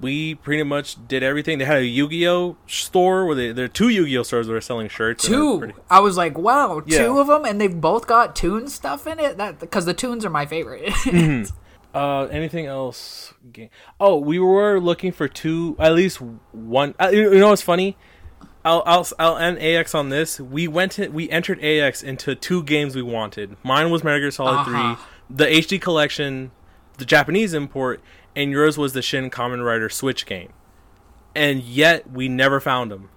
we 0.00 0.34
pretty 0.34 0.62
much 0.64 0.96
did 1.08 1.22
everything. 1.22 1.58
They 1.58 1.64
had 1.64 1.78
a 1.78 1.84
Yu-Gi-Oh 1.86 2.56
store 2.66 3.24
where 3.26 3.34
they, 3.34 3.52
there 3.52 3.64
are 3.64 3.68
two 3.68 3.88
Yu-Gi-Oh 3.88 4.22
stores 4.24 4.46
that 4.46 4.52
they're 4.52 4.60
selling 4.60 4.88
shirts. 4.88 5.24
Two. 5.24 5.58
pretty- 5.60 5.74
I 5.88 6.00
was 6.00 6.16
like, 6.16 6.36
wow, 6.36 6.82
Yeah. 6.84 6.98
two 7.04 7.18
of 7.20 7.26
them, 7.28 7.44
and 7.44 7.60
they've 7.60 7.80
both 7.80 8.06
got 8.06 8.36
Toon 8.36 8.68
stuff 8.68 9.06
in 9.06 9.18
it. 9.18 9.38
That 9.38 9.60
because 9.60 9.84
the 9.86 9.94
Toons 9.94 10.24
are 10.24 10.30
my 10.30 10.46
favorite. 10.46 10.92
Uh, 11.94 12.24
anything 12.32 12.66
else? 12.66 13.32
Oh, 14.00 14.18
we 14.18 14.40
were 14.40 14.80
looking 14.80 15.12
for 15.12 15.28
two, 15.28 15.76
at 15.78 15.94
least 15.94 16.20
one. 16.50 16.92
Uh, 16.98 17.10
you 17.12 17.32
you 17.32 17.38
know 17.38 17.50
what's 17.50 17.62
funny? 17.62 17.96
I'll 18.64 18.82
I'll 18.84 19.06
I'll 19.16 19.36
end 19.36 19.60
AX 19.60 19.94
on 19.94 20.08
this. 20.08 20.40
We 20.40 20.66
went 20.66 20.90
to, 20.92 21.06
we 21.10 21.30
entered 21.30 21.62
AX 21.62 22.02
into 22.02 22.34
two 22.34 22.64
games 22.64 22.96
we 22.96 23.02
wanted. 23.02 23.56
Mine 23.62 23.90
was 23.90 24.02
Metal 24.02 24.18
Gear 24.18 24.32
Solid 24.32 24.54
Uh-huh. 24.62 24.96
Three, 24.96 25.04
the 25.30 25.44
HD 25.44 25.80
collection, 25.80 26.50
the 26.98 27.04
Japanese 27.04 27.54
import, 27.54 28.00
and 28.36 28.50
yours 28.50 28.76
was 28.76 28.92
the 28.92 29.02
Shin 29.02 29.30
Kamen 29.30 29.64
Rider 29.64 29.88
Switch 29.88 30.26
game. 30.26 30.52
And 31.34 31.62
yet 31.62 32.10
we 32.10 32.28
never 32.28 32.60
found 32.60 32.90
them. 32.90 33.10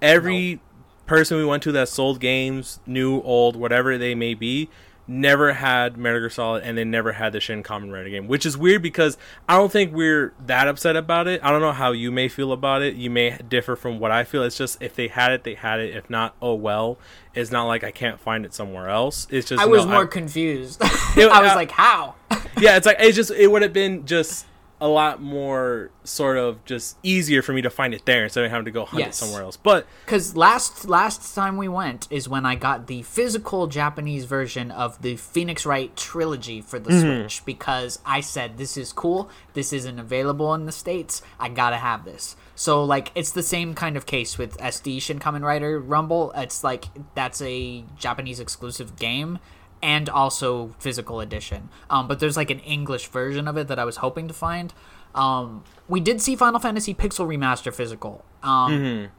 Every 0.00 0.60
person 1.06 1.36
we 1.36 1.44
went 1.44 1.62
to 1.64 1.72
that 1.72 1.88
sold 1.88 2.20
games, 2.20 2.80
new, 2.86 3.20
old, 3.22 3.56
whatever 3.56 3.98
they 3.98 4.14
may 4.14 4.34
be, 4.34 4.68
never 5.08 5.54
had 5.54 5.96
Metal 5.96 6.20
Gear 6.20 6.30
Solid, 6.30 6.62
and 6.62 6.76
they 6.76 6.84
never 6.84 7.12
had 7.12 7.32
the 7.32 7.40
Shin 7.40 7.62
Kamen 7.62 7.90
Rider 7.90 8.10
game, 8.10 8.28
which 8.28 8.44
is 8.44 8.56
weird 8.56 8.82
because 8.82 9.16
I 9.48 9.56
don't 9.56 9.72
think 9.72 9.92
we're 9.94 10.34
that 10.46 10.68
upset 10.68 10.94
about 10.94 11.26
it. 11.26 11.42
I 11.42 11.50
don't 11.50 11.62
know 11.62 11.72
how 11.72 11.92
you 11.92 12.12
may 12.12 12.28
feel 12.28 12.52
about 12.52 12.82
it. 12.82 12.94
You 12.94 13.10
may 13.10 13.38
differ 13.48 13.74
from 13.74 13.98
what 13.98 14.10
I 14.10 14.24
feel. 14.24 14.42
It's 14.42 14.58
just 14.58 14.80
if 14.82 14.94
they 14.94 15.08
had 15.08 15.32
it, 15.32 15.44
they 15.44 15.54
had 15.54 15.80
it. 15.80 15.96
If 15.96 16.08
not, 16.10 16.36
oh 16.42 16.54
well. 16.54 16.98
It's 17.34 17.50
not 17.50 17.64
like 17.64 17.82
I 17.84 17.90
can't 17.90 18.20
find 18.20 18.44
it 18.44 18.52
somewhere 18.52 18.88
else. 18.88 19.26
It's 19.30 19.48
just 19.48 19.62
I 19.62 19.66
was 19.66 19.84
no, 19.84 19.92
more 19.92 20.04
I- 20.04 20.06
confused. 20.06 20.82
Yeah, 21.16 21.26
I 21.28 21.42
was 21.42 21.52
uh, 21.52 21.56
like, 21.56 21.70
how? 21.72 22.14
yeah, 22.60 22.76
it's 22.76 22.86
like 22.86 22.98
it's 23.00 23.16
just 23.16 23.30
it 23.32 23.48
would 23.48 23.62
have 23.62 23.72
been 23.72 24.06
just 24.06 24.46
a 24.80 24.88
lot 24.88 25.20
more 25.20 25.90
sort 26.04 26.36
of 26.36 26.64
just 26.64 26.96
easier 27.02 27.42
for 27.42 27.52
me 27.52 27.62
to 27.62 27.70
find 27.70 27.92
it 27.92 28.04
there 28.04 28.24
instead 28.24 28.44
of 28.44 28.50
having 28.50 28.64
to 28.64 28.70
go 28.70 28.84
hunt 28.84 29.00
Yes. 29.00 29.20
it 29.20 29.24
somewhere 29.24 29.42
else. 29.42 29.56
But 29.56 29.86
Because 30.04 30.36
last 30.36 30.88
last 30.88 31.34
time 31.34 31.56
we 31.56 31.68
went 31.68 32.06
is 32.10 32.28
when 32.28 32.46
I 32.46 32.54
got 32.54 32.86
the 32.86 33.02
physical 33.02 33.66
Japanese 33.66 34.24
version 34.24 34.70
of 34.70 35.00
the 35.02 35.16
Phoenix 35.16 35.66
Wright 35.66 35.94
trilogy 35.96 36.60
for 36.60 36.78
the 36.78 36.90
mm-hmm. 36.90 37.20
Switch 37.22 37.44
because 37.44 37.98
I 38.06 38.20
said 38.20 38.56
this 38.56 38.76
is 38.76 38.92
cool. 38.92 39.30
This 39.54 39.72
isn't 39.72 39.98
available 39.98 40.54
in 40.54 40.66
the 40.66 40.72
states. 40.72 41.22
I 41.40 41.48
gotta 41.48 41.76
have 41.76 42.04
this. 42.04 42.36
So 42.54 42.84
like 42.84 43.10
it's 43.14 43.32
the 43.32 43.42
same 43.42 43.74
kind 43.74 43.96
of 43.96 44.06
case 44.06 44.38
with 44.38 44.56
SD 44.58 45.02
Shin 45.02 45.18
Kamen 45.18 45.42
Rider 45.42 45.80
Rumble. 45.80 46.32
It's 46.36 46.62
like 46.62 46.86
that's 47.14 47.42
a 47.42 47.84
Japanese 47.96 48.38
exclusive 48.38 48.96
game 48.96 49.40
and 49.82 50.08
also 50.08 50.74
physical 50.78 51.20
edition. 51.20 51.68
Um, 51.90 52.08
but 52.08 52.20
there's 52.20 52.36
like 52.36 52.50
an 52.50 52.60
English 52.60 53.08
version 53.08 53.48
of 53.48 53.56
it 53.56 53.68
that 53.68 53.78
I 53.78 53.84
was 53.84 53.98
hoping 53.98 54.28
to 54.28 54.34
find. 54.34 54.72
Um, 55.14 55.64
we 55.88 56.00
did 56.00 56.20
see 56.20 56.36
Final 56.36 56.60
Fantasy 56.60 56.94
Pixel 56.94 57.26
Remaster 57.26 57.74
physical. 57.74 58.24
Um, 58.42 59.10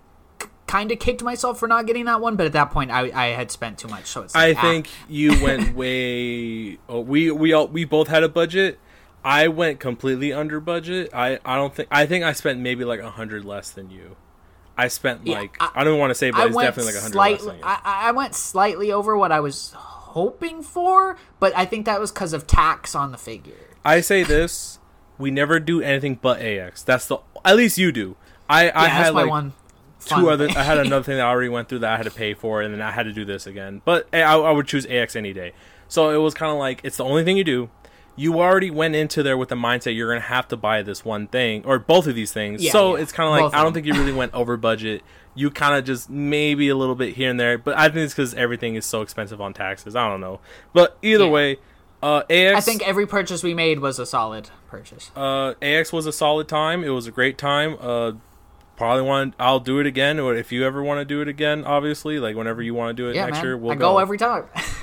kind 0.69 0.91
of 0.91 0.99
kicked 0.99 1.23
myself 1.23 1.57
for 1.59 1.67
not 1.67 1.87
getting 1.87 2.05
that 2.05 2.21
one, 2.21 2.35
but 2.35 2.45
at 2.45 2.53
that 2.53 2.69
point 2.69 2.91
I, 2.91 3.11
I 3.13 3.27
had 3.29 3.49
spent 3.51 3.79
too 3.79 3.87
much. 3.87 4.05
So 4.05 4.21
it's 4.21 4.35
I 4.35 4.53
ah. 4.53 4.61
think 4.61 4.87
you 5.07 5.41
went 5.43 5.75
way. 5.75 6.77
Oh, 6.87 6.99
we 6.99 7.31
we 7.31 7.53
all 7.53 7.67
we 7.67 7.85
both 7.85 8.07
had 8.07 8.23
a 8.23 8.29
budget. 8.29 8.79
I 9.23 9.47
went 9.47 9.79
completely 9.79 10.31
under 10.31 10.59
budget. 10.59 11.09
I 11.13 11.39
I 11.43 11.55
don't 11.55 11.73
think 11.73 11.89
I 11.91 12.05
think 12.05 12.23
I 12.23 12.33
spent 12.33 12.59
maybe 12.59 12.85
like 12.85 12.99
a 12.99 13.09
hundred 13.09 13.45
less 13.45 13.71
than 13.71 13.89
you. 13.89 14.15
I 14.77 14.87
spent 14.87 15.27
Yeah, 15.27 15.39
like 15.39 15.57
I- 15.59 15.71
I, 15.75 15.83
don't 15.83 15.99
want 15.99 16.11
to 16.11 16.15
say, 16.15 16.31
but 16.31 16.39
I 16.39 16.45
it's 16.45 16.55
definitely 16.55 16.93
like 16.93 16.99
a 16.99 17.01
hundred 17.01 17.17
less 17.17 17.41
slightly. 17.41 17.59
I, 17.63 17.79
I 17.83 18.11
went 18.11 18.33
slightly 18.33 18.93
over 18.93 19.17
what 19.17 19.31
I 19.33 19.41
was 19.41 19.75
hoping 20.09 20.63
for, 20.63 21.17
but 21.39 21.55
I 21.55 21.65
think 21.65 21.85
that 21.85 21.99
was 21.99 22.11
because 22.11 22.33
of 22.33 22.47
tax 22.47 22.95
on 22.95 23.11
the 23.11 23.17
figure. 23.17 23.75
I 23.85 24.01
say 24.01 24.23
this: 24.23 24.79
we 25.17 25.31
never 25.31 25.59
do 25.59 25.81
anything 25.81 26.17
but 26.21 26.41
AX. 26.41 26.81
That's 26.83 27.07
the 27.07 27.17
at 27.45 27.55
least 27.55 27.77
you 27.77 27.91
do. 27.91 28.15
I 28.49 28.71
I 28.73 28.87
had 28.87 29.13
like 29.13 29.29
one. 29.29 29.53
two 30.05 30.29
other. 30.29 30.49
I 30.49 30.63
had 30.63 30.79
another 30.79 31.03
thing 31.03 31.17
that 31.17 31.25
I 31.25 31.29
already 31.29 31.49
went 31.49 31.69
through 31.69 31.79
that 31.79 31.93
I 31.93 31.97
had 31.97 32.05
to 32.05 32.11
pay 32.11 32.33
for, 32.33 32.61
and 32.61 32.73
then 32.73 32.81
I 32.81 32.91
had 32.91 33.03
to 33.03 33.13
do 33.13 33.25
this 33.25 33.45
again. 33.45 33.81
But 33.85 34.07
eh, 34.13 34.21
I, 34.21 34.37
I 34.37 34.51
would 34.51 34.67
choose 34.67 34.85
AX 34.87 35.15
any 35.15 35.33
day. 35.33 35.53
So 35.87 36.09
it 36.11 36.17
was 36.17 36.33
kind 36.33 36.51
of 36.51 36.57
like 36.57 36.81
it's 36.83 36.97
the 36.97 37.05
only 37.05 37.23
thing 37.23 37.37
you 37.37 37.43
do. 37.43 37.69
you 38.15 38.39
already 38.39 38.69
went 38.69 38.95
into 38.95 39.23
there 39.23 39.37
with 39.37 39.49
the 39.49 39.55
mindset 39.55 39.95
you're 39.95 40.09
gonna 40.09 40.21
have 40.21 40.47
to 40.49 40.57
buy 40.57 40.81
this 40.81 41.05
one 41.05 41.27
thing 41.27 41.63
or 41.65 41.79
both 41.79 42.07
of 42.07 42.15
these 42.15 42.31
things. 42.31 42.63
Yeah, 42.63 42.71
so 42.71 42.95
yeah. 42.95 43.03
it's 43.03 43.11
kind 43.11 43.27
of 43.27 43.45
like 43.45 43.59
I 43.59 43.63
don't 43.63 43.73
think 43.73 43.85
you 43.85 43.93
really 43.93 44.13
went 44.13 44.33
over 44.33 44.57
budget. 44.57 45.03
You 45.39 45.49
kind 45.51 45.75
of 45.75 45.85
just 45.85 46.09
maybe 46.09 46.67
a 46.69 46.75
little 46.75 46.95
bit 46.95 47.15
here 47.15 47.29
and 47.29 47.39
there, 47.39 47.57
but 47.57 47.77
I 47.77 47.83
think 47.89 47.97
it's 48.05 48.13
because 48.13 48.33
everything 48.33 48.75
is 48.75 48.85
so 48.85 49.01
expensive 49.01 49.39
on 49.39 49.53
taxes. 49.53 49.95
I 49.95 50.07
don't 50.09 50.19
know, 50.21 50.39
but 50.73 50.97
either 51.01 51.25
Yeah. 51.25 51.29
way, 51.29 51.57
uh, 52.03 52.23
AX. 52.29 52.57
I 52.57 52.59
think 52.61 52.87
every 52.87 53.05
purchase 53.07 53.41
we 53.43 53.53
made 53.53 53.79
was 53.79 53.99
a 53.99 54.05
solid 54.05 54.49
purchase. 54.67 55.11
uh, 55.15 55.53
AX 55.61 55.93
was 55.93 56.05
a 56.05 56.11
solid 56.11 56.47
time. 56.47 56.83
It 56.83 56.89
was 56.89 57.07
a 57.07 57.11
great 57.11 57.37
time. 57.37 57.77
Uh, 57.79 58.13
probably 58.75 59.03
want. 59.03 59.33
I'll 59.39 59.59
do 59.59 59.79
it 59.79 59.85
again, 59.85 60.19
or 60.19 60.35
if 60.35 60.51
you 60.51 60.65
ever 60.65 60.81
want 60.83 60.99
to 60.99 61.05
do 61.05 61.21
it 61.21 61.27
again, 61.27 61.63
obviously, 61.65 62.19
like 62.19 62.35
whenever 62.35 62.61
you 62.61 62.73
want 62.73 62.95
to 62.95 63.03
do 63.03 63.09
it 63.09 63.15
Yeah, 63.15 63.25
next 63.25 63.37
man. 63.37 63.45
year, 63.45 63.57
we'll 63.57 63.71
I 63.71 63.75
go. 63.75 63.97
every 63.97 64.17
time. 64.17 64.45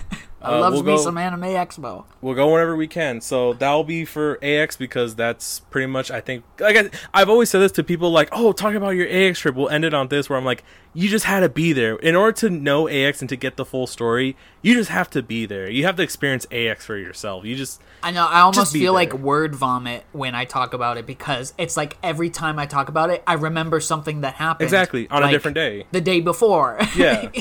I 0.46 0.56
Uh, 0.56 0.60
loves 0.60 0.74
we'll 0.74 0.82
me 0.84 0.96
go- 0.96 1.02
some 1.02 1.18
Anime 1.18 1.42
Expo. 1.42 2.04
We'll 2.20 2.34
go 2.34 2.52
whenever 2.52 2.76
we 2.76 2.86
can. 2.86 3.20
So 3.20 3.52
that'll 3.54 3.84
be 3.84 4.04
for 4.04 4.38
AX 4.42 4.76
because 4.76 5.14
that's 5.16 5.60
pretty 5.70 5.86
much 5.86 6.10
I 6.10 6.20
think 6.20 6.44
like 6.60 6.76
I, 6.76 6.90
I've 7.12 7.28
always 7.28 7.50
said 7.50 7.58
this 7.60 7.72
to 7.72 7.82
people 7.84 8.10
like, 8.10 8.28
"Oh, 8.32 8.52
talk 8.52 8.74
about 8.74 8.90
your 8.90 9.08
AX 9.08 9.40
trip." 9.40 9.54
We'll 9.56 9.68
end 9.68 9.84
it 9.84 9.92
on 9.94 10.08
this 10.08 10.30
where 10.30 10.38
I'm 10.38 10.44
like, 10.44 10.62
"You 10.94 11.08
just 11.08 11.24
had 11.24 11.40
to 11.40 11.48
be 11.48 11.72
there. 11.72 11.96
In 11.96 12.14
order 12.14 12.32
to 12.38 12.50
know 12.50 12.88
AX 12.88 13.20
and 13.20 13.28
to 13.28 13.36
get 13.36 13.56
the 13.56 13.64
full 13.64 13.86
story, 13.86 14.36
you 14.62 14.74
just 14.74 14.90
have 14.90 15.10
to 15.10 15.22
be 15.22 15.46
there. 15.46 15.68
You 15.70 15.84
have 15.84 15.96
to 15.96 16.02
experience 16.02 16.46
AX 16.52 16.84
for 16.86 16.96
yourself. 16.96 17.44
You 17.44 17.56
just 17.56 17.82
I 18.02 18.12
know. 18.12 18.26
I 18.26 18.40
almost 18.40 18.72
feel 18.72 18.92
like 18.92 19.12
word 19.12 19.54
vomit 19.54 20.04
when 20.12 20.34
I 20.34 20.44
talk 20.44 20.74
about 20.74 20.96
it 20.96 21.06
because 21.06 21.54
it's 21.58 21.76
like 21.76 21.96
every 22.02 22.30
time 22.30 22.58
I 22.58 22.66
talk 22.66 22.88
about 22.88 23.10
it, 23.10 23.22
I 23.26 23.34
remember 23.34 23.80
something 23.80 24.20
that 24.20 24.34
happened 24.34 24.64
exactly 24.66 25.08
on 25.10 25.22
a 25.24 25.30
different 25.30 25.56
day. 25.56 25.86
the 25.92 26.00
day 26.00 26.20
before. 26.20 26.78
Yeah. 26.96 27.30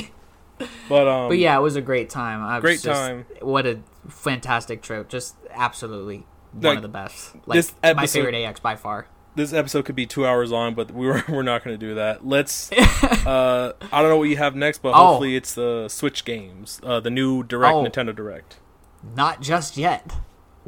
But 0.88 1.06
um 1.08 1.28
but 1.28 1.38
yeah, 1.38 1.56
it 1.58 1.60
was 1.62 1.76
a 1.76 1.82
great 1.82 2.08
time. 2.10 2.42
I 2.42 2.56
was 2.56 2.62
Great 2.62 2.80
just- 2.82 3.00
time. 3.00 3.26
What 3.40 3.66
a 3.66 3.80
fantastic 4.08 4.82
trip! 4.82 5.08
Just 5.08 5.36
absolutely 5.50 6.26
one 6.52 6.62
Like, 6.62 6.76
of 6.76 6.82
the 6.82 6.88
best. 6.88 7.34
Like 7.46 7.56
this 7.56 7.74
my 7.82 8.06
favorite 8.06 8.34
AX 8.34 8.60
by 8.60 8.76
far. 8.76 9.08
this 9.34 9.52
episode 9.52 9.84
could 9.84 9.94
be 9.96 10.06
2 10.06 10.24
hours 10.26 10.50
long, 10.50 10.74
but 10.74 10.90
we 10.90 11.06
were 11.06 11.22
we're 11.28 11.42
not 11.42 11.62
going 11.64 11.78
to 11.78 11.86
do 11.86 11.94
that. 11.96 12.26
Let's 12.26 12.72
uh 13.26 13.72
I 13.92 14.00
don't 14.00 14.10
know 14.10 14.16
what 14.16 14.28
you 14.30 14.36
have 14.38 14.54
next, 14.56 14.78
but 14.82 14.90
Oh. 14.94 15.08
hopefully 15.08 15.36
it's 15.36 15.54
the 15.54 15.88
Switch 15.88 16.24
games, 16.24 16.80
uh 16.82 17.00
the 17.00 17.10
new 17.10 17.42
Direct 17.42 17.74
Oh. 17.74 17.84
Nintendo 17.84 18.14
Direct. 18.16 18.58
Not 19.14 19.42
just 19.42 19.76
yet. 19.76 20.10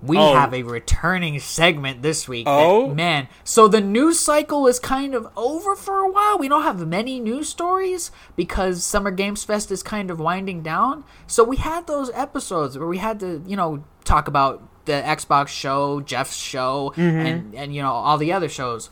We 0.01 0.17
Oh. 0.17 0.35
have 0.35 0.55
a 0.55 0.63
returning 0.63 1.41
segment 1.41 2.03
this 2.03 2.29
week. 2.29 2.45
that- 2.47 2.53
Oh? 2.65 2.95
man. 2.95 3.29
So 3.43 3.67
the 3.67 3.81
news 3.81 4.19
cycle 4.21 4.67
is 4.67 4.79
kind 4.79 5.15
of 5.15 5.29
over 5.37 5.75
for 5.75 5.99
a 6.01 6.09
while. 6.11 6.39
We 6.39 6.49
don't 6.49 6.63
have 6.63 6.87
many 6.87 7.19
news 7.19 7.49
stories 7.49 8.11
because 8.37 8.85
Summer 8.85 9.11
Games 9.11 9.43
Fest 9.45 9.71
is 9.73 9.83
kind 9.83 10.11
of 10.11 10.21
winding 10.21 10.63
down. 10.63 11.05
So 11.27 11.43
we 11.43 11.57
had 11.57 11.87
those 11.89 12.11
episodes 12.15 12.79
where 12.79 12.87
we 12.89 12.99
had 12.99 13.19
to, 13.21 13.43
you 13.47 13.57
know, 13.57 13.83
talk 14.05 14.29
about 14.29 14.63
the 14.85 14.93
Xbox 15.05 15.49
show, 15.49 16.01
Geoff's 16.01 16.37
show, 16.37 16.93
Mm-hmm. 16.97 17.27
and 17.27 17.55
and 17.55 17.75
you 17.75 17.83
know 17.83 17.93
all 17.93 18.17
the 18.19 18.33
other 18.33 18.49
shows. 18.49 18.91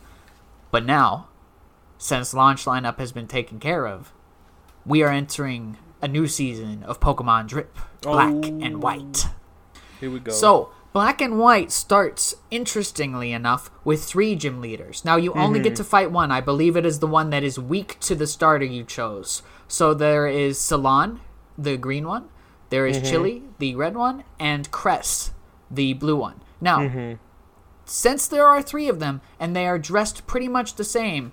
But 0.71 0.85
now, 0.85 1.27
since 1.97 2.33
launch 2.33 2.65
lineup 2.65 2.99
has 2.99 3.11
been 3.11 3.27
taken 3.27 3.59
care 3.59 3.87
of, 3.87 4.13
we 4.85 5.01
are 5.03 5.09
entering 5.09 5.77
a 6.01 6.07
new 6.07 6.27
season 6.27 6.83
of 6.83 6.99
Pokemon 6.99 7.47
Drip, 7.47 7.75
Black 8.01 8.33
Oh. 8.33 8.59
and 8.61 8.83
White. 8.83 9.27
Here 9.99 10.11
we 10.11 10.19
go. 10.19 10.31
So, 10.31 10.69
Black 10.97 11.21
and 11.21 11.37
White 11.37 11.71
starts, 11.71 12.33
interestingly 12.49 13.31
enough, 13.31 13.69
with 13.83 14.03
three 14.03 14.35
gym 14.35 14.59
leaders. 14.59 15.05
Now, 15.05 15.15
you 15.15 15.31
only 15.33 15.59
get 15.59 15.73
mm-hmm. 15.73 15.83
to 15.83 15.83
fight 15.83 16.11
one. 16.11 16.31
I 16.31 16.41
believe 16.41 16.75
it 16.75 16.87
is 16.87 16.97
the 16.97 17.05
one 17.05 17.29
that 17.29 17.43
is 17.43 17.59
weak 17.59 17.99
to 17.99 18.15
the 18.15 18.25
starter 18.25 18.65
you 18.65 18.83
chose. 18.83 19.43
So, 19.67 19.93
there 19.93 20.25
is 20.25 20.57
Cilan, 20.57 21.19
the 21.55 21.77
green 21.77 22.07
one, 22.07 22.29
there 22.71 22.87
is 22.87 22.97
mm-hmm. 22.97 23.05
Chili, 23.05 23.43
the 23.59 23.75
red 23.75 23.95
one, 23.95 24.23
and 24.39 24.71
Cress, 24.71 25.33
the 25.69 25.93
blue 25.93 26.15
one. 26.15 26.41
Now, 26.59 26.79
mm-hmm. 26.79 27.21
since 27.85 28.27
there 28.27 28.47
are 28.47 28.63
three 28.63 28.89
of 28.89 28.99
them 28.99 29.21
and 29.39 29.55
they 29.55 29.67
are 29.67 29.77
dressed 29.77 30.25
pretty 30.25 30.47
much 30.47 30.77
the 30.77 30.83
same, 30.83 31.31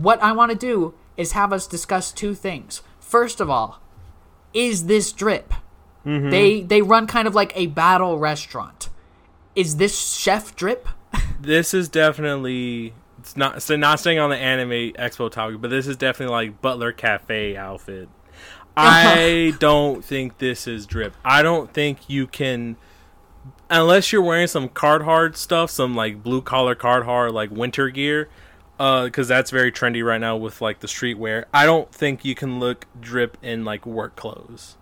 what 0.00 0.22
I 0.22 0.32
want 0.32 0.50
to 0.50 0.56
do 0.56 0.94
is 1.18 1.32
have 1.32 1.52
us 1.52 1.66
discuss 1.66 2.10
two 2.10 2.34
things. 2.34 2.80
First 3.00 3.38
of 3.38 3.50
all, 3.50 3.82
is 4.54 4.86
this 4.86 5.12
drip? 5.12 5.52
Mm-hmm. 6.06 6.30
They 6.30 6.62
they 6.62 6.82
run 6.82 7.06
kind 7.06 7.28
of 7.28 7.34
like 7.34 7.52
a 7.56 7.66
battle 7.66 8.18
restaurant. 8.18 8.88
Is 9.54 9.76
this 9.76 9.98
chef 9.98 10.54
drip? 10.54 10.88
this 11.40 11.74
is 11.74 11.88
definitely 11.88 12.94
it's 13.18 13.36
not 13.36 13.62
so 13.62 13.76
not 13.76 14.00
staying 14.00 14.18
on 14.18 14.30
the 14.30 14.36
anime 14.36 14.92
expo 14.92 15.30
topic, 15.30 15.60
but 15.60 15.70
this 15.70 15.86
is 15.86 15.96
definitely 15.96 16.34
like 16.34 16.62
Butler 16.62 16.92
Cafe 16.92 17.56
outfit. 17.56 18.08
I 18.76 19.54
don't 19.58 20.04
think 20.04 20.38
this 20.38 20.68
is 20.68 20.86
drip. 20.86 21.16
I 21.24 21.42
don't 21.42 21.72
think 21.72 22.08
you 22.08 22.26
can 22.26 22.76
unless 23.70 24.12
you're 24.12 24.22
wearing 24.22 24.46
some 24.46 24.68
card 24.68 25.02
hard 25.02 25.36
stuff, 25.36 25.70
some 25.70 25.94
like 25.94 26.22
blue 26.22 26.42
collar 26.42 26.74
card 26.74 27.04
hard 27.04 27.32
like 27.32 27.50
winter 27.50 27.88
gear, 27.90 28.28
uh, 28.78 29.04
because 29.04 29.28
that's 29.28 29.50
very 29.50 29.72
trendy 29.72 30.04
right 30.04 30.20
now 30.20 30.36
with 30.36 30.60
like 30.60 30.80
the 30.80 30.86
streetwear. 30.86 31.44
I 31.52 31.66
don't 31.66 31.92
think 31.92 32.24
you 32.24 32.34
can 32.34 32.60
look 32.60 32.86
drip 33.00 33.36
in 33.42 33.64
like 33.64 33.84
work 33.84 34.16
clothes. 34.16 34.76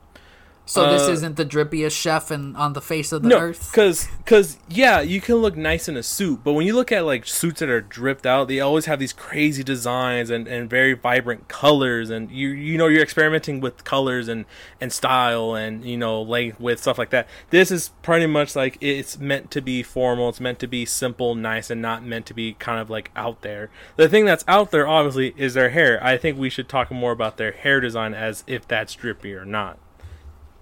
So 0.69 0.91
this 0.91 1.09
Uh, 1.09 1.13
isn't 1.13 1.37
the 1.37 1.45
drippiest 1.45 1.93
chef 1.93 2.33
in, 2.33 2.57
on 2.57 2.73
the 2.73 2.81
face 2.81 3.13
of 3.13 3.23
the 3.23 3.29
no, 3.29 3.39
earth. 3.39 3.71
because 3.71 4.09
because 4.19 4.59
yeah, 4.69 5.01
you 5.01 5.21
can 5.21 5.37
look 5.37 5.57
nice 5.57 5.89
in 5.89 5.97
a 5.97 6.03
suit, 6.03 6.41
but 6.43 6.55
when 6.55 6.67
you 6.67 6.75
look 6.75 6.91
at 6.91 7.05
like 7.05 7.25
suits 7.25 7.61
that 7.61 7.69
are 7.69 7.81
dripped 7.81 8.27
out, 8.27 8.49
they 8.49 8.59
always 8.59 8.87
have 8.87 8.99
these 8.99 9.13
crazy 9.13 9.63
designs 9.63 10.29
and, 10.29 10.49
and 10.49 10.69
very 10.69 10.93
vibrant 10.95 11.47
colors, 11.47 12.11
and 12.11 12.33
you 12.33 12.49
you 12.49 12.77
know 12.77 12.89
you're 12.89 13.03
experimenting 13.03 13.61
with 13.61 13.85
colors 13.85 14.27
and 14.27 14.45
and 14.81 14.93
style 14.93 15.55
and 15.55 15.85
you 15.85 15.97
know 15.97 16.21
length 16.21 16.59
with 16.59 16.81
stuff 16.81 16.99
like 16.99 17.11
that. 17.11 17.29
This 17.51 17.71
is 17.71 17.91
pretty 18.03 18.27
much 18.27 18.57
like 18.57 18.77
it's 18.81 19.19
meant 19.21 19.53
to 19.53 19.61
be 19.61 19.85
formal, 19.85 20.31
it's 20.31 20.41
meant 20.41 20.59
to 20.59 20.67
be 20.67 20.85
simple, 20.85 21.37
nice, 21.37 21.71
and 21.71 21.81
not 21.81 22.05
meant 22.05 22.27
to 22.27 22.35
be 22.35 22.55
kind 22.55 22.81
of 22.81 22.91
like 22.91 23.13
out 23.15 23.43
there. 23.43 23.71
The 23.95 24.09
thing 24.09 24.25
that's 24.25 24.45
out 24.49 24.73
there, 24.73 24.89
obviously, 24.89 25.33
is 25.37 25.55
their 25.55 25.71
hair. 25.71 26.03
I 26.03 26.17
think 26.17 26.37
we 26.37 26.51
should 26.51 26.69
talk 26.69 26.91
more 26.91 27.13
about 27.13 27.37
their 27.37 27.53
hair 27.53 27.81
design 27.81 28.15
as 28.15 28.43
if 28.49 28.67
that's 28.67 28.95
drippy 28.97 29.33
or 29.33 29.45
not. 29.45 29.79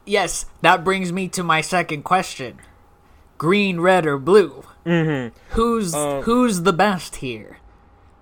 Yes, 0.04 0.46
that 0.60 0.84
brings 0.84 1.12
me 1.12 1.28
to 1.28 1.42
my 1.42 1.60
second 1.60 2.02
question: 2.02 2.58
green, 3.38 3.80
red, 3.80 4.06
or 4.06 4.18
blue? 4.18 4.64
Mm-hmm. 4.84 5.36
Who's 5.54 5.94
Uh, 5.94 6.22
who's 6.22 6.62
the 6.62 6.72
best 6.72 7.16
here? 7.16 7.58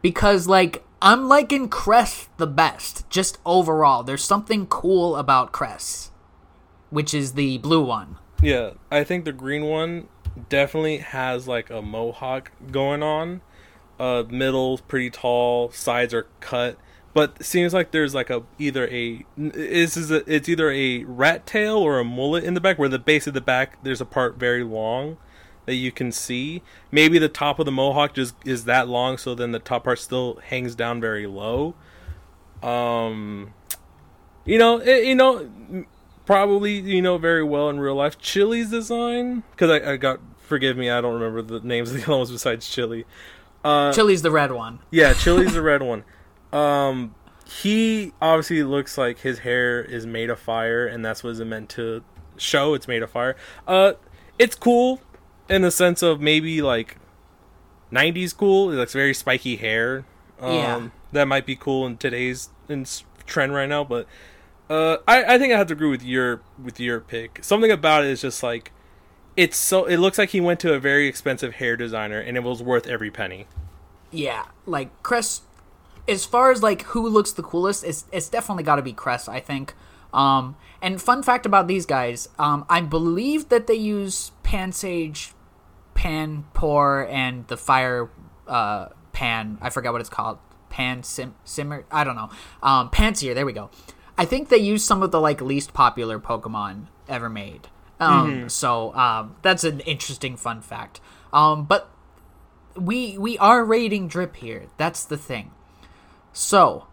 Because 0.01 0.47
like 0.47 0.85
I'm 1.01 1.29
liking 1.29 1.69
Crest 1.69 2.29
the 2.39 2.47
best, 2.47 3.09
just 3.11 3.39
overall. 3.45 4.05
There's 4.05 4.25
something 4.25 4.67
cool 4.67 5.17
about 5.17 5.51
Crest, 5.51 6.13
which 6.91 7.13
is 7.13 7.33
the 7.33 7.59
blue 7.59 7.85
one. 7.85 8.19
Yeah, 8.41 8.73
I 8.91 9.03
think 9.03 9.25
the 9.25 9.33
green 9.33 9.65
one 9.65 10.09
definitely 10.49 10.99
has 10.99 11.49
like 11.49 11.71
a 11.71 11.83
mohawk 11.83 12.53
going 12.71 13.03
on. 13.03 13.41
Uh, 13.99 14.25
middle's 14.29 14.81
pretty 14.81 15.11
tall, 15.11 15.71
sides 15.71 16.15
are 16.15 16.27
cut, 16.41 16.77
but 17.15 17.37
it 17.41 17.45
seems 17.45 17.75
like 17.75 17.91
there's 17.91 18.15
like 18.15 18.31
a 18.31 18.43
either 18.59 18.89
a 18.89 19.25
this 19.37 19.97
is 19.97 20.11
it's 20.11 20.49
either 20.49 20.71
a 20.71 21.05
rat 21.05 21.47
tail 21.47 21.77
or 21.79 21.99
a 21.99 22.05
mullet 22.05 22.45
in 22.45 22.55
the 22.55 22.61
back. 22.61 22.79
Where 22.79 22.89
the 22.89 22.99
base 22.99 23.27
of 23.27 23.35
the 23.35 23.41
back 23.41 23.83
there's 23.83 24.01
a 24.01 24.07
part 24.07 24.37
very 24.37 24.65
long 24.65 25.19
that 25.67 25.75
you 25.75 25.93
can 25.93 26.11
see. 26.11 26.63
Maybe 26.91 27.19
the 27.19 27.29
top 27.29 27.59
of 27.59 27.67
the 27.67 27.73
mohawk 27.73 28.15
just 28.15 28.35
is 28.45 28.65
that 28.65 28.89
long, 28.89 29.19
so 29.19 29.35
then 29.35 29.53
the 29.53 29.59
top 29.59 29.85
part 29.85 29.99
still 29.99 30.41
hangs 30.47 30.75
down 30.75 31.01
very 31.01 31.27
low. 31.27 31.75
Um, 32.63 33.55
you 34.45 34.59
know, 34.59 34.79
it, 34.79 35.05
you 35.05 35.15
know, 35.15 35.49
probably 36.27 36.79
you 36.79 37.03
know 37.03 37.19
very 37.19 37.45
well 37.45 37.69
in 37.69 37.81
real 37.81 37.95
life. 37.95 38.19
Chili's 38.19 38.71
design, 38.71 39.43
because 39.53 39.71
I, 39.71 39.93
I 39.93 39.97
got 39.97 40.21
forgive 40.39 40.77
me, 40.77 40.91
I 40.91 41.01
don't 41.01 41.15
remember 41.15 41.43
the 41.43 41.67
names 41.67 41.91
of 41.91 41.97
the 41.97 42.03
other 42.05 42.17
ones 42.19 42.31
besides 42.31 42.69
Chili. 42.69 43.05
Uh, 43.65 43.93
Chili's 43.93 44.23
the 44.23 44.31
red 44.31 44.53
one. 44.53 44.81
yeah, 44.91 45.13
Chili's 45.15 45.53
the 45.53 45.63
red 45.63 45.83
one. 45.83 46.05
Um, 46.53 47.15
he 47.47 48.13
obviously 48.21 48.63
looks 48.63 48.97
like 48.99 49.21
his 49.21 49.41
hair 49.41 49.83
is 49.83 50.07
made 50.07 50.31
of 50.31 50.39
fire, 50.39 50.87
and 50.87 51.05
that's 51.05 51.23
what 51.25 51.31
it's 51.31 51.41
meant 51.41 51.69
to 51.71 52.03
show. 52.37 52.75
It's 52.75 52.89
made 52.89 53.03
of 53.03 53.11
fire. 53.11 53.37
Uh, 53.67 53.93
it's 54.39 54.55
cool 54.55 55.01
in 55.49 55.63
the 55.63 55.71
sense 55.71 56.03
of 56.03 56.21
maybe 56.21 56.63
like 56.63 56.97
'90s 57.93 58.37
cool. 58.37 58.71
It 58.71 58.77
looks 58.77 58.93
very 58.93 59.15
spiky 59.15 59.57
hair. 59.57 60.05
Um, 60.41 60.53
Yeah. 60.55 60.89
that 61.13 61.29
might 61.29 61.47
be 61.47 61.57
cool 61.57 61.87
in 61.87 61.97
today's 61.97 62.49
in 62.69 62.87
trend 63.27 63.55
right 63.55 63.69
now, 63.69 63.85
but 63.85 64.07
uh, 64.71 64.97
I, 65.07 65.35
I 65.35 65.39
think 65.39 65.53
I 65.53 65.59
have 65.59 65.67
to 65.69 65.75
agree 65.75 65.91
with 65.91 66.03
your 66.03 66.41
with 66.63 66.81
your 66.81 67.01
pick. 67.01 67.41
Something 67.43 67.71
about 67.71 68.05
it 68.05 68.11
is 68.11 68.23
just 68.23 68.43
like 68.43 68.73
it's 69.37 69.57
so. 69.57 69.85
It 69.85 69.97
looks 69.99 70.19
like 70.19 70.31
he 70.31 70.41
went 70.41 70.61
to 70.61 70.73
a 70.75 70.79
very 70.79 71.07
expensive 71.07 71.55
hair 71.55 71.77
designer, 71.77 72.19
and 72.19 72.37
it 72.37 72.43
was 72.43 72.63
worth 72.63 72.87
every 72.87 73.11
penny. 73.11 73.47
Yeah, 74.11 74.47
like 74.67 74.91
Crest. 75.03 75.43
As 76.09 76.25
far 76.25 76.51
as 76.51 76.63
like 76.63 76.83
who 76.83 77.09
looks 77.09 77.33
the 77.33 77.43
coolest, 77.43 77.85
it's 77.85 78.05
it's 78.13 78.29
definitely 78.29 78.65
got 78.65 78.77
to 78.77 78.83
be 78.83 78.93
Crest. 78.93 79.29
I 79.29 79.41
think. 79.41 79.75
Um, 80.13 80.57
and 80.83 81.01
fun 81.01 81.23
fact 81.23 81.47
about 81.47 81.69
these 81.69 81.87
guys, 81.87 82.29
um, 82.39 82.67
I 82.69 82.83
believe 82.83 83.49
that 83.49 83.67
they 83.67 83.75
use 83.75 84.33
Pansage, 84.43 85.33
Panpour, 85.95 87.07
and 87.09 87.47
the 87.49 87.57
Fire 87.57 88.11
uh, 88.47 88.89
Pan. 89.13 89.59
I 89.63 89.71
forgot 89.71 89.93
what 89.93 90.01
it's 90.01 90.11
called. 90.11 90.39
Pan 90.69 91.03
Sim 91.03 91.35
Simmer. 91.45 91.85
I 91.91 92.05
don't 92.05 92.17
know. 92.17 92.31
Um, 92.63 92.91
Pansear. 92.91 93.35
There 93.35 93.47
we 93.47 93.53
go. 93.53 93.71
I 94.19 94.25
think 94.25 94.49
they 94.49 94.59
use 94.59 94.85
some 94.85 95.03
of 95.03 95.11
the 95.11 95.21
like 95.21 95.41
least 95.41 95.73
popular 95.73 96.19
Pokemon 96.19 96.87
ever 97.09 97.29
made. 97.29 97.69
Um, 98.01 98.49
So 98.49 98.95
um, 98.95 99.37
that's 99.43 99.65
an 99.65 99.81
interesting 99.81 100.37
fun 100.37 100.61
fact. 100.61 101.01
Um, 101.33 101.65
but 101.65 101.91
we 102.77 103.17
we 103.19 103.39
are 103.39 103.65
rating 103.65 104.09
drip 104.09 104.37
here. 104.37 104.67
That's 104.77 105.05
the 105.05 105.17
thing. 105.17 105.53
So 106.33 106.87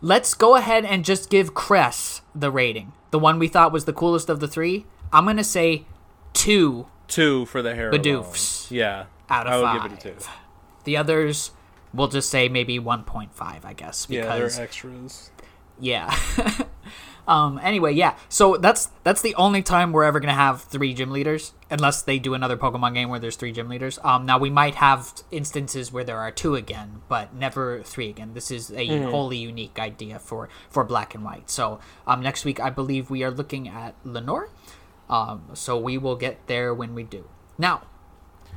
let's 0.00 0.34
go 0.34 0.56
ahead 0.56 0.84
and 0.84 1.04
just 1.04 1.30
give 1.30 1.54
Cress 1.54 2.22
the 2.34 2.50
rating. 2.50 2.92
The 3.10 3.18
one 3.18 3.38
we 3.38 3.48
thought 3.48 3.72
was 3.72 3.84
the 3.84 3.92
coolest 3.92 4.28
of 4.28 4.40
the 4.40 4.48
three. 4.48 4.86
I'm 5.12 5.24
gonna 5.24 5.44
say 5.44 5.86
two 6.32 6.86
Two 7.08 7.46
for 7.46 7.62
the 7.62 7.74
hair. 7.74 7.90
Bidoofs. 7.92 8.70
alone. 8.70 8.78
Yeah. 8.80 9.04
out 9.30 9.46
of 9.46 9.52
I 9.52 9.56
would 9.58 9.64
five. 9.64 9.82
give 9.82 9.92
it 9.92 10.04
a 10.16 10.18
two. 10.20 10.26
The 10.84 10.96
others, 10.96 11.52
we'll 11.94 12.08
just 12.08 12.28
say 12.30 12.48
maybe 12.48 12.78
1.5, 12.80 13.64
I 13.64 13.72
guess. 13.74 14.06
Yeah, 14.10 14.22
Because 14.22 14.56
they're 14.56 14.64
extras. 14.64 15.30
yeah. 15.78 16.16
um. 17.28 17.60
Anyway, 17.62 17.92
yeah. 17.92 18.16
So 18.28 18.56
that's 18.56 18.90
that's 19.04 19.22
the 19.22 19.34
only 19.34 19.62
time 19.62 19.92
we're 19.92 20.04
ever 20.04 20.20
gonna 20.20 20.34
have 20.34 20.62
three 20.62 20.94
gym 20.94 21.10
leaders, 21.10 21.52
unless 21.70 22.02
they 22.02 22.18
do 22.18 22.34
another 22.34 22.56
Pokemon 22.56 22.94
game 22.94 23.08
where 23.08 23.18
there's 23.18 23.36
three 23.36 23.52
gym 23.52 23.68
leaders. 23.68 23.98
Um. 24.02 24.26
Now 24.26 24.38
we 24.38 24.50
might 24.50 24.76
have 24.76 25.12
instances 25.30 25.92
where 25.92 26.04
there 26.04 26.18
are 26.18 26.30
two 26.30 26.54
again, 26.54 27.02
but 27.08 27.34
never 27.34 27.82
three 27.82 28.08
again. 28.10 28.34
This 28.34 28.50
is 28.50 28.70
a 28.72 29.02
wholly 29.10 29.36
unique 29.38 29.78
idea 29.78 30.18
for 30.18 30.48
for 30.70 30.84
Black 30.84 31.14
and 31.14 31.24
White. 31.24 31.50
So 31.50 31.80
um, 32.06 32.20
next 32.22 32.44
week 32.44 32.60
I 32.60 32.70
believe 32.70 33.10
we 33.10 33.22
are 33.24 33.30
looking 33.30 33.68
at 33.68 33.94
Lenora. 34.04 34.48
Um. 35.08 35.50
So 35.54 35.78
we 35.78 35.98
will 35.98 36.16
get 36.16 36.46
there 36.46 36.72
when 36.74 36.94
we 36.94 37.02
do. 37.02 37.28
Now. 37.58 37.82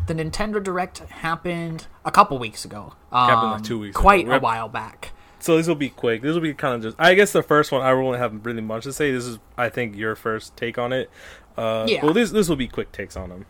The 0.08 0.14
Nintendo 0.16 0.64
Direct 0.64 1.00
happened 1.00 1.88
a 2.06 2.10
couple 2.10 2.40
weeks 2.40 2.64
ago. 2.64 2.94
Um, 3.12 3.30
Happened 3.30 3.52
like 3.52 3.64
two 3.64 3.80
weeks 3.80 3.96
ago. 3.96 4.02
Quite 4.02 4.28
a 4.30 4.40
while 4.40 4.70
back. 4.70 5.12
So 5.40 5.58
this 5.58 5.68
will 5.68 5.76
be 5.76 5.90
quick. 5.90 6.22
This 6.22 6.34
will 6.34 6.42
be 6.42 6.54
kind 6.54 6.76
of 6.76 6.82
just. 6.82 6.96
I 7.00 7.14
guess 7.14 7.32
the 7.32 7.44
first 7.44 7.72
one 7.72 7.82
I 7.82 7.94
won't 7.94 8.18
have 8.18 8.46
really 8.46 8.62
much 8.62 8.84
to 8.84 8.94
say. 8.94 9.12
This 9.12 9.26
is, 9.26 9.40
I 9.58 9.70
think, 9.70 9.96
your 9.96 10.16
first 10.16 10.56
take 10.58 10.78
on 10.78 10.92
it. 10.94 11.10
Uh, 11.58 11.86
Yeah. 11.88 12.04
Well, 12.04 12.14
this 12.14 12.32
this 12.32 12.50
will 12.50 12.56
be 12.56 12.68
quick 12.68 12.92
takes 12.92 13.16
on 13.16 13.30
them. 13.30 13.46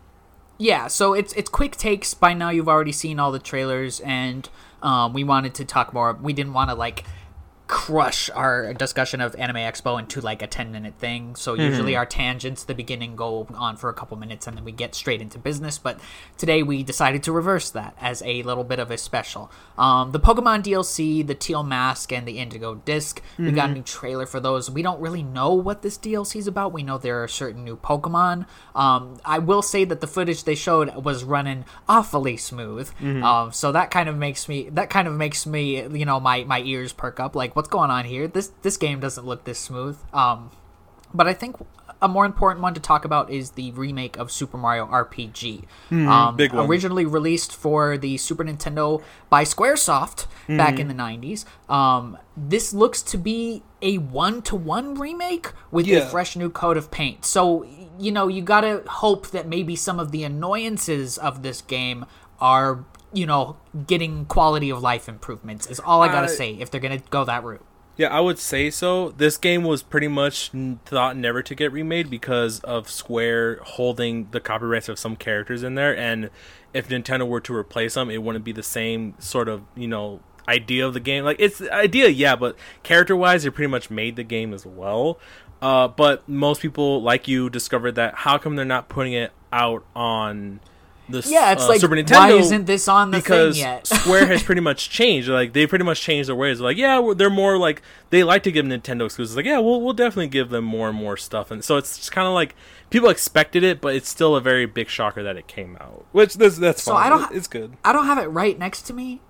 Yeah, 0.57 0.87
so 0.87 1.13
it's 1.13 1.33
it's 1.33 1.49
quick 1.49 1.77
takes. 1.77 2.13
By 2.13 2.33
now, 2.33 2.49
you've 2.49 2.67
already 2.67 2.91
seen 2.91 3.19
all 3.19 3.31
the 3.31 3.39
trailers, 3.39 4.01
and 4.01 4.49
um, 4.83 5.13
we 5.13 5.23
wanted 5.23 5.53
to 5.55 5.65
talk 5.65 5.93
more. 5.93 6.13
We 6.13 6.33
didn't 6.33 6.53
want 6.53 6.69
to 6.69 6.75
like 6.75 7.05
crush 7.69 8.31
our 8.31 8.73
discussion 8.73 9.21
of 9.21 9.35
Anime 9.35 9.57
Expo 9.57 9.99
into 9.99 10.19
like 10.21 10.41
a 10.41 10.47
ten 10.47 10.71
minute 10.71 10.95
thing. 10.97 11.35
So 11.35 11.53
usually 11.53 11.95
our 11.95 12.05
tangents, 12.05 12.63
the 12.63 12.73
beginning, 12.73 13.15
go 13.15 13.47
on 13.53 13.77
for 13.77 13.89
a 13.89 13.93
couple 13.93 14.17
minutes, 14.17 14.47
and 14.47 14.57
then 14.57 14.65
we 14.65 14.71
get 14.71 14.95
straight 14.95 15.21
into 15.21 15.37
business. 15.37 15.77
But 15.77 15.99
today 16.35 16.63
we 16.63 16.81
decided 16.81 17.21
to 17.23 17.31
reverse 17.31 17.69
that 17.69 17.95
as 18.01 18.23
a 18.23 18.41
little 18.41 18.63
bit 18.63 18.79
of 18.79 18.89
a 18.89 18.97
special. 18.97 19.51
Um, 19.77 20.11
the 20.13 20.19
Pokemon 20.19 20.63
DLC, 20.63 21.25
the 21.25 21.35
Teal 21.35 21.61
Mask, 21.61 22.11
and 22.11 22.27
the 22.27 22.39
Indigo 22.39 22.73
Disc. 22.75 23.21
We 23.37 23.51
got 23.51 23.69
a 23.69 23.73
new 23.73 23.83
trailer 23.83 24.25
for 24.25 24.39
those. 24.39 24.71
We 24.71 24.81
don't 24.81 24.99
really 24.99 25.21
know 25.21 25.53
what 25.53 25.83
this 25.83 25.95
DLC 25.97 26.37
is 26.37 26.47
about. 26.47 26.73
We 26.73 26.81
know 26.81 26.97
there 26.97 27.21
are 27.21 27.27
certain 27.27 27.63
new 27.63 27.77
Pokemon. 27.77 28.47
Um, 28.73 29.19
I 29.23 29.37
will 29.37 29.61
say 29.61 29.85
that 29.85 30.01
the 30.01 30.07
footage 30.07 30.43
they 30.43 30.55
showed 30.55 31.05
was 31.05 31.23
running 31.23 31.65
awfully 31.87 32.35
smooth. 32.35 32.89
Um, 33.23 33.51
so 33.51 33.71
that 33.73 33.91
kind 33.91 34.09
of 34.09 34.17
makes 34.17 34.49
me 34.49 34.69
that 34.69 34.89
kind 34.89 35.07
of 35.07 35.13
makes 35.13 35.45
me 35.45 35.83
you 35.87 36.05
know 36.05 36.19
my 36.19 36.43
my 36.45 36.61
ears 36.61 36.93
perk 36.93 37.19
up. 37.19 37.35
Like 37.35 37.55
what's 37.59 37.67
going 37.67 37.91
on 37.91 38.05
here? 38.05 38.25
This 38.25 38.53
this 38.61 38.77
game 38.77 39.01
doesn't 39.01 39.25
look 39.25 39.43
this 39.43 39.59
smooth. 39.59 39.97
Um, 40.13 40.49
but 41.13 41.27
I 41.27 41.33
think 41.33 41.57
a 42.01 42.07
more 42.07 42.23
important 42.23 42.63
one 42.63 42.73
to 42.73 42.79
talk 42.79 43.03
about 43.03 43.29
is 43.29 43.51
the 43.51 43.71
remake 43.71 44.17
of 44.17 44.31
Super 44.31 44.55
Mario 44.57 44.85
RPG. 44.85 45.65
um, 45.91 46.37
big 46.37 46.53
one. 46.53 46.69
Originally 46.69 47.05
released 47.05 47.53
for 47.53 47.97
the 47.97 48.15
Super 48.15 48.45
Nintendo 48.45 49.03
by 49.29 49.43
SquareSoft 49.43 50.27
back 50.47 50.79
in 50.79 50.87
the 50.87 50.93
90s. 50.93 51.43
Um, 51.69 52.17
this 52.37 52.73
looks 52.73 53.01
to 53.01 53.17
be 53.17 53.61
a 53.81 53.97
one 53.97 54.41
to 54.43 54.55
one 54.55 54.95
remake 54.95 55.51
with 55.69 55.85
a 56.05 56.09
fresh 56.09 56.37
new 56.37 56.49
coat 56.49 56.77
of 56.77 56.89
paint. 56.91 57.25
So, 57.25 57.65
you 57.99 58.13
know, 58.13 58.29
you 58.29 58.41
gotta 58.41 58.83
hope 58.87 59.31
that 59.31 59.49
maybe 59.49 59.75
some 59.75 59.99
of 59.99 60.11
the 60.11 60.23
annoyances 60.23 61.17
of 61.17 61.43
this 61.43 61.59
game 61.61 62.05
are, 62.39 62.85
you 63.13 63.25
know, 63.25 63.57
getting 63.87 64.25
quality 64.25 64.69
of 64.69 64.81
life 64.81 65.07
improvements, 65.09 65.67
is 65.67 65.79
all 65.79 66.01
I 66.01 66.07
gotta 66.07 66.27
I- 66.27 66.35
say 66.35 66.53
if 66.53 66.69
they're 66.71 66.81
gonna 66.81 66.99
go 67.09 67.23
that 67.25 67.43
route. 67.43 67.65
Yeah, 67.97 68.07
I 68.15 68.21
would 68.21 68.39
say 68.39 68.69
so. 68.69 69.09
This 69.09 69.35
game 69.35 69.63
was 69.65 69.83
pretty 69.83 70.07
much 70.07 70.51
thought 70.85 71.17
never 71.17 71.43
to 71.43 71.53
get 71.53 71.73
remade 71.73 72.09
because 72.09 72.61
of 72.61 72.89
Square 72.89 73.59
holding 73.63 74.29
the 74.31 74.39
copyrights 74.39 74.87
of 74.87 74.97
some 74.97 75.17
characters 75.17 75.63
in 75.63 75.75
there, 75.75 75.97
and 75.97 76.29
if 76.73 76.87
Nintendo 76.87 77.27
were 77.27 77.41
to 77.41 77.53
replace 77.53 77.95
them, 77.95 78.09
it 78.09 78.23
wouldn't 78.23 78.45
be 78.45 78.53
the 78.53 78.63
same 78.63 79.15
sort 79.19 79.49
of 79.49 79.63
you 79.75 79.87
know 79.87 80.21
idea 80.47 80.87
of 80.87 80.93
the 80.93 81.01
game. 81.01 81.25
Like 81.25 81.37
it's 81.39 81.57
the 81.57 81.73
idea, 81.73 82.07
yeah, 82.07 82.37
but 82.37 82.55
character 82.83 83.17
wise, 83.17 83.43
they 83.43 83.49
pretty 83.49 83.69
much 83.69 83.89
made 83.89 84.15
the 84.15 84.23
game 84.23 84.53
as 84.53 84.65
well. 84.65 85.19
Uh, 85.61 85.89
but 85.89 86.27
most 86.29 86.61
people, 86.61 87.01
like 87.01 87.27
you, 87.27 87.49
discovered 87.49 87.95
that 87.95 88.15
how 88.15 88.37
come 88.37 88.55
they're 88.55 88.63
not 88.63 88.87
putting 88.87 89.11
it 89.11 89.33
out 89.51 89.83
on 89.93 90.61
the 91.11 91.27
Yeah, 91.29 91.51
it's 91.51 91.63
uh, 91.63 91.69
like, 91.69 91.81
Super 91.81 91.95
Nintendo? 91.95 92.11
why 92.17 92.31
isn't 92.31 92.65
this 92.65 92.87
on 92.87 93.11
the 93.11 93.17
because 93.17 93.55
thing 93.55 93.63
yet? 93.65 93.87
Square 93.87 94.27
has 94.27 94.43
pretty 94.43 94.61
much 94.61 94.89
changed. 94.89 95.27
Like 95.29 95.53
they 95.53 95.67
pretty 95.67 95.85
much 95.85 96.01
changed 96.01 96.29
their 96.29 96.35
ways. 96.35 96.59
Like 96.61 96.77
yeah, 96.77 97.13
they're 97.15 97.29
more 97.29 97.57
like 97.57 97.81
they 98.09 98.23
like 98.23 98.43
to 98.43 98.51
give 98.51 98.65
Nintendo 98.65 99.05
exclusives. 99.05 99.35
Like 99.35 99.45
yeah, 99.45 99.59
we'll 99.59 99.81
we'll 99.81 99.93
definitely 99.93 100.27
give 100.27 100.49
them 100.49 100.63
more 100.65 100.89
and 100.89 100.97
more 100.97 101.17
stuff. 101.17 101.51
And 101.51 101.63
so 101.63 101.77
it's 101.77 101.97
just 101.97 102.11
kind 102.11 102.27
of 102.27 102.33
like 102.33 102.55
people 102.89 103.09
expected 103.09 103.63
it, 103.63 103.81
but 103.81 103.95
it's 103.95 104.09
still 104.09 104.35
a 104.35 104.41
very 104.41 104.65
big 104.65 104.89
shocker 104.89 105.23
that 105.23 105.37
it 105.37 105.47
came 105.47 105.77
out. 105.81 106.05
Which 106.11 106.35
that's 106.35 106.57
that's 106.57 106.83
So 106.83 106.93
fine. 106.93 107.05
I 107.05 107.09
don't 107.09 107.35
it's 107.35 107.47
good. 107.47 107.77
I 107.83 107.93
don't 107.93 108.05
have 108.05 108.17
it 108.17 108.27
right 108.27 108.57
next 108.57 108.83
to 108.83 108.93
me, 108.93 109.21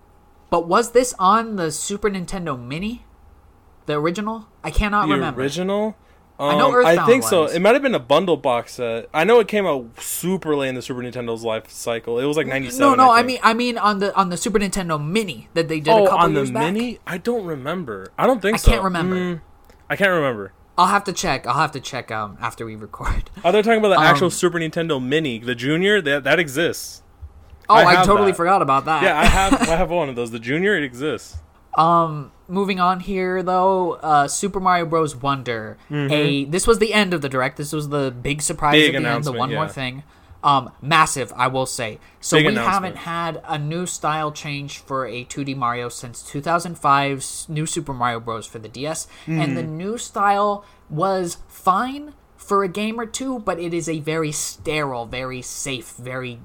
but 0.49 0.67
was 0.67 0.91
this 0.91 1.13
on 1.19 1.55
the 1.55 1.71
Super 1.71 2.09
Nintendo 2.09 2.59
Mini? 2.61 3.05
The 3.85 3.93
original? 3.99 4.47
I 4.63 4.69
cannot 4.71 5.07
The 5.07 5.13
remember. 5.15 5.41
original. 5.41 5.95
I 6.39 6.57
know 6.57 6.69
Um, 6.69 6.75
Earthbound 6.75 7.07
think 7.07 7.23
so. 7.23 7.45
It 7.45 7.59
might 7.59 7.73
have 7.73 7.81
been 7.81 7.95
a 7.95 7.99
bundle 7.99 8.37
box 8.37 8.75
set. 8.75 9.09
I 9.13 9.23
know 9.25 9.39
it 9.39 9.47
came 9.47 9.65
out 9.65 9.87
super 9.99 10.55
late 10.55 10.69
in 10.69 10.75
the 10.75 10.81
Super 10.81 11.01
Nintendo's 11.01 11.43
life 11.43 11.69
cycle. 11.69 12.17
It 12.19 12.25
was 12.25 12.37
like 12.37 12.47
ninety 12.47 12.69
seven. 12.69 12.97
No, 12.97 13.05
no, 13.07 13.11
I, 13.11 13.23
mean 13.23 13.39
I 13.43 13.53
mean 13.53 13.77
on 13.77 13.99
the 13.99 14.15
on 14.15 14.29
the 14.29 14.37
Super 14.37 14.57
Nintendo 14.59 15.03
Mini 15.03 15.49
that 15.53 15.67
they 15.67 15.79
did 15.79 15.91
a 15.91 15.97
oh, 15.97 16.07
on 16.17 16.33
the 16.33 16.45
back. 16.45 16.73
mini. 16.73 16.99
I 17.05 17.17
don't 17.17 17.45
remember. 17.45 18.11
I 18.17 18.25
don't 18.25 18.41
think 18.41 18.55
I 18.55 18.57
so. 18.57 18.71
can't 18.71 18.83
remember. 18.83 19.15
Mm, 19.15 19.41
I 19.89 19.95
can't 19.95 20.11
remember. 20.11 20.53
I'll 20.77 20.87
have 20.87 21.03
to 21.05 21.13
check. 21.13 21.45
I'll 21.45 21.55
have 21.59 21.73
to 21.73 21.81
check 21.81 22.09
um 22.09 22.37
after 22.39 22.65
we 22.65 22.75
record. 22.77 23.29
Are 23.43 23.51
they're 23.51 23.61
talking 23.61 23.79
about 23.79 23.89
the 23.97 23.99
actual 24.01 24.25
Um, 24.27 24.31
Super 24.31 24.59
Nintendo 24.59 25.03
Mini, 25.03 25.39
the 25.39 25.55
Junior. 25.55 26.01
That 26.01 26.23
that 26.23 26.39
exists. 26.39 27.03
Oh, 27.67 27.75
I 27.75 28.01
I, 28.01 28.05
totally 28.05 28.31
that. 28.31 28.37
forgot 28.37 28.61
about 28.61 28.85
that. 28.85 29.03
Yeah, 29.03 29.19
I 29.19 29.25
have 29.25 29.53
I 29.69 29.75
have 29.77 29.89
one 29.91 30.07
of 30.09 30.15
those. 30.15 30.31
The 30.31 30.39
Junior, 30.39 30.75
it 30.75 30.83
exists. 30.83 31.37
Um, 31.77 32.31
moving 32.49 32.79
on 32.79 32.99
here 32.99 33.41
though, 33.43 33.93
uh, 33.93 34.27
Super 34.27 34.59
Mario 34.59 34.85
Bros. 34.85 35.15
Wonder. 35.15 35.77
A 35.89 36.43
this 36.45 36.67
was 36.67 36.79
the 36.79 36.93
end 36.93 37.13
of 37.13 37.21
the 37.21 37.29
direct. 37.29 37.55
This 37.57 37.71
was 37.71 37.89
the 37.89 38.11
big 38.11 38.41
surprise 38.41 38.73
Mm-hmm. 38.75 38.87
Big 38.87 38.95
at 38.95 39.03
the 39.03 39.09
end. 39.09 39.23
The 39.23 39.31
one 39.31 39.53
more 39.53 39.67
thing. 39.69 40.03
Um, 40.41 40.71
massive, 40.81 41.33
I 41.35 41.47
will 41.47 41.65
say. 41.65 41.99
So 42.21 42.37
Big 42.37 42.45
we 42.47 42.55
haven't 42.55 42.95
had 42.97 43.41
a 43.45 43.57
new 43.57 43.85
style 43.85 44.31
change 44.31 44.77
for 44.77 45.05
a 45.05 45.25
2D 45.25 45.53
Mario 45.55 45.89
since 45.89 46.23
2005's 46.23 47.49
New 47.49 47.65
Super 47.65 47.93
Mario 47.93 48.19
Bros. 48.21 48.45
for 48.47 48.59
the 48.59 48.69
DS, 48.69 49.07
and 49.25 49.39
Mm-hmm. 49.41 49.55
the 49.55 49.63
new 49.63 49.97
style 49.97 50.63
was 50.89 51.37
fine 51.47 52.13
for 52.37 52.63
a 52.63 52.69
game 52.69 52.99
or 52.99 53.05
two, 53.05 53.39
but 53.39 53.59
it 53.59 53.73
is 53.73 53.89
a 53.89 53.99
very 53.99 54.31
sterile, 54.31 55.05
very 55.05 55.41
safe, 55.41 55.91
very 55.97 56.39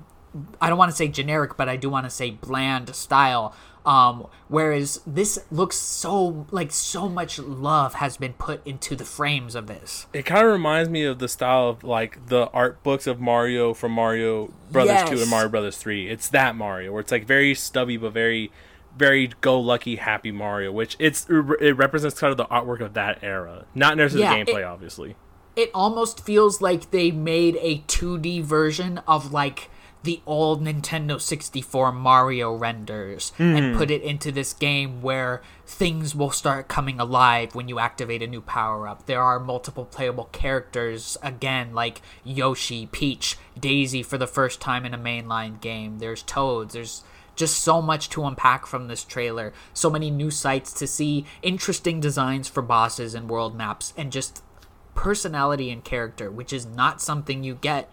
I 0.60 0.68
don't 0.68 0.78
want 0.78 0.90
to 0.90 0.96
say 0.96 1.06
generic, 1.06 1.56
but 1.56 1.68
I 1.68 1.76
do 1.76 1.88
want 1.88 2.06
to 2.06 2.10
say 2.10 2.32
bland 2.32 2.92
style. 2.96 3.54
Um, 3.86 4.26
whereas 4.48 5.00
this 5.06 5.38
looks 5.50 5.76
so 5.76 6.46
like 6.50 6.72
so 6.72 7.06
much 7.08 7.38
love 7.38 7.94
has 7.94 8.16
been 8.16 8.32
put 8.32 8.66
into 8.66 8.96
the 8.96 9.04
frames 9.04 9.54
of 9.54 9.66
this. 9.66 10.06
It 10.14 10.24
kind 10.24 10.46
of 10.46 10.52
reminds 10.52 10.88
me 10.88 11.04
of 11.04 11.18
the 11.18 11.28
style 11.28 11.68
of 11.68 11.84
like 11.84 12.28
the 12.28 12.48
art 12.54 12.82
books 12.82 13.06
of 13.06 13.20
Mario 13.20 13.74
from 13.74 13.92
Mario 13.92 14.52
Brothers 14.70 15.08
Two 15.10 15.20
and 15.20 15.28
Mario 15.30 15.48
Brothers 15.50 15.76
Three. 15.76 16.08
It's 16.08 16.28
that 16.30 16.56
Mario 16.56 16.92
where 16.92 17.00
it's 17.00 17.12
like 17.12 17.26
very 17.26 17.54
stubby 17.54 17.98
but 17.98 18.14
very, 18.14 18.50
very 18.96 19.30
go 19.42 19.60
lucky 19.60 19.96
happy 19.96 20.32
Mario. 20.32 20.72
Which 20.72 20.96
it's 20.98 21.26
it 21.28 21.76
represents 21.76 22.18
kind 22.18 22.30
of 22.30 22.38
the 22.38 22.46
artwork 22.46 22.80
of 22.80 22.94
that 22.94 23.18
era, 23.22 23.66
not 23.74 23.98
necessarily 23.98 24.38
Yeah, 24.38 24.44
the 24.44 24.50
gameplay, 24.52 24.60
it- 24.60 24.64
obviously. 24.64 25.16
It 25.56 25.70
almost 25.72 26.24
feels 26.24 26.60
like 26.60 26.90
they 26.90 27.12
made 27.12 27.56
a 27.60 27.78
2D 27.86 28.42
version 28.42 28.98
of 29.06 29.30
like 29.32 29.70
the 30.04 30.20
old 30.26 30.62
Nintendo 30.62 31.18
64 31.18 31.90
Mario 31.90 32.54
renders 32.54 33.32
and 33.38 33.72
hmm. 33.72 33.78
put 33.78 33.90
it 33.90 34.02
into 34.02 34.30
this 34.30 34.52
game 34.52 35.00
where 35.00 35.40
things 35.66 36.14
will 36.14 36.30
start 36.30 36.68
coming 36.68 37.00
alive 37.00 37.54
when 37.54 37.68
you 37.68 37.78
activate 37.78 38.22
a 38.22 38.26
new 38.26 38.42
power 38.42 38.86
up. 38.86 39.06
There 39.06 39.22
are 39.22 39.40
multiple 39.40 39.86
playable 39.86 40.26
characters 40.26 41.16
again 41.22 41.72
like 41.72 42.02
Yoshi, 42.22 42.86
Peach, 42.86 43.38
Daisy 43.58 44.02
for 44.02 44.18
the 44.18 44.26
first 44.26 44.60
time 44.60 44.84
in 44.84 44.92
a 44.92 44.98
mainline 44.98 45.58
game. 45.58 45.98
There's 46.00 46.22
Toads, 46.22 46.74
there's 46.74 47.02
just 47.34 47.58
so 47.58 47.80
much 47.80 48.10
to 48.10 48.26
unpack 48.26 48.66
from 48.66 48.88
this 48.88 49.04
trailer. 49.04 49.54
So 49.72 49.88
many 49.88 50.10
new 50.10 50.30
sights 50.30 50.74
to 50.74 50.86
see, 50.86 51.24
interesting 51.40 51.98
designs 51.98 52.46
for 52.46 52.62
bosses 52.62 53.14
and 53.14 53.28
world 53.28 53.56
maps, 53.56 53.94
and 53.96 54.12
just 54.12 54.42
personality 54.94 55.70
and 55.70 55.82
character, 55.82 56.30
which 56.30 56.52
is 56.52 56.66
not 56.66 57.00
something 57.00 57.42
you 57.42 57.54
get 57.54 57.90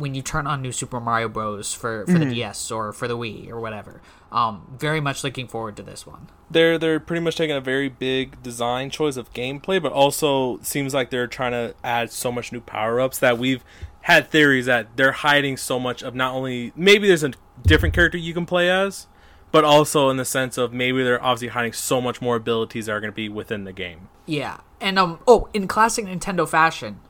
when 0.00 0.14
you 0.14 0.22
turn 0.22 0.46
on 0.46 0.62
New 0.62 0.72
Super 0.72 0.98
Mario 0.98 1.28
Bros. 1.28 1.74
for, 1.74 2.06
for 2.06 2.18
the 2.18 2.24
DS 2.24 2.70
or 2.70 2.92
for 2.92 3.06
the 3.06 3.16
Wii 3.16 3.50
or 3.50 3.60
whatever. 3.60 4.00
Um, 4.32 4.74
very 4.78 5.00
much 5.00 5.22
looking 5.22 5.46
forward 5.46 5.76
to 5.76 5.82
this 5.82 6.06
one. 6.06 6.28
they're 6.50 6.78
they're 6.78 7.00
pretty 7.00 7.20
much 7.20 7.36
taking 7.36 7.56
a 7.56 7.60
very 7.60 7.88
big 7.88 8.42
design 8.42 8.88
choice 8.88 9.16
of 9.16 9.32
gameplay, 9.34 9.82
but 9.82 9.92
also 9.92 10.58
seems 10.62 10.94
like 10.94 11.10
they're 11.10 11.26
trying 11.26 11.52
to 11.52 11.74
add 11.84 12.10
so 12.10 12.32
much 12.32 12.50
new 12.52 12.60
power 12.60 13.00
ups 13.00 13.18
that 13.18 13.38
we've 13.38 13.62
had 14.02 14.30
theories 14.30 14.66
that 14.66 14.96
they're 14.96 15.12
hiding 15.12 15.56
so 15.56 15.78
much 15.78 16.02
of 16.02 16.14
not 16.14 16.32
only 16.32 16.72
maybe 16.74 17.06
there's 17.06 17.24
a 17.24 17.32
different 17.62 17.94
character 17.94 18.16
you 18.16 18.32
can 18.32 18.46
play 18.46 18.70
as, 18.70 19.06
but 19.52 19.64
also 19.64 20.08
in 20.10 20.16
the 20.16 20.24
sense 20.24 20.56
of 20.56 20.72
maybe 20.72 21.02
they're 21.02 21.22
obviously 21.22 21.48
hiding 21.48 21.72
so 21.72 22.00
much 22.00 22.22
more 22.22 22.36
abilities 22.36 22.86
that 22.86 22.92
are 22.92 23.00
going 23.00 23.12
to 23.12 23.16
be 23.16 23.28
within 23.28 23.64
the 23.64 23.72
game. 23.72 24.08
Yeah, 24.26 24.58
and 24.80 24.98
um, 24.98 25.18
oh, 25.26 25.48
in 25.52 25.66
classic 25.68 26.06
Nintendo 26.06 26.48
fashion, 26.48 27.00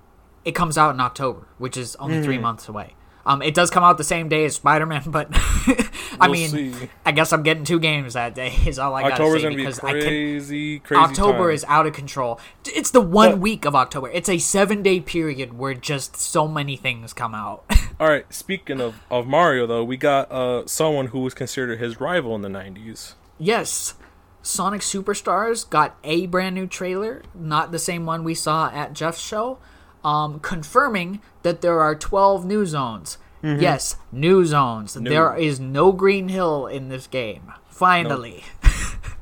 it 0.44 0.52
comes 0.52 0.76
out 0.78 0.94
in 0.94 1.00
October, 1.00 1.46
which 1.58 1.76
is 1.76 1.96
only 1.96 2.22
three 2.22 2.38
months 2.38 2.68
away. 2.68 2.94
Um, 3.26 3.42
it 3.42 3.52
does 3.54 3.68
come 3.70 3.84
out 3.84 3.98
the 3.98 4.04
same 4.04 4.30
day 4.30 4.46
as 4.46 4.54
Spider 4.56 4.86
Man, 4.86 5.02
but 5.06 5.28
I 5.32 5.88
We'll 6.22 6.30
mean, 6.30 6.48
see. 6.48 6.90
I 7.04 7.12
guess 7.12 7.32
I'm 7.34 7.42
getting 7.42 7.64
two 7.64 7.78
games 7.78 8.14
that 8.14 8.34
day. 8.34 8.52
Is 8.66 8.78
all 8.78 8.94
I 8.94 9.02
October's 9.04 9.18
gotta 9.18 9.40
say 9.42 9.50
to 9.50 9.56
be 9.56 9.56
because 9.56 9.78
I 9.80 9.92
can. 9.92 10.00
crazy, 10.02 10.78
crazy. 10.78 11.00
October 11.02 11.38
time. 11.48 11.50
is 11.50 11.64
out 11.68 11.86
of 11.86 11.92
control. 11.92 12.40
It's 12.64 12.90
the 12.90 13.00
one 13.02 13.32
But- 13.32 13.38
week 13.40 13.64
of 13.66 13.74
October. 13.76 14.08
It's 14.10 14.28
a 14.30 14.38
seven 14.38 14.82
day 14.82 15.00
period 15.00 15.58
where 15.58 15.74
just 15.74 16.16
so 16.16 16.48
many 16.48 16.76
things 16.76 17.12
come 17.12 17.34
out. 17.34 17.64
All 18.00 18.08
right. 18.08 18.24
Speaking 18.32 18.80
of, 18.80 18.94
of 19.10 19.26
Mario, 19.26 19.66
though, 19.66 19.84
we 19.84 19.98
got 19.98 20.32
uh 20.32 20.66
someone 20.66 21.08
who 21.08 21.20
was 21.20 21.34
considered 21.34 21.78
his 21.78 22.00
rival 22.00 22.34
in 22.34 22.40
the 22.40 22.48
'90s. 22.48 23.14
yes, 23.38 23.94
Sonic 24.42 24.80
Superstars 24.80 25.68
got 25.68 25.96
a 26.02 26.26
brand 26.26 26.54
new 26.54 26.66
trailer, 26.66 27.22
not 27.34 27.70
the 27.70 27.78
same 27.78 28.06
one 28.06 28.24
we 28.24 28.34
saw 28.34 28.70
at 28.70 28.94
Geoff's 28.94 29.20
show, 29.20 29.58
um, 30.04 30.40
confirming 30.40 31.20
that 31.42 31.60
there 31.60 31.80
are 31.80 31.94
12 31.94 32.44
new 32.44 32.66
zones. 32.66 33.18
Mm-hmm. 33.42 33.62
Yes, 33.62 33.96
new 34.12 34.44
zones. 34.44 34.94
There 34.94 35.34
is 35.34 35.58
no 35.58 35.92
Green 35.92 36.28
Hill 36.28 36.66
in 36.66 36.88
this 36.88 37.06
game. 37.06 37.52
Finally. 37.68 38.44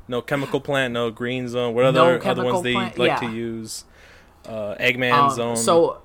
No 0.08 0.22
chemical 0.22 0.60
plant, 0.60 0.94
no 0.94 1.10
green 1.10 1.48
zone. 1.48 1.74
What 1.74 1.82
No 1.82 1.88
other 1.88 2.00
other 2.00 2.18
chemical 2.18 2.52
ones 2.54 2.64
they 2.64 2.72
plant, 2.72 2.98
like 2.98 3.20
to 3.20 3.30
use? 3.30 3.84
Uh, 4.46 4.74
Eggman 4.80 5.12
Um, 5.12 5.30
zone. 5.30 5.56
So 5.56 5.98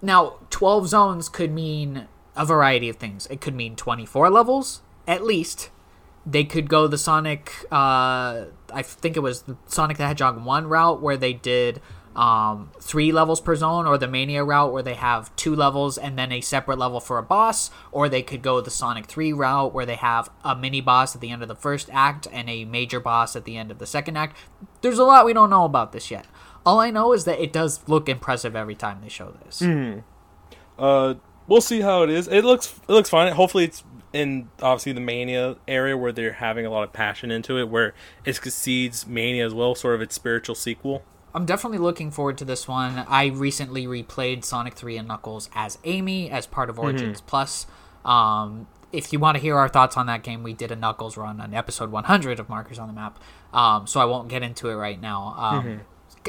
now 0.00 0.34
12 0.50 0.88
zones 0.88 1.28
could 1.28 1.50
mean 1.52 2.06
a 2.36 2.46
variety 2.46 2.88
of 2.88 2.96
things. 2.96 3.26
It 3.26 3.40
could 3.40 3.54
mean 3.54 3.74
24 3.74 4.30
levels 4.30 4.82
at 5.08 5.24
least. 5.24 5.70
They 6.24 6.44
could 6.44 6.68
go 6.68 6.86
the 6.86 6.98
Sonic 6.98 7.52
uh 7.72 8.44
I 8.72 8.82
think 8.82 9.16
it 9.16 9.20
was 9.20 9.42
the 9.42 9.56
Sonic 9.66 9.96
the 9.96 10.06
Hedgehog 10.06 10.44
1 10.44 10.66
route 10.68 11.02
where 11.02 11.16
they 11.16 11.32
did 11.32 11.80
um, 12.16 12.70
three 12.80 13.12
levels 13.12 13.40
per 13.40 13.54
zone, 13.54 13.86
or 13.86 13.96
the 13.96 14.08
Mania 14.08 14.42
route 14.42 14.72
where 14.72 14.82
they 14.82 14.94
have 14.94 15.34
two 15.36 15.54
levels 15.54 15.96
and 15.96 16.18
then 16.18 16.32
a 16.32 16.40
separate 16.40 16.78
level 16.78 17.00
for 17.00 17.18
a 17.18 17.22
boss, 17.22 17.70
or 17.92 18.08
they 18.08 18.22
could 18.22 18.42
go 18.42 18.60
the 18.60 18.70
Sonic 18.70 19.06
3 19.06 19.32
route 19.32 19.72
where 19.72 19.86
they 19.86 19.94
have 19.94 20.28
a 20.44 20.56
mini 20.56 20.80
boss 20.80 21.14
at 21.14 21.20
the 21.20 21.30
end 21.30 21.42
of 21.42 21.48
the 21.48 21.54
first 21.54 21.88
act 21.92 22.26
and 22.32 22.50
a 22.50 22.64
major 22.64 23.00
boss 23.00 23.36
at 23.36 23.44
the 23.44 23.56
end 23.56 23.70
of 23.70 23.78
the 23.78 23.86
second 23.86 24.16
act. 24.16 24.36
There's 24.80 24.98
a 24.98 25.04
lot 25.04 25.24
we 25.24 25.32
don't 25.32 25.50
know 25.50 25.64
about 25.64 25.92
this 25.92 26.10
yet. 26.10 26.26
All 26.66 26.80
I 26.80 26.90
know 26.90 27.12
is 27.12 27.24
that 27.24 27.40
it 27.40 27.52
does 27.52 27.80
look 27.88 28.08
impressive 28.08 28.54
every 28.54 28.74
time 28.74 29.00
they 29.02 29.08
show 29.08 29.34
this. 29.44 29.62
uh, 30.78 31.14
we'll 31.46 31.60
see 31.60 31.80
how 31.80 32.02
it 32.02 32.10
is. 32.10 32.28
It 32.28 32.44
looks 32.44 32.74
it 32.88 32.92
looks 32.92 33.08
fine. 33.08 33.32
Hopefully, 33.32 33.64
it's 33.64 33.84
in 34.12 34.48
obviously 34.60 34.92
the 34.92 35.00
Mania 35.00 35.56
area 35.68 35.96
where 35.96 36.12
they're 36.12 36.32
having 36.34 36.66
a 36.66 36.70
lot 36.70 36.82
of 36.82 36.92
passion 36.92 37.30
into 37.30 37.58
it, 37.58 37.68
where 37.68 37.94
it 38.24 38.34
succeeds 38.34 39.06
Mania 39.06 39.46
as 39.46 39.54
well, 39.54 39.74
sort 39.74 39.94
of 39.94 40.02
its 40.02 40.14
spiritual 40.14 40.54
sequel. 40.54 41.02
I'm 41.34 41.46
definitely 41.46 41.78
looking 41.78 42.10
forward 42.10 42.38
to 42.38 42.44
this 42.44 42.66
one. 42.66 43.04
I 43.08 43.26
recently 43.26 43.86
replayed 43.86 44.44
Sonic 44.44 44.74
3 44.74 44.96
and 44.96 45.06
Knuckles 45.08 45.48
as 45.54 45.78
Amy 45.84 46.28
as 46.30 46.46
part 46.46 46.68
of 46.70 46.78
Origins 46.78 47.20
Plus. 47.20 47.66
Um, 48.04 48.66
if 48.92 49.12
you 49.12 49.20
want 49.20 49.36
to 49.36 49.40
hear 49.40 49.56
our 49.56 49.68
thoughts 49.68 49.96
on 49.96 50.06
that 50.06 50.24
game, 50.24 50.42
we 50.42 50.52
did 50.52 50.72
a 50.72 50.76
Knuckles 50.76 51.16
run 51.16 51.40
on 51.40 51.54
episode 51.54 51.92
100 51.92 52.40
of 52.40 52.48
Markers 52.48 52.78
on 52.80 52.88
the 52.88 52.92
Map. 52.94 53.18
Um, 53.52 53.86
so 53.86 54.00
I 54.00 54.04
won't 54.06 54.28
get 54.28 54.42
into 54.42 54.68
it 54.68 54.74
right 54.74 55.00
now. 55.00 55.34
Um, 55.38 55.66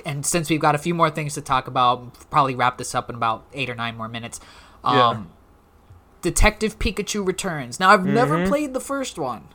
And 0.06 0.26
since 0.26 0.50
we've 0.50 0.62
got 0.62 0.76
a 0.76 0.78
few 0.78 0.94
more 0.94 1.10
things 1.10 1.34
to 1.34 1.42
talk 1.42 1.68
about, 1.68 2.30
probably 2.30 2.56
wrap 2.56 2.78
this 2.78 2.94
up 2.96 3.10
in 3.10 3.16
about 3.16 3.46
eight 3.54 3.70
or 3.70 3.76
nine 3.76 3.98
more 3.98 4.08
minutes. 4.08 4.40
Um, 4.84 4.96
Yeah. 4.98 5.22
Detective 6.22 6.78
Pikachu 6.78 7.26
returns. 7.26 7.80
Now 7.80 7.90
I've 7.90 8.06
never 8.06 8.46
played 8.48 8.74
the 8.74 8.80
first 8.80 9.18
one. 9.18 9.48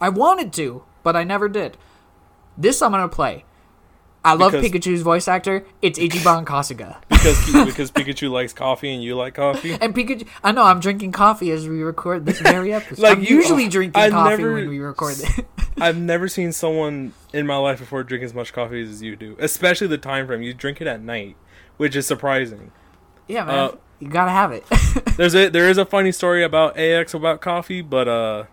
I 0.00 0.08
wanted 0.08 0.52
to, 0.54 0.82
but 1.04 1.14
I 1.14 1.22
never 1.22 1.48
did. 1.48 1.76
This 2.58 2.82
I'm 2.82 2.90
gonna 2.90 3.08
play. 3.08 3.44
I 4.24 4.34
love 4.34 4.52
Because- 4.52 4.70
Pikachu's 4.70 5.02
voice 5.02 5.26
actor. 5.28 5.64
It's 5.80 5.98
Ichiban 5.98 6.44
Kasuga. 6.46 6.96
Because 7.08 7.44
because 7.66 7.90
Pikachu 7.90 8.30
likes 8.30 8.52
coffee 8.52 8.92
and 8.94 9.02
you 9.02 9.16
like 9.16 9.34
coffee. 9.34 9.72
And 9.80 9.94
Pikachu, 9.94 10.26
I 10.44 10.52
know 10.52 10.62
I'm 10.62 10.80
drinking 10.80 11.12
coffee 11.12 11.50
as 11.50 11.68
we 11.68 11.82
record 11.82 12.24
this 12.26 12.40
very 12.40 12.72
episode. 12.78 13.02
Like 13.02 13.18
I'm 13.18 13.24
you- 13.24 13.36
usually 13.36 13.68
drinking 13.68 14.00
I 14.00 14.10
coffee 14.10 14.30
never- 14.42 14.54
when 14.54 14.68
we 14.68 14.78
record 14.78 15.16
it. 15.18 15.46
I've 15.80 15.96
never 15.98 16.28
seen 16.28 16.52
someone 16.52 17.12
in 17.32 17.46
my 17.46 17.56
life 17.56 17.78
before 17.80 18.04
drink 18.04 18.22
as 18.22 18.34
much 18.34 18.52
coffee 18.52 18.82
as 18.82 19.02
you 19.02 19.16
do, 19.16 19.36
especially 19.40 19.86
the 19.88 19.98
time 19.98 20.26
frame. 20.26 20.42
You 20.42 20.52
drink 20.54 20.80
it 20.80 20.86
at 20.86 21.00
night, 21.02 21.34
which 21.78 21.96
is 21.96 22.06
surprising. 22.06 22.70
yeah, 23.26 23.44
man, 23.44 23.54
Uh, 23.58 23.76
you 23.98 24.08
gotta 24.08 24.30
have 24.30 24.52
it. 24.52 24.64
There's 25.16 25.34
a 25.34 25.48
there 25.48 25.68
is 25.70 25.78
a 25.78 25.84
funny 25.86 26.12
story 26.12 26.44
about 26.44 26.78
AX 26.78 27.14
about 27.14 27.40
coffee, 27.40 27.80
but 27.80 28.06
uh, 28.06 28.44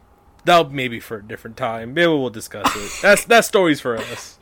that'll 0.46 0.70
maybe 0.72 1.00
for 1.00 1.18
a 1.18 1.24
different 1.24 1.58
time. 1.58 1.94
Maybe 1.94 2.08
we'll 2.08 2.30
discuss 2.30 2.74
it. 2.76 2.92
That's 3.02 3.26
that 3.26 3.46
story's 3.46 3.82
for 3.82 3.98
us. 3.98 4.39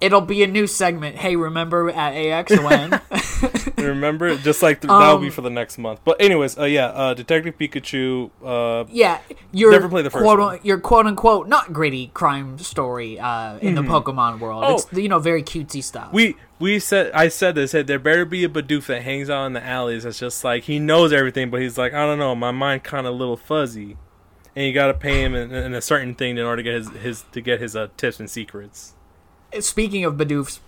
It'll 0.00 0.20
be 0.20 0.42
a 0.42 0.46
new 0.46 0.66
segment. 0.66 1.16
Hey, 1.16 1.36
remember 1.36 1.90
at 1.90 2.12
AX 2.12 2.50
when? 2.60 3.00
Remember, 3.76 4.36
just 4.36 4.62
like 4.62 4.80
th- 4.80 4.88
that'll 4.88 5.18
be 5.18 5.26
Um, 5.26 5.32
for 5.32 5.42
the 5.42 5.50
next 5.50 5.78
month. 5.78 6.00
But 6.04 6.20
anyways, 6.20 6.58
uh, 6.58 6.64
yeah, 6.64 6.86
uh, 6.86 7.14
Detective 7.14 7.56
Pikachu. 7.58 8.30
Uh, 8.44 8.84
yeah, 8.90 9.20
your 9.52 9.70
Never 9.70 9.88
played 9.88 10.04
the 10.04 10.10
first 10.10 10.24
quote, 10.24 10.38
one. 10.38 10.58
Your 10.62 10.78
quote 10.78 11.06
unquote 11.06 11.48
not 11.48 11.72
gritty 11.72 12.08
crime 12.14 12.58
story 12.58 13.18
uh, 13.18 13.58
in 13.58 13.74
the 13.74 13.82
Pokemon 13.82 14.40
world. 14.40 14.64
Oh. 14.66 14.74
It's 14.74 14.92
you 14.92 15.08
know 15.08 15.18
very 15.18 15.42
cutesy 15.42 15.82
stuff. 15.82 16.12
we 16.12 16.36
we 16.58 16.78
said 16.78 17.12
I 17.12 17.28
said 17.28 17.54
this. 17.54 17.70
Said 17.70 17.86
there 17.86 17.98
better 17.98 18.24
be 18.24 18.44
a 18.44 18.48
Bidoof 18.48 18.86
that 18.86 19.02
hangs 19.02 19.30
out 19.30 19.46
in 19.46 19.52
the 19.52 19.64
alleys. 19.64 20.04
That's 20.04 20.18
just 20.18 20.42
like 20.42 20.64
he 20.64 20.78
knows 20.78 21.12
everything, 21.12 21.50
but 21.50 21.60
he's 21.60 21.78
like 21.78 21.94
I 21.94 22.04
don't 22.04 22.18
know. 22.18 22.34
My 22.34 22.50
mind 22.50 22.84
kind 22.84 23.06
of 23.06 23.14
a 23.14 23.16
little 23.16 23.36
fuzzy, 23.36 23.96
and 24.56 24.66
you 24.66 24.72
got 24.72 24.88
to 24.88 24.94
pay 24.94 25.22
him 25.22 25.34
in, 25.34 25.52
in 25.52 25.74
a 25.74 25.82
certain 25.82 26.14
thing 26.14 26.36
in 26.36 26.44
order 26.44 26.62
to 26.62 26.62
get 26.62 26.74
his, 26.74 26.88
his 27.02 27.24
to 27.32 27.40
get 27.40 27.60
his 27.60 27.76
uh, 27.76 27.88
tips 27.96 28.18
and 28.18 28.28
secrets. 28.28 28.94
Speaking 29.60 30.04
of 30.04 30.14
Bidoofs, 30.14 30.60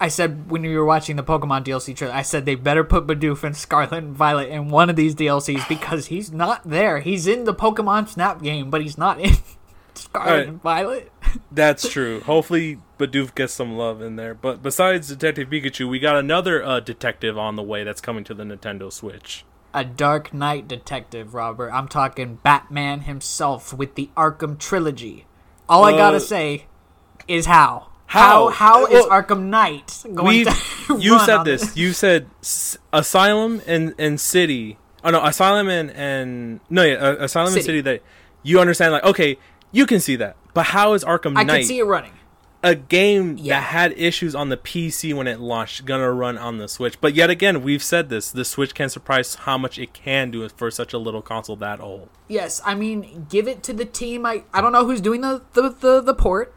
I 0.00 0.08
said 0.08 0.50
when 0.50 0.62
we 0.62 0.76
were 0.76 0.84
watching 0.84 1.16
the 1.16 1.22
Pokemon 1.22 1.64
DLC 1.64 1.94
trailer, 1.96 2.14
I 2.14 2.22
said 2.22 2.46
they 2.46 2.54
better 2.54 2.84
put 2.84 3.06
Bidoof 3.06 3.44
and 3.44 3.56
Scarlet 3.56 3.92
and 3.92 4.14
Violet 4.16 4.48
in 4.48 4.68
one 4.68 4.88
of 4.90 4.96
these 4.96 5.14
DLCs 5.14 5.68
because 5.68 6.06
he's 6.06 6.32
not 6.32 6.68
there. 6.68 7.00
He's 7.00 7.26
in 7.26 7.44
the 7.44 7.54
Pokemon 7.54 8.08
Snap 8.08 8.42
game, 8.42 8.70
but 8.70 8.80
he's 8.82 8.96
not 8.98 9.20
in 9.20 9.34
Scarlet 9.94 10.30
Alright. 10.30 10.48
and 10.48 10.62
Violet. 10.62 11.12
That's 11.52 11.88
true. 11.88 12.20
Hopefully, 12.20 12.78
Bidoof 12.98 13.34
gets 13.34 13.52
some 13.52 13.76
love 13.76 14.00
in 14.02 14.16
there. 14.16 14.34
But 14.34 14.62
besides 14.62 15.08
Detective 15.08 15.48
Pikachu, 15.48 15.88
we 15.88 15.98
got 15.98 16.16
another 16.16 16.62
uh, 16.64 16.80
detective 16.80 17.36
on 17.38 17.56
the 17.56 17.62
way 17.62 17.84
that's 17.84 18.00
coming 18.00 18.24
to 18.24 18.34
the 18.34 18.44
Nintendo 18.44 18.92
Switch. 18.92 19.44
A 19.72 19.84
Dark 19.84 20.34
Knight 20.34 20.66
detective, 20.66 21.32
Robert. 21.34 21.70
I'm 21.70 21.86
talking 21.86 22.40
Batman 22.42 23.02
himself 23.02 23.72
with 23.72 23.94
the 23.94 24.10
Arkham 24.16 24.58
trilogy. 24.58 25.26
All 25.68 25.84
I 25.84 25.92
gotta 25.92 26.16
Uh, 26.16 26.20
say 26.20 26.66
is 27.28 27.46
how. 27.46 27.89
How? 28.10 28.48
How, 28.48 28.50
how 28.50 28.86
is 28.86 29.06
Well, 29.06 29.22
Arkham 29.22 29.44
Knight 29.44 30.02
going 30.14 30.44
to 30.44 30.98
you 30.98 31.18
said 31.20 31.36
on 31.38 31.44
this. 31.46 31.76
You 31.76 31.92
said 31.92 32.26
s- 32.42 32.76
Asylum 32.92 33.62
and 33.66 33.94
and 33.98 34.20
City. 34.20 34.78
Oh 35.04 35.10
no, 35.10 35.24
Asylum 35.24 35.68
and 35.68 35.90
and 35.92 36.60
no, 36.68 36.82
yeah, 36.82 36.94
uh, 36.94 37.16
Asylum 37.20 37.48
and 37.54 37.62
City. 37.62 37.66
City. 37.66 37.80
That 37.82 38.02
you 38.42 38.58
understand, 38.60 38.92
like 38.92 39.04
okay, 39.04 39.38
you 39.70 39.86
can 39.86 40.00
see 40.00 40.16
that. 40.16 40.36
But 40.54 40.66
how 40.66 40.92
is 40.94 41.04
Arkham 41.04 41.38
I 41.38 41.44
Knight, 41.44 41.58
can 41.60 41.64
see 41.68 41.78
it 41.78 41.84
running. 41.84 42.12
a 42.64 42.74
game 42.74 43.36
Yeah. 43.38 43.60
that 43.60 43.66
had 43.66 43.92
issues 43.96 44.34
on 44.34 44.48
the 44.48 44.56
PC 44.56 45.14
when 45.14 45.28
it 45.28 45.38
launched, 45.38 45.84
gonna 45.84 46.10
run 46.12 46.36
on 46.36 46.58
the 46.58 46.66
Switch? 46.66 47.00
But 47.00 47.14
yet 47.14 47.30
again, 47.30 47.62
we've 47.62 47.82
said 47.82 48.08
this: 48.08 48.32
the 48.32 48.44
Switch 48.44 48.74
can 48.74 48.88
surprise 48.88 49.36
how 49.36 49.56
much 49.56 49.78
it 49.78 49.92
can 49.92 50.32
do 50.32 50.46
for 50.48 50.68
such 50.72 50.92
a 50.92 50.98
little 50.98 51.22
console 51.22 51.54
that 51.56 51.78
old. 51.80 52.08
Yes, 52.26 52.60
I 52.64 52.74
mean, 52.74 53.26
give 53.30 53.46
it 53.46 53.62
to 53.62 53.72
the 53.72 53.84
team. 53.84 54.26
I, 54.26 54.42
I 54.52 54.60
don't 54.60 54.72
know 54.72 54.84
who's 54.84 55.00
doing 55.00 55.20
the, 55.20 55.42
the, 55.52 55.68
the, 55.70 56.00
the 56.00 56.14
port, 56.14 56.52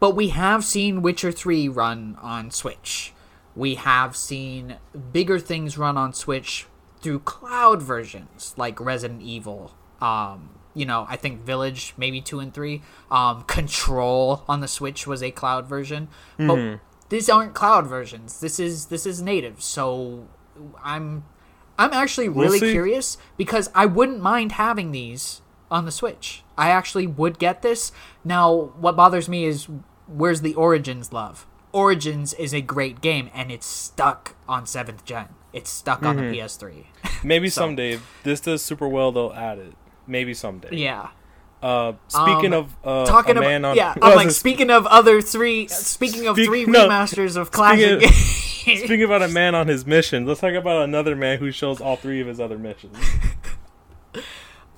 but 0.00 0.10
we 0.14 0.28
have 0.28 0.64
seen 0.64 1.02
Witcher 1.02 1.32
3 1.32 1.68
run 1.68 2.16
on 2.20 2.50
Switch. 2.50 3.12
We 3.54 3.74
have 3.76 4.16
seen 4.16 4.76
bigger 5.12 5.38
things 5.38 5.76
run 5.76 5.96
on 5.96 6.12
Switch 6.12 6.66
through 7.00 7.20
cloud 7.20 7.82
versions 7.82 8.54
like 8.56 8.80
Resident 8.80 9.22
Evil. 9.22 9.74
Um, 10.00 10.50
you 10.74 10.86
know, 10.86 11.06
I 11.08 11.16
think 11.16 11.42
Village, 11.42 11.94
maybe 11.96 12.20
2 12.20 12.38
and 12.40 12.54
3. 12.54 12.82
Um, 13.10 13.42
Control 13.44 14.44
on 14.48 14.60
the 14.60 14.68
Switch 14.68 15.06
was 15.06 15.22
a 15.22 15.30
cloud 15.30 15.66
version. 15.66 16.08
But 16.36 16.80
these 17.08 17.28
aren't 17.28 17.54
cloud 17.54 17.86
versions. 17.86 18.40
This 18.40 18.60
is 18.60 18.86
this 18.86 19.06
is 19.06 19.20
native. 19.22 19.62
So 19.62 20.28
I'm 20.82 21.24
I'm 21.78 21.92
actually 21.92 22.28
We'll 22.28 22.46
really 22.46 22.60
curious 22.70 23.18
because 23.36 23.70
I 23.74 23.86
wouldn't 23.86 24.20
mind 24.20 24.52
having 24.52 24.92
these 24.92 25.40
on 25.70 25.84
the 25.84 25.92
Switch. 25.92 26.42
I 26.58 26.68
actually 26.70 27.06
would 27.06 27.38
get 27.38 27.62
this. 27.62 27.92
Now, 28.24 28.72
what 28.78 28.96
bothers 28.96 29.28
me 29.28 29.44
is 29.44 29.68
where's 30.06 30.42
the 30.42 30.54
Origins 30.54 31.12
love? 31.12 31.46
Origins 31.72 32.34
is 32.34 32.52
a 32.52 32.60
great 32.60 33.00
game 33.00 33.30
and 33.32 33.50
it's 33.52 33.66
stuck 33.66 34.34
on 34.48 34.64
7th 34.64 35.04
gen. 35.04 35.28
It's 35.52 35.70
stuck 35.70 36.02
on 36.02 36.16
Mm-hmm. 36.16 36.30
the 36.32 36.38
PS3. 36.38 36.86
Maybe 37.24 37.48
So- 37.48 37.62
someday, 37.62 38.00
this 38.24 38.40
does 38.40 38.60
super 38.62 38.88
well, 38.88 39.12
they'll 39.12 39.32
add 39.32 39.58
it. 39.58 39.72
Maybe 40.06 40.34
someday. 40.34 40.70
yeah. 40.76 41.08
Uh, 41.62 41.94
speaking 42.06 42.54
Um, 42.54 42.60
of 42.60 42.76
uh, 42.84 43.04
Talking 43.06 43.36
a 43.36 43.40
about 43.40 43.64
on, 43.64 43.76
yeah, 43.76 43.92
I'm 44.02 44.14
like 44.14 44.30
speaking 44.44 44.70
of 44.70 44.86
other 44.86 45.20
three 45.20 45.66
speaking 45.66 46.28
of 46.28 46.36
three 46.36 46.64
no, 46.66 46.88
remasters 46.88 47.36
of 47.36 47.50
classic 47.50 48.00
speaking 48.02 48.78
Speaking 48.86 49.02
about 49.02 49.22
a 49.22 49.28
man 49.28 49.56
on 49.56 49.66
his 49.66 49.84
mission, 49.84 50.24
let's 50.24 50.38
talk 50.40 50.52
about 50.54 50.82
another 50.84 51.16
man 51.16 51.38
who 51.38 51.50
shows 51.50 51.80
all 51.80 51.96
three 51.96 52.20
of 52.20 52.28
his 52.28 52.38
other 52.38 52.58
missions. 52.58 52.96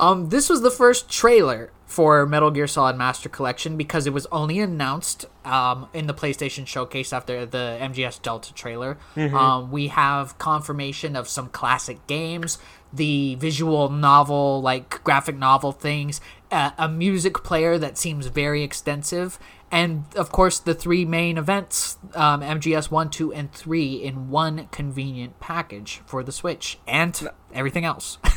Um, 0.01 0.31
this 0.31 0.49
was 0.49 0.63
the 0.63 0.71
first 0.71 1.11
trailer 1.11 1.71
for 1.85 2.25
Metal 2.25 2.51
Gear 2.51 2.67
Solid 2.67 2.97
Master 2.97 3.29
Collection 3.29 3.77
because 3.77 4.07
it 4.07 4.15
was 4.15 4.27
only 4.33 4.59
announced 4.61 5.27
um, 5.45 5.89
in 5.93 6.07
the 6.07 6.15
PlayStation 6.15 6.67
Showcase 6.67 7.13
after 7.13 7.45
the 7.45 7.77
MGS 7.81 8.23
Delta 8.23 8.55
trailer. 8.55 8.97
Um, 9.37 9.71
we 9.71 9.89
have 9.89 10.39
confirmation 10.39 11.17
of 11.17 11.29
some 11.29 11.49
classic 11.49 12.07
games, 12.07 12.59
the 12.93 13.35
visual 13.35 13.91
novel, 13.91 14.63
like 14.63 15.05
graphic 15.05 15.37
novel 15.37 15.73
things, 15.73 16.23
uh, 16.51 16.71
a 16.79 16.89
music 16.89 17.45
player 17.45 17.77
that 17.77 17.99
seems 17.99 18.27
very 18.27 18.63
extensive, 18.63 19.39
and 19.71 20.05
of 20.17 20.33
course 20.33 20.59
the 20.59 20.75
three 20.75 21.05
main 21.05 21.37
events 21.37 21.99
um, 22.15 22.41
MGS 22.41 22.91
1, 22.91 23.11
2, 23.11 23.35
and 23.35 23.53
3 23.53 23.95
in 23.97 24.31
one 24.31 24.69
convenient 24.73 25.39
package 25.41 26.01
for 26.07 26.23
the 26.23 26.33
Switch 26.33 26.79
and 26.87 27.29
everything 27.53 27.85
else. 27.85 28.17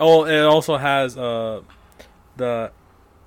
Oh, 0.00 0.24
it 0.24 0.40
also 0.40 0.76
has 0.78 1.16
uh, 1.16 1.60
the 2.36 2.72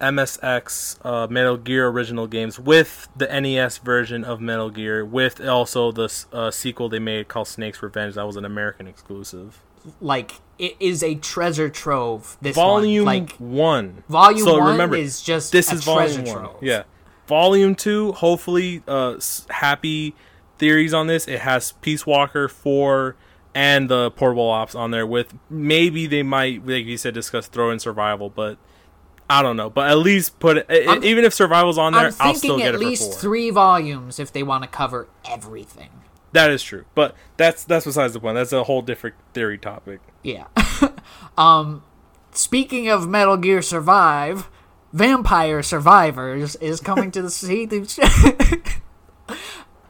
MSX 0.01 0.97
uh, 1.05 1.27
Metal 1.27 1.55
Gear 1.57 1.87
original 1.87 2.27
games 2.27 2.59
with 2.59 3.07
the 3.15 3.27
NES 3.27 3.77
version 3.77 4.23
of 4.23 4.41
Metal 4.41 4.69
Gear, 4.69 5.05
with 5.05 5.39
also 5.39 5.91
the 5.91 6.11
uh, 6.33 6.51
sequel 6.51 6.89
they 6.89 6.99
made 6.99 7.27
called 7.27 7.47
Snake's 7.47 7.81
Revenge. 7.81 8.15
That 8.15 8.25
was 8.27 8.35
an 8.35 8.45
American 8.45 8.87
exclusive. 8.87 9.61
like 10.01 10.33
it 10.59 10.75
is 10.79 11.03
a 11.03 11.15
treasure 11.15 11.69
trove. 11.69 12.37
This 12.41 12.55
Volume 12.55 13.05
one. 13.05 13.15
like 13.19 13.31
one. 13.37 14.03
volume 14.09 14.45
So 14.45 14.57
one 14.59 14.71
remember, 14.71 14.95
is 14.95 15.21
just 15.21 15.51
this 15.51 15.71
a 15.71 15.75
is 15.75 15.83
treasure 15.83 16.21
volume 16.21 16.35
one. 16.35 16.43
trove. 16.49 16.63
Yeah. 16.63 16.83
Volume 17.27 17.73
two, 17.75 18.11
hopefully, 18.13 18.83
uh, 18.87 19.17
happy 19.49 20.13
theories 20.57 20.93
on 20.93 21.07
this. 21.07 21.27
It 21.27 21.39
has 21.39 21.71
Peace 21.81 22.05
Walker 22.05 22.47
four 22.49 23.15
and 23.55 23.89
the 23.89 24.11
portable 24.11 24.49
ops 24.49 24.75
on 24.75 24.91
there. 24.91 25.05
With 25.05 25.33
maybe 25.49 26.07
they 26.07 26.23
might, 26.23 26.65
like 26.65 26.85
you 26.85 26.97
said, 26.97 27.13
discuss 27.13 27.47
throw 27.47 27.71
in 27.71 27.79
survival, 27.79 28.29
but 28.29 28.57
I 29.29 29.41
don't 29.41 29.57
know. 29.57 29.69
But 29.69 29.89
at 29.89 29.97
least 29.97 30.39
put 30.39 30.57
it. 30.57 31.03
even 31.03 31.23
if 31.23 31.33
survival's 31.33 31.77
on 31.77 31.93
there, 31.93 32.07
I'm 32.07 32.13
I'll 32.19 32.35
still 32.35 32.55
thinking 32.55 32.59
get 32.59 32.75
at 32.75 32.81
it 32.81 32.85
least 32.85 33.19
three 33.19 33.49
volumes 33.49 34.19
if 34.19 34.31
they 34.31 34.43
want 34.43 34.63
to 34.63 34.69
cover 34.69 35.07
everything. 35.25 35.89
That 36.33 36.49
is 36.49 36.63
true, 36.63 36.85
but 36.95 37.15
that's 37.37 37.63
that's 37.63 37.85
besides 37.85 38.13
the 38.13 38.19
point. 38.19 38.35
That's 38.35 38.51
a 38.51 38.63
whole 38.63 38.81
different 38.81 39.15
theory 39.33 39.59
topic. 39.59 40.01
Yeah. 40.23 40.47
um, 41.37 41.83
speaking 42.31 42.89
of 42.89 43.07
Metal 43.07 43.37
Gear 43.37 43.61
Survive, 43.61 44.49
Vampire 44.91 45.61
Survivors 45.61 46.55
is 46.55 46.81
coming 46.81 47.11
to 47.11 47.21
the 47.21 47.29
sea. 47.29 47.67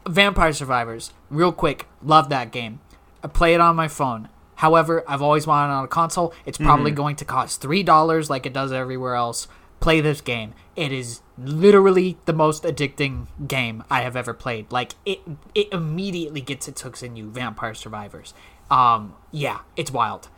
Vampire 0.07 0.51
Survivors, 0.51 1.13
real 1.29 1.53
quick, 1.53 1.87
love 2.01 2.27
that 2.27 2.51
game. 2.51 2.81
I 3.23 3.27
play 3.27 3.53
it 3.53 3.61
on 3.61 3.75
my 3.75 3.87
phone. 3.87 4.29
However, 4.55 5.03
I've 5.07 5.21
always 5.21 5.47
wanted 5.47 5.71
it 5.71 5.75
on 5.75 5.83
a 5.85 5.87
console. 5.87 6.33
It's 6.45 6.57
probably 6.57 6.91
going 6.91 7.15
to 7.17 7.25
cost 7.25 7.61
three 7.61 7.83
dollars, 7.83 8.29
like 8.29 8.45
it 8.45 8.53
does 8.53 8.71
everywhere 8.71 9.15
else. 9.15 9.47
Play 9.79 9.99
this 9.99 10.21
game. 10.21 10.53
It 10.75 10.91
is 10.91 11.21
literally 11.37 12.17
the 12.25 12.33
most 12.33 12.63
addicting 12.63 13.27
game 13.47 13.83
I 13.89 14.01
have 14.01 14.15
ever 14.15 14.33
played. 14.33 14.71
Like 14.71 14.93
it, 15.05 15.19
it 15.53 15.67
immediately 15.73 16.41
gets 16.41 16.67
its 16.67 16.81
hooks 16.81 17.03
in 17.03 17.15
you. 17.15 17.29
Vampire 17.29 17.73
Survivors. 17.73 18.33
Um, 18.71 19.15
yeah, 19.31 19.59
it's 19.75 19.91
wild. 19.91 20.29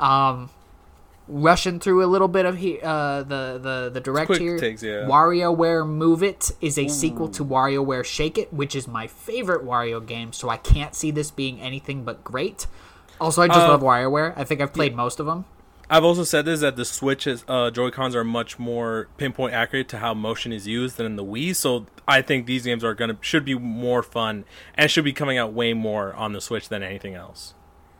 Um, 0.00 0.50
rushing 1.26 1.80
through 1.80 2.04
a 2.04 2.06
little 2.06 2.28
bit 2.28 2.44
of 2.46 2.58
he, 2.58 2.80
uh, 2.82 3.22
the 3.22 3.58
the 3.62 3.90
the 3.92 4.00
direct 4.00 4.26
quick 4.26 4.40
here. 4.40 4.58
takes, 4.58 4.82
yeah. 4.82 5.06
WarioWare 5.08 5.86
Move 5.86 6.22
It 6.22 6.52
is 6.60 6.78
a 6.78 6.88
sequel 6.88 7.28
to 7.30 7.44
WarioWare 7.44 8.04
Shake 8.04 8.38
It, 8.38 8.52
which 8.52 8.74
is 8.74 8.86
my 8.86 9.06
favorite 9.06 9.64
Wario 9.64 10.04
game. 10.04 10.32
So 10.32 10.48
I 10.48 10.56
can't 10.56 10.94
see 10.94 11.10
this 11.10 11.30
being 11.30 11.60
anything 11.60 12.04
but 12.04 12.22
great. 12.24 12.66
Also, 13.20 13.42
I 13.42 13.48
just 13.48 13.60
Uh, 13.60 13.68
love 13.68 13.80
WarioWare. 13.82 14.34
I 14.36 14.44
think 14.44 14.60
I've 14.60 14.72
played 14.72 14.94
most 14.94 15.20
of 15.20 15.26
them. 15.26 15.44
I've 15.88 16.02
also 16.04 16.24
said 16.24 16.46
this 16.46 16.60
that 16.60 16.76
the 16.76 16.84
Switch's 16.84 17.44
uh, 17.46 17.70
Joy 17.70 17.90
Cons 17.90 18.14
are 18.14 18.24
much 18.24 18.58
more 18.58 19.08
pinpoint 19.18 19.52
accurate 19.52 19.88
to 19.90 19.98
how 19.98 20.14
motion 20.14 20.50
is 20.52 20.66
used 20.66 20.96
than 20.96 21.04
in 21.06 21.16
the 21.16 21.24
Wii. 21.24 21.54
So 21.54 21.86
I 22.08 22.22
think 22.22 22.46
these 22.46 22.64
games 22.64 22.82
are 22.82 22.94
gonna 22.94 23.18
should 23.20 23.44
be 23.44 23.54
more 23.54 24.02
fun 24.02 24.44
and 24.74 24.90
should 24.90 25.04
be 25.04 25.12
coming 25.12 25.36
out 25.36 25.52
way 25.52 25.74
more 25.74 26.14
on 26.14 26.32
the 26.32 26.40
Switch 26.40 26.68
than 26.70 26.82
anything 26.82 27.14
else. 27.14 27.54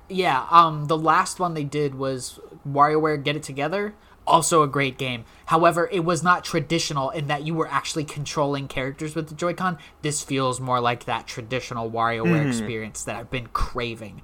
Yeah, 0.08 0.46
um, 0.50 0.86
the 0.86 0.98
last 0.98 1.40
one 1.40 1.54
they 1.54 1.64
did 1.64 1.94
was 1.94 2.38
WarioWare 2.68 3.22
Get 3.22 3.36
It 3.36 3.42
Together. 3.42 3.94
Also 4.26 4.62
a 4.62 4.68
great 4.68 4.96
game. 4.96 5.24
However, 5.46 5.88
it 5.92 6.04
was 6.04 6.22
not 6.22 6.44
traditional 6.44 7.10
in 7.10 7.26
that 7.26 7.46
you 7.46 7.54
were 7.54 7.68
actually 7.68 8.04
controlling 8.04 8.68
characters 8.68 9.14
with 9.14 9.28
the 9.28 9.34
Joy-Con. 9.34 9.76
This 10.00 10.22
feels 10.22 10.60
more 10.60 10.80
like 10.80 11.04
that 11.04 11.26
traditional 11.26 11.90
WarioWare 11.90 12.46
experience 12.48 13.04
that 13.04 13.16
I've 13.16 13.30
been 13.30 13.48
craving. 13.48 14.22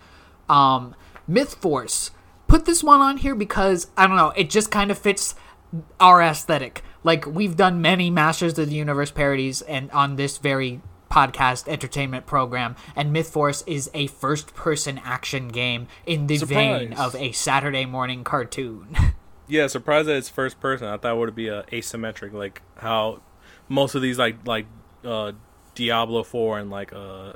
Um, 0.49 0.95
Myth 1.28 1.55
Force. 1.55 2.12
Put 2.47 2.64
this 2.64 2.83
one 2.83 3.01
on 3.01 3.18
here 3.18 3.35
because 3.35 3.89
I 3.97 4.07
don't 4.07 4.16
know, 4.16 4.33
it 4.37 4.51
just 4.51 4.70
kind 4.70 4.91
of 4.91 4.99
fits 4.99 5.35
our 6.01 6.22
aesthetic. 6.22 6.83
Like 7.05 7.26
we've 7.26 7.57
done 7.57 7.81
many 7.81 8.11
Masters 8.11 8.59
of 8.59 8.68
the 8.68 8.74
Universe 8.74 9.11
parodies 9.11 9.62
and 9.62 9.91
on 9.93 10.16
this 10.16 10.39
very 10.39 10.81
podcast 11.11 11.68
entertainment 11.68 12.24
program 12.26 12.76
and 12.94 13.12
Myth 13.12 13.30
Force 13.30 13.62
is 13.66 13.90
a 13.92 14.06
first 14.06 14.54
person 14.54 15.00
action 15.04 15.48
game 15.48 15.88
in 16.06 16.26
the 16.28 16.38
vein 16.38 16.92
of 16.92 17.14
a 17.16 17.32
Saturday 17.32 17.84
morning 17.84 18.24
cartoon. 18.24 18.96
Yeah, 19.50 19.66
surprised 19.66 20.06
that 20.06 20.14
it's 20.14 20.28
first 20.28 20.61
person. 20.61 20.86
I 20.86 20.96
thought 20.96 21.16
it 21.16 21.18
would 21.18 21.34
be 21.34 21.48
a 21.48 21.64
asymmetric, 21.64 22.32
like 22.32 22.62
how 22.76 23.20
most 23.68 23.96
of 23.96 24.00
these 24.00 24.16
like 24.16 24.46
like 24.46 24.66
uh, 25.04 25.32
Diablo 25.74 26.22
Four 26.22 26.61
and 26.61 26.70
like 26.70 26.92
uh, 26.92 27.32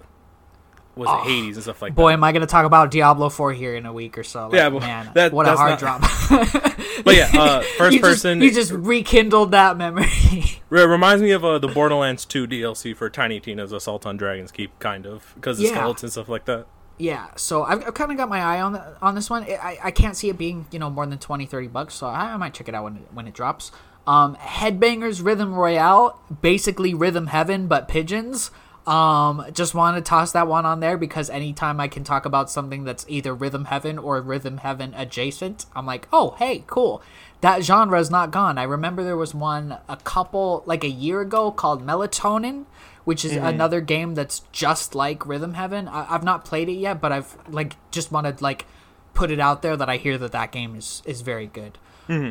was 0.96 1.08
it 1.08 1.28
Hades 1.28 1.56
and 1.56 1.62
stuff 1.64 1.82
like 1.82 1.92
that? 1.92 1.96
Boy, 1.96 2.12
am 2.12 2.22
I 2.24 2.32
going 2.32 2.40
to 2.42 2.46
talk 2.46 2.64
about 2.66 2.90
Diablo 2.90 3.28
4 3.28 3.52
here 3.52 3.74
in 3.74 3.84
a 3.86 3.92
week 3.92 4.16
or 4.16 4.22
so. 4.24 4.44
Like, 4.44 4.54
Yeah, 4.54 4.70
but 4.70 4.80
man, 4.80 5.10
that- 5.14 5.32
what 5.32 5.46
a 5.46 5.56
hard 5.56 5.80
not- 5.80 6.00
drop. 6.00 6.02
But 7.04 7.16
yeah, 7.16 7.30
uh, 7.34 7.62
first 7.76 7.94
you 7.96 8.00
person. 8.00 8.40
Just, 8.40 8.54
you 8.54 8.60
just 8.60 8.70
rekindled 8.72 9.50
that 9.52 9.76
memory. 9.76 10.06
It 10.70 10.88
reminds 10.88 11.22
me 11.22 11.30
of 11.30 11.44
uh, 11.44 11.58
the 11.58 11.68
Borderlands 11.68 12.24
2 12.24 12.48
DLC 12.48 12.96
for 12.96 13.08
Tiny 13.08 13.38
Tina's 13.38 13.70
Assault 13.70 14.06
on 14.06 14.16
Dragon's 14.16 14.50
Keep, 14.50 14.76
kind 14.80 15.06
of, 15.06 15.32
because 15.36 15.58
the 15.58 15.64
Yeah. 15.64 15.70
skeletons 15.70 16.02
and 16.02 16.12
stuff 16.12 16.28
like 16.28 16.46
that. 16.46 16.66
Yeah, 16.98 17.26
so 17.36 17.62
I've, 17.62 17.86
I've 17.86 17.94
kind 17.94 18.10
of 18.10 18.16
got 18.16 18.28
my 18.28 18.40
eye 18.40 18.60
on 18.60 18.72
the, 18.72 18.96
on 19.00 19.14
this 19.14 19.30
one. 19.30 19.44
I, 19.44 19.78
I 19.84 19.90
can't 19.92 20.16
see 20.16 20.30
it 20.30 20.38
being 20.38 20.66
you 20.72 20.78
know 20.80 20.90
more 20.90 21.06
than 21.06 21.18
20, 21.18 21.46
30 21.46 21.68
bucks, 21.68 21.94
so 21.94 22.06
I, 22.08 22.32
I 22.32 22.36
might 22.38 22.54
check 22.54 22.68
it 22.68 22.74
out 22.74 22.84
when 22.84 22.96
it, 22.96 23.02
when 23.12 23.28
it 23.28 23.34
drops. 23.34 23.70
Um, 24.06 24.34
Headbangers 24.36 25.24
Rhythm 25.24 25.54
Royale, 25.54 26.20
basically 26.42 26.92
Rhythm 26.92 27.28
Heaven 27.28 27.66
but 27.68 27.86
pigeons. 27.86 28.50
Um, 28.86 29.46
just 29.52 29.74
want 29.74 29.96
to 29.96 30.02
toss 30.02 30.32
that 30.32 30.46
one 30.46 30.66
on 30.66 30.80
there 30.80 30.98
because 30.98 31.30
anytime 31.30 31.80
I 31.80 31.88
can 31.88 32.04
talk 32.04 32.26
about 32.26 32.50
something 32.50 32.84
that's 32.84 33.06
either 33.08 33.34
Rhythm 33.34 33.66
Heaven 33.66 33.98
or 33.98 34.20
Rhythm 34.20 34.58
Heaven 34.58 34.92
adjacent, 34.94 35.66
I'm 35.74 35.86
like, 35.86 36.06
oh 36.12 36.36
hey, 36.38 36.64
cool. 36.66 37.02
That 37.40 37.62
genre 37.62 37.98
is 38.00 38.10
not 38.10 38.30
gone. 38.30 38.58
I 38.58 38.62
remember 38.62 39.02
there 39.02 39.16
was 39.16 39.34
one 39.34 39.78
a 39.88 39.96
couple 39.96 40.62
like 40.66 40.84
a 40.84 40.88
year 40.88 41.20
ago 41.20 41.50
called 41.50 41.86
Melatonin 41.86 42.66
which 43.04 43.24
is 43.24 43.32
another 43.36 43.80
game 43.80 44.14
that's 44.14 44.40
just 44.50 44.94
like 44.94 45.26
Rhythm 45.26 45.54
Heaven. 45.54 45.88
I, 45.88 46.14
I've 46.14 46.24
not 46.24 46.44
played 46.44 46.68
it 46.68 46.74
yet, 46.74 47.00
but 47.00 47.12
I've 47.12 47.36
like 47.48 47.76
just 47.90 48.10
wanted 48.10 48.40
like 48.40 48.66
put 49.12 49.30
it 49.30 49.38
out 49.38 49.62
there 49.62 49.76
that 49.76 49.88
I 49.88 49.98
hear 49.98 50.18
that 50.18 50.32
that 50.32 50.52
game 50.52 50.74
is 50.74 51.02
is 51.04 51.20
very 51.20 51.46
good. 51.46 51.78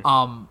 Um, 0.05 0.49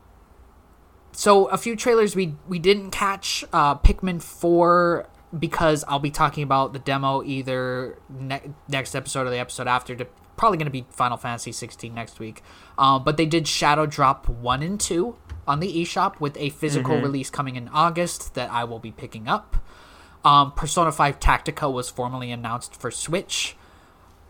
so 1.13 1.47
a 1.47 1.59
few 1.59 1.77
trailers 1.77 2.15
we 2.15 2.37
we 2.49 2.59
didn't 2.59 2.91
catch 2.93 3.45
uh, 3.53 3.75
Pikmin 3.77 4.23
four 4.23 5.09
because 5.37 5.85
I'll 5.89 5.99
be 5.99 6.11
talking 6.11 6.43
about 6.43 6.73
the 6.73 6.79
demo 6.79 7.23
either 7.23 7.99
ne- 8.09 8.53
next 8.69 8.95
episode 8.95 9.27
or 9.27 9.31
the 9.31 9.39
episode 9.39 9.67
after. 9.67 9.95
To, 9.97 10.07
probably 10.37 10.59
going 10.59 10.67
to 10.67 10.73
be 10.73 10.87
Final 10.91 11.17
Fantasy 11.17 11.53
16 11.53 11.95
next 11.95 12.19
week. 12.19 12.43
Um, 12.77 13.05
but 13.05 13.17
they 13.17 13.27
did 13.27 13.47
Shadow 13.47 13.87
Drop 13.87 14.29
one 14.29 14.63
and 14.63 14.79
two 14.81 15.17
on 15.47 15.61
the 15.61 15.73
eShop 15.73 16.21
with 16.21 16.37
a 16.37 16.51
physical 16.51 17.01
release 17.01 17.31
coming 17.31 17.57
in 17.57 17.69
August 17.69 18.35
that 18.35 18.51
I 18.51 18.65
will 18.65 18.79
be 18.79 18.93
picking 18.93 19.29
up. 19.29 19.57
Um, 20.25 20.53
Persona 20.53 20.93
5 20.93 21.19
Tactica 21.19 21.73
was 21.73 21.89
formally 21.91 22.31
announced 22.31 22.75
for 22.75 22.91
Switch. 22.91 23.57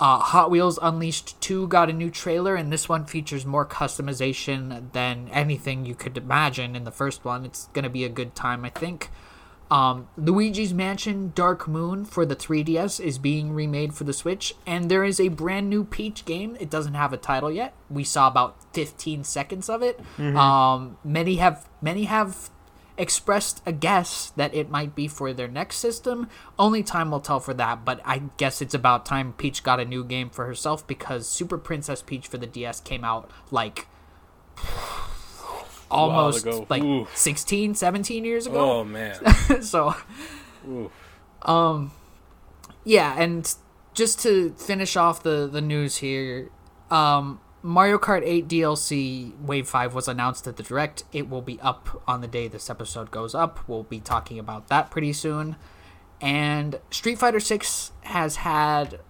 Uh, 0.00 0.18
Hot 0.18 0.50
Wheels 0.50 0.78
Unleashed 0.82 1.40
2 1.40 1.68
got 1.68 1.90
a 1.90 1.92
new 1.92 2.10
trailer, 2.10 2.56
and 2.56 2.72
this 2.72 2.88
one 2.88 3.04
features 3.04 3.46
more 3.46 3.64
customization 3.64 4.90
than 4.92 5.28
anything 5.28 5.84
you 5.84 5.94
could 5.94 6.16
imagine 6.16 6.74
in 6.74 6.84
the 6.84 6.90
first 6.90 7.24
one. 7.24 7.44
It's 7.44 7.68
going 7.68 7.84
to 7.84 7.90
be 7.90 8.04
a 8.04 8.08
good 8.08 8.34
time, 8.34 8.64
I 8.64 8.70
think. 8.70 9.10
Um, 9.72 10.08
Luigi's 10.18 10.74
Mansion 10.74 11.32
Dark 11.34 11.66
Moon 11.66 12.04
for 12.04 12.26
the 12.26 12.36
3DS 12.36 13.00
is 13.00 13.16
being 13.16 13.54
remade 13.54 13.94
for 13.94 14.04
the 14.04 14.12
Switch, 14.12 14.54
and 14.66 14.90
there 14.90 15.02
is 15.02 15.18
a 15.18 15.28
brand 15.28 15.70
new 15.70 15.82
Peach 15.82 16.26
game. 16.26 16.58
It 16.60 16.68
doesn't 16.68 16.92
have 16.92 17.14
a 17.14 17.16
title 17.16 17.50
yet. 17.50 17.72
We 17.88 18.04
saw 18.04 18.28
about 18.28 18.54
15 18.74 19.24
seconds 19.24 19.70
of 19.70 19.82
it. 19.82 19.98
Um, 20.36 20.98
many 21.02 21.36
have 21.36 21.70
many 21.80 22.04
have 22.04 22.50
expressed 22.98 23.62
a 23.64 23.72
guess 23.72 24.28
that 24.36 24.54
it 24.54 24.68
might 24.68 24.94
be 24.94 25.08
for 25.08 25.32
their 25.32 25.48
next 25.48 25.76
system. 25.78 26.28
Only 26.58 26.82
time 26.82 27.10
will 27.10 27.20
tell 27.20 27.40
for 27.40 27.54
that, 27.54 27.82
but 27.82 28.02
I 28.04 28.24
guess 28.36 28.60
it's 28.60 28.74
about 28.74 29.06
time 29.06 29.32
Peach 29.32 29.62
got 29.62 29.80
a 29.80 29.86
new 29.86 30.04
game 30.04 30.28
for 30.28 30.44
herself 30.44 30.86
because 30.86 31.26
Super 31.26 31.56
Princess 31.56 32.02
Peach 32.02 32.26
for 32.28 32.36
the 32.36 32.46
DS 32.46 32.80
came 32.80 33.04
out 33.04 33.30
like 33.50 33.86
almost 35.92 36.46
like 36.70 36.82
Ooh. 36.82 37.06
16, 37.14 37.74
17 37.74 38.24
years 38.24 38.46
ago. 38.46 38.80
Oh 38.80 38.84
man, 38.84 39.14
so 39.62 39.94
Ooh. 40.68 40.90
um 41.42 41.92
yeah, 42.84 43.14
and 43.18 43.54
just 43.94 44.20
to 44.20 44.50
finish 44.54 44.96
off 44.96 45.22
the 45.22 45.48
the 45.50 45.60
news 45.60 45.98
here, 45.98 46.50
um, 46.90 47.40
Mario 47.62 47.98
Kart 47.98 48.22
8 48.24 48.48
DLC 48.48 49.38
Wave 49.40 49.68
5 49.68 49.94
was 49.94 50.08
announced 50.08 50.46
at 50.46 50.56
the 50.56 50.62
Direct. 50.62 51.04
It 51.12 51.28
will 51.28 51.42
be 51.42 51.60
up 51.60 52.02
on 52.08 52.20
the 52.20 52.26
day 52.26 52.48
this 52.48 52.68
episode 52.68 53.10
goes 53.10 53.34
up. 53.34 53.66
We'll 53.68 53.84
be 53.84 54.00
talking 54.00 54.38
about 54.38 54.68
that 54.68 54.90
pretty 54.90 55.12
soon. 55.12 55.56
And 56.20 56.80
Street 56.90 57.18
Fighter 57.18 57.40
6 57.40 57.92
has 58.02 58.36
had 58.36 59.00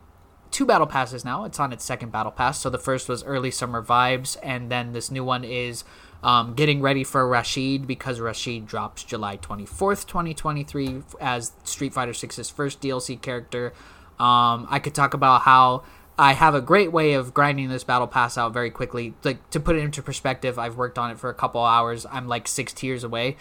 two 0.50 0.66
battle 0.66 0.86
passes 0.86 1.24
now. 1.24 1.44
It's 1.44 1.58
on 1.58 1.72
its 1.72 1.84
second 1.84 2.12
battle 2.12 2.32
pass. 2.32 2.60
So 2.60 2.68
the 2.68 2.78
first 2.78 3.08
was 3.08 3.24
early 3.24 3.50
summer 3.50 3.82
vibes, 3.82 4.36
and 4.42 4.70
then 4.70 4.92
this 4.92 5.10
new 5.10 5.24
one 5.24 5.44
is 5.44 5.84
um, 6.22 6.54
getting 6.54 6.80
ready 6.80 7.04
for 7.04 7.26
Rashid 7.26 7.86
because 7.86 8.20
Rashid 8.20 8.66
drops 8.66 9.02
July 9.04 9.36
24th, 9.36 10.06
2023, 10.06 11.02
as 11.20 11.52
Street 11.64 11.92
Fighter 11.92 12.12
6's 12.12 12.50
first 12.50 12.80
DLC 12.80 13.20
character. 13.20 13.72
Um, 14.18 14.66
I 14.70 14.78
could 14.78 14.94
talk 14.94 15.14
about 15.14 15.42
how 15.42 15.82
I 16.18 16.34
have 16.34 16.54
a 16.54 16.60
great 16.60 16.92
way 16.92 17.14
of 17.14 17.34
grinding 17.34 17.68
this 17.68 17.84
battle 17.84 18.06
pass 18.06 18.38
out 18.38 18.52
very 18.52 18.70
quickly. 18.70 19.14
Like 19.24 19.50
to 19.50 19.58
put 19.58 19.76
it 19.76 19.80
into 19.80 20.02
perspective, 20.02 20.58
I've 20.58 20.76
worked 20.76 20.98
on 20.98 21.10
it 21.10 21.18
for 21.18 21.30
a 21.30 21.34
couple 21.34 21.60
hours. 21.62 22.06
I'm 22.10 22.28
like 22.28 22.46
six 22.46 22.72
tiers 22.72 23.02
away. 23.02 23.36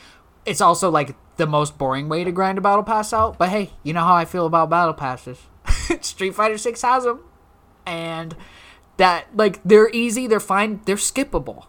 It's 0.46 0.62
also 0.62 0.90
like 0.90 1.16
the 1.38 1.46
most 1.46 1.78
boring 1.78 2.10
way 2.10 2.24
to 2.24 2.32
grind 2.32 2.58
a 2.58 2.62
battle 2.62 2.84
pass 2.84 3.14
out. 3.14 3.38
But 3.38 3.50
hey, 3.50 3.72
you 3.84 3.94
know 3.94 4.04
how 4.04 4.16
I 4.16 4.26
feel 4.26 4.48
about 4.48 4.72
battle 4.72 4.96
passes. 4.96 5.38
Street 6.02 6.34
Fighter 6.34 6.58
6 6.58 6.82
has 6.82 7.04
them. 7.04 7.24
And 7.86 8.36
that 8.98 9.28
like 9.36 9.62
they're 9.64 9.90
easy, 9.90 10.26
they're 10.26 10.40
fine, 10.40 10.82
they're 10.86 10.96
skippable. 10.96 11.66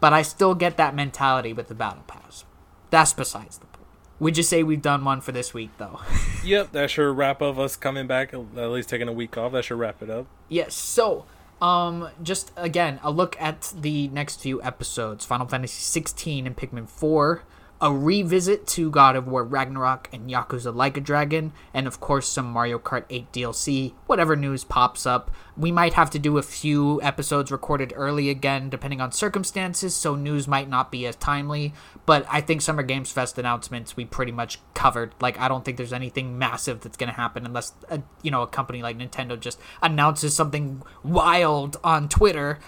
But 0.00 0.12
I 0.12 0.22
still 0.22 0.54
get 0.54 0.76
that 0.78 0.94
mentality 0.94 1.52
with 1.52 1.68
the 1.68 1.74
battle 1.74 2.02
pass. 2.06 2.44
That's 2.90 3.12
besides 3.12 3.58
the 3.58 3.66
point. 3.66 3.86
We 4.18 4.32
just 4.32 4.50
say 4.50 4.62
we've 4.62 4.82
done 4.82 5.04
one 5.04 5.20
for 5.20 5.32
this 5.32 5.54
week 5.54 5.70
though. 5.78 6.00
yep, 6.44 6.72
that 6.72 6.90
sure 6.90 7.12
wrap 7.12 7.40
up 7.40 7.58
us 7.58 7.76
coming 7.76 8.06
back 8.06 8.34
at 8.34 8.70
least 8.70 8.88
taking 8.88 9.08
a 9.08 9.12
week 9.12 9.36
off. 9.38 9.52
That 9.52 9.64
should 9.64 9.78
wrap 9.78 10.02
it 10.02 10.10
up. 10.10 10.26
Yes. 10.48 10.74
So, 10.74 11.24
um, 11.62 12.08
just 12.22 12.52
again, 12.56 13.00
a 13.02 13.10
look 13.10 13.40
at 13.40 13.72
the 13.76 14.08
next 14.08 14.40
few 14.40 14.62
episodes: 14.62 15.24
Final 15.24 15.46
Fantasy 15.46 15.80
16 15.80 16.46
and 16.46 16.56
Pikmin 16.56 16.88
4, 16.88 17.42
a 17.82 17.92
revisit 17.92 18.66
to 18.66 18.90
God 18.90 19.16
of 19.16 19.26
War 19.26 19.42
Ragnarok 19.42 20.10
and 20.12 20.28
Yakuza 20.28 20.74
Like 20.74 20.98
a 20.98 21.00
Dragon, 21.00 21.52
and 21.72 21.86
of 21.86 21.98
course 21.98 22.28
some 22.28 22.46
Mario 22.46 22.78
Kart 22.78 23.04
8 23.08 23.32
DLC, 23.32 23.94
whatever 24.06 24.36
news 24.36 24.64
pops 24.64 25.06
up. 25.06 25.30
We 25.56 25.72
might 25.72 25.94
have 25.94 26.10
to 26.10 26.18
do 26.18 26.36
a 26.36 26.42
few 26.42 27.00
episodes 27.02 27.50
recorded 27.50 27.94
early 27.96 28.28
again, 28.28 28.68
depending 28.68 29.00
on 29.00 29.12
circumstances, 29.12 29.94
so 29.94 30.14
news 30.14 30.46
might 30.46 30.68
not 30.68 30.92
be 30.92 31.06
as 31.06 31.16
timely. 31.16 31.72
But 32.04 32.26
I 32.28 32.42
think 32.42 32.60
Summer 32.60 32.82
Games 32.82 33.12
Fest 33.12 33.38
announcements 33.38 33.96
we 33.96 34.04
pretty 34.04 34.32
much 34.32 34.58
covered. 34.74 35.14
Like, 35.20 35.38
I 35.38 35.48
don't 35.48 35.64
think 35.64 35.78
there's 35.78 35.92
anything 35.92 36.38
massive 36.38 36.80
that's 36.80 36.96
going 36.96 37.10
to 37.10 37.16
happen 37.16 37.46
unless, 37.46 37.72
a, 37.88 38.02
you 38.22 38.30
know, 38.30 38.42
a 38.42 38.46
company 38.46 38.82
like 38.82 38.98
Nintendo 38.98 39.40
just 39.40 39.58
announces 39.82 40.34
something 40.34 40.82
wild 41.02 41.78
on 41.82 42.08
Twitter. 42.08 42.58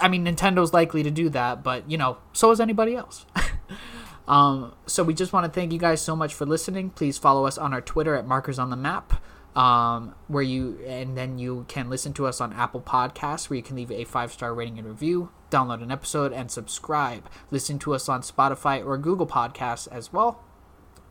I 0.00 0.08
mean, 0.08 0.24
Nintendo's 0.24 0.72
likely 0.72 1.02
to 1.02 1.10
do 1.10 1.28
that, 1.30 1.62
but, 1.62 1.90
you 1.90 1.98
know, 1.98 2.18
so 2.32 2.50
is 2.50 2.60
anybody 2.60 2.96
else. 2.96 3.26
Um, 4.28 4.74
so 4.86 5.02
we 5.02 5.14
just 5.14 5.32
want 5.32 5.44
to 5.46 5.60
thank 5.60 5.72
you 5.72 5.78
guys 5.78 6.00
so 6.00 6.14
much 6.14 6.34
for 6.34 6.46
listening. 6.46 6.90
Please 6.90 7.18
follow 7.18 7.46
us 7.46 7.58
on 7.58 7.72
our 7.72 7.80
Twitter 7.80 8.14
at 8.14 8.26
Markers 8.26 8.58
on 8.58 8.70
the 8.70 8.76
Map, 8.76 9.14
um, 9.56 10.14
where 10.28 10.42
you 10.42 10.78
and 10.86 11.16
then 11.16 11.38
you 11.38 11.64
can 11.68 11.90
listen 11.90 12.12
to 12.14 12.26
us 12.26 12.40
on 12.40 12.52
Apple 12.52 12.80
Podcasts, 12.80 13.50
where 13.50 13.56
you 13.56 13.62
can 13.62 13.76
leave 13.76 13.90
a 13.90 14.04
five 14.04 14.32
star 14.32 14.54
rating 14.54 14.78
and 14.78 14.86
review, 14.86 15.30
download 15.50 15.82
an 15.82 15.90
episode, 15.90 16.32
and 16.32 16.50
subscribe. 16.50 17.28
Listen 17.50 17.78
to 17.80 17.94
us 17.94 18.08
on 18.08 18.22
Spotify 18.22 18.84
or 18.84 18.96
Google 18.96 19.26
Podcasts 19.26 19.88
as 19.90 20.12
well. 20.12 20.42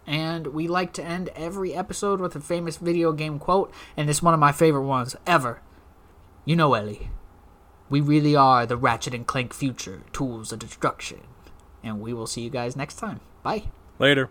And 0.07 0.47
we 0.47 0.67
like 0.67 0.93
to 0.93 1.03
end 1.03 1.29
every 1.35 1.75
episode 1.75 2.19
with 2.19 2.35
a 2.35 2.39
famous 2.39 2.77
video 2.77 3.11
game 3.11 3.39
quote, 3.39 3.71
and 3.95 4.09
it's 4.09 4.23
one 4.23 4.33
of 4.33 4.39
my 4.39 4.51
favorite 4.51 4.87
ones 4.87 5.15
ever. 5.27 5.61
You 6.43 6.55
know, 6.55 6.73
Ellie, 6.73 7.11
we 7.89 8.01
really 8.01 8.35
are 8.35 8.65
the 8.65 8.77
Ratchet 8.77 9.13
and 9.13 9.27
Clank 9.27 9.53
future, 9.53 10.01
tools 10.11 10.51
of 10.51 10.59
destruction 10.59 11.19
and 11.83 12.01
we 12.01 12.13
will 12.13 12.27
see 12.27 12.41
you 12.41 12.49
guys 12.49 12.75
next 12.75 12.95
time. 12.95 13.19
Bye. 13.43 13.63
Later. 13.99 14.29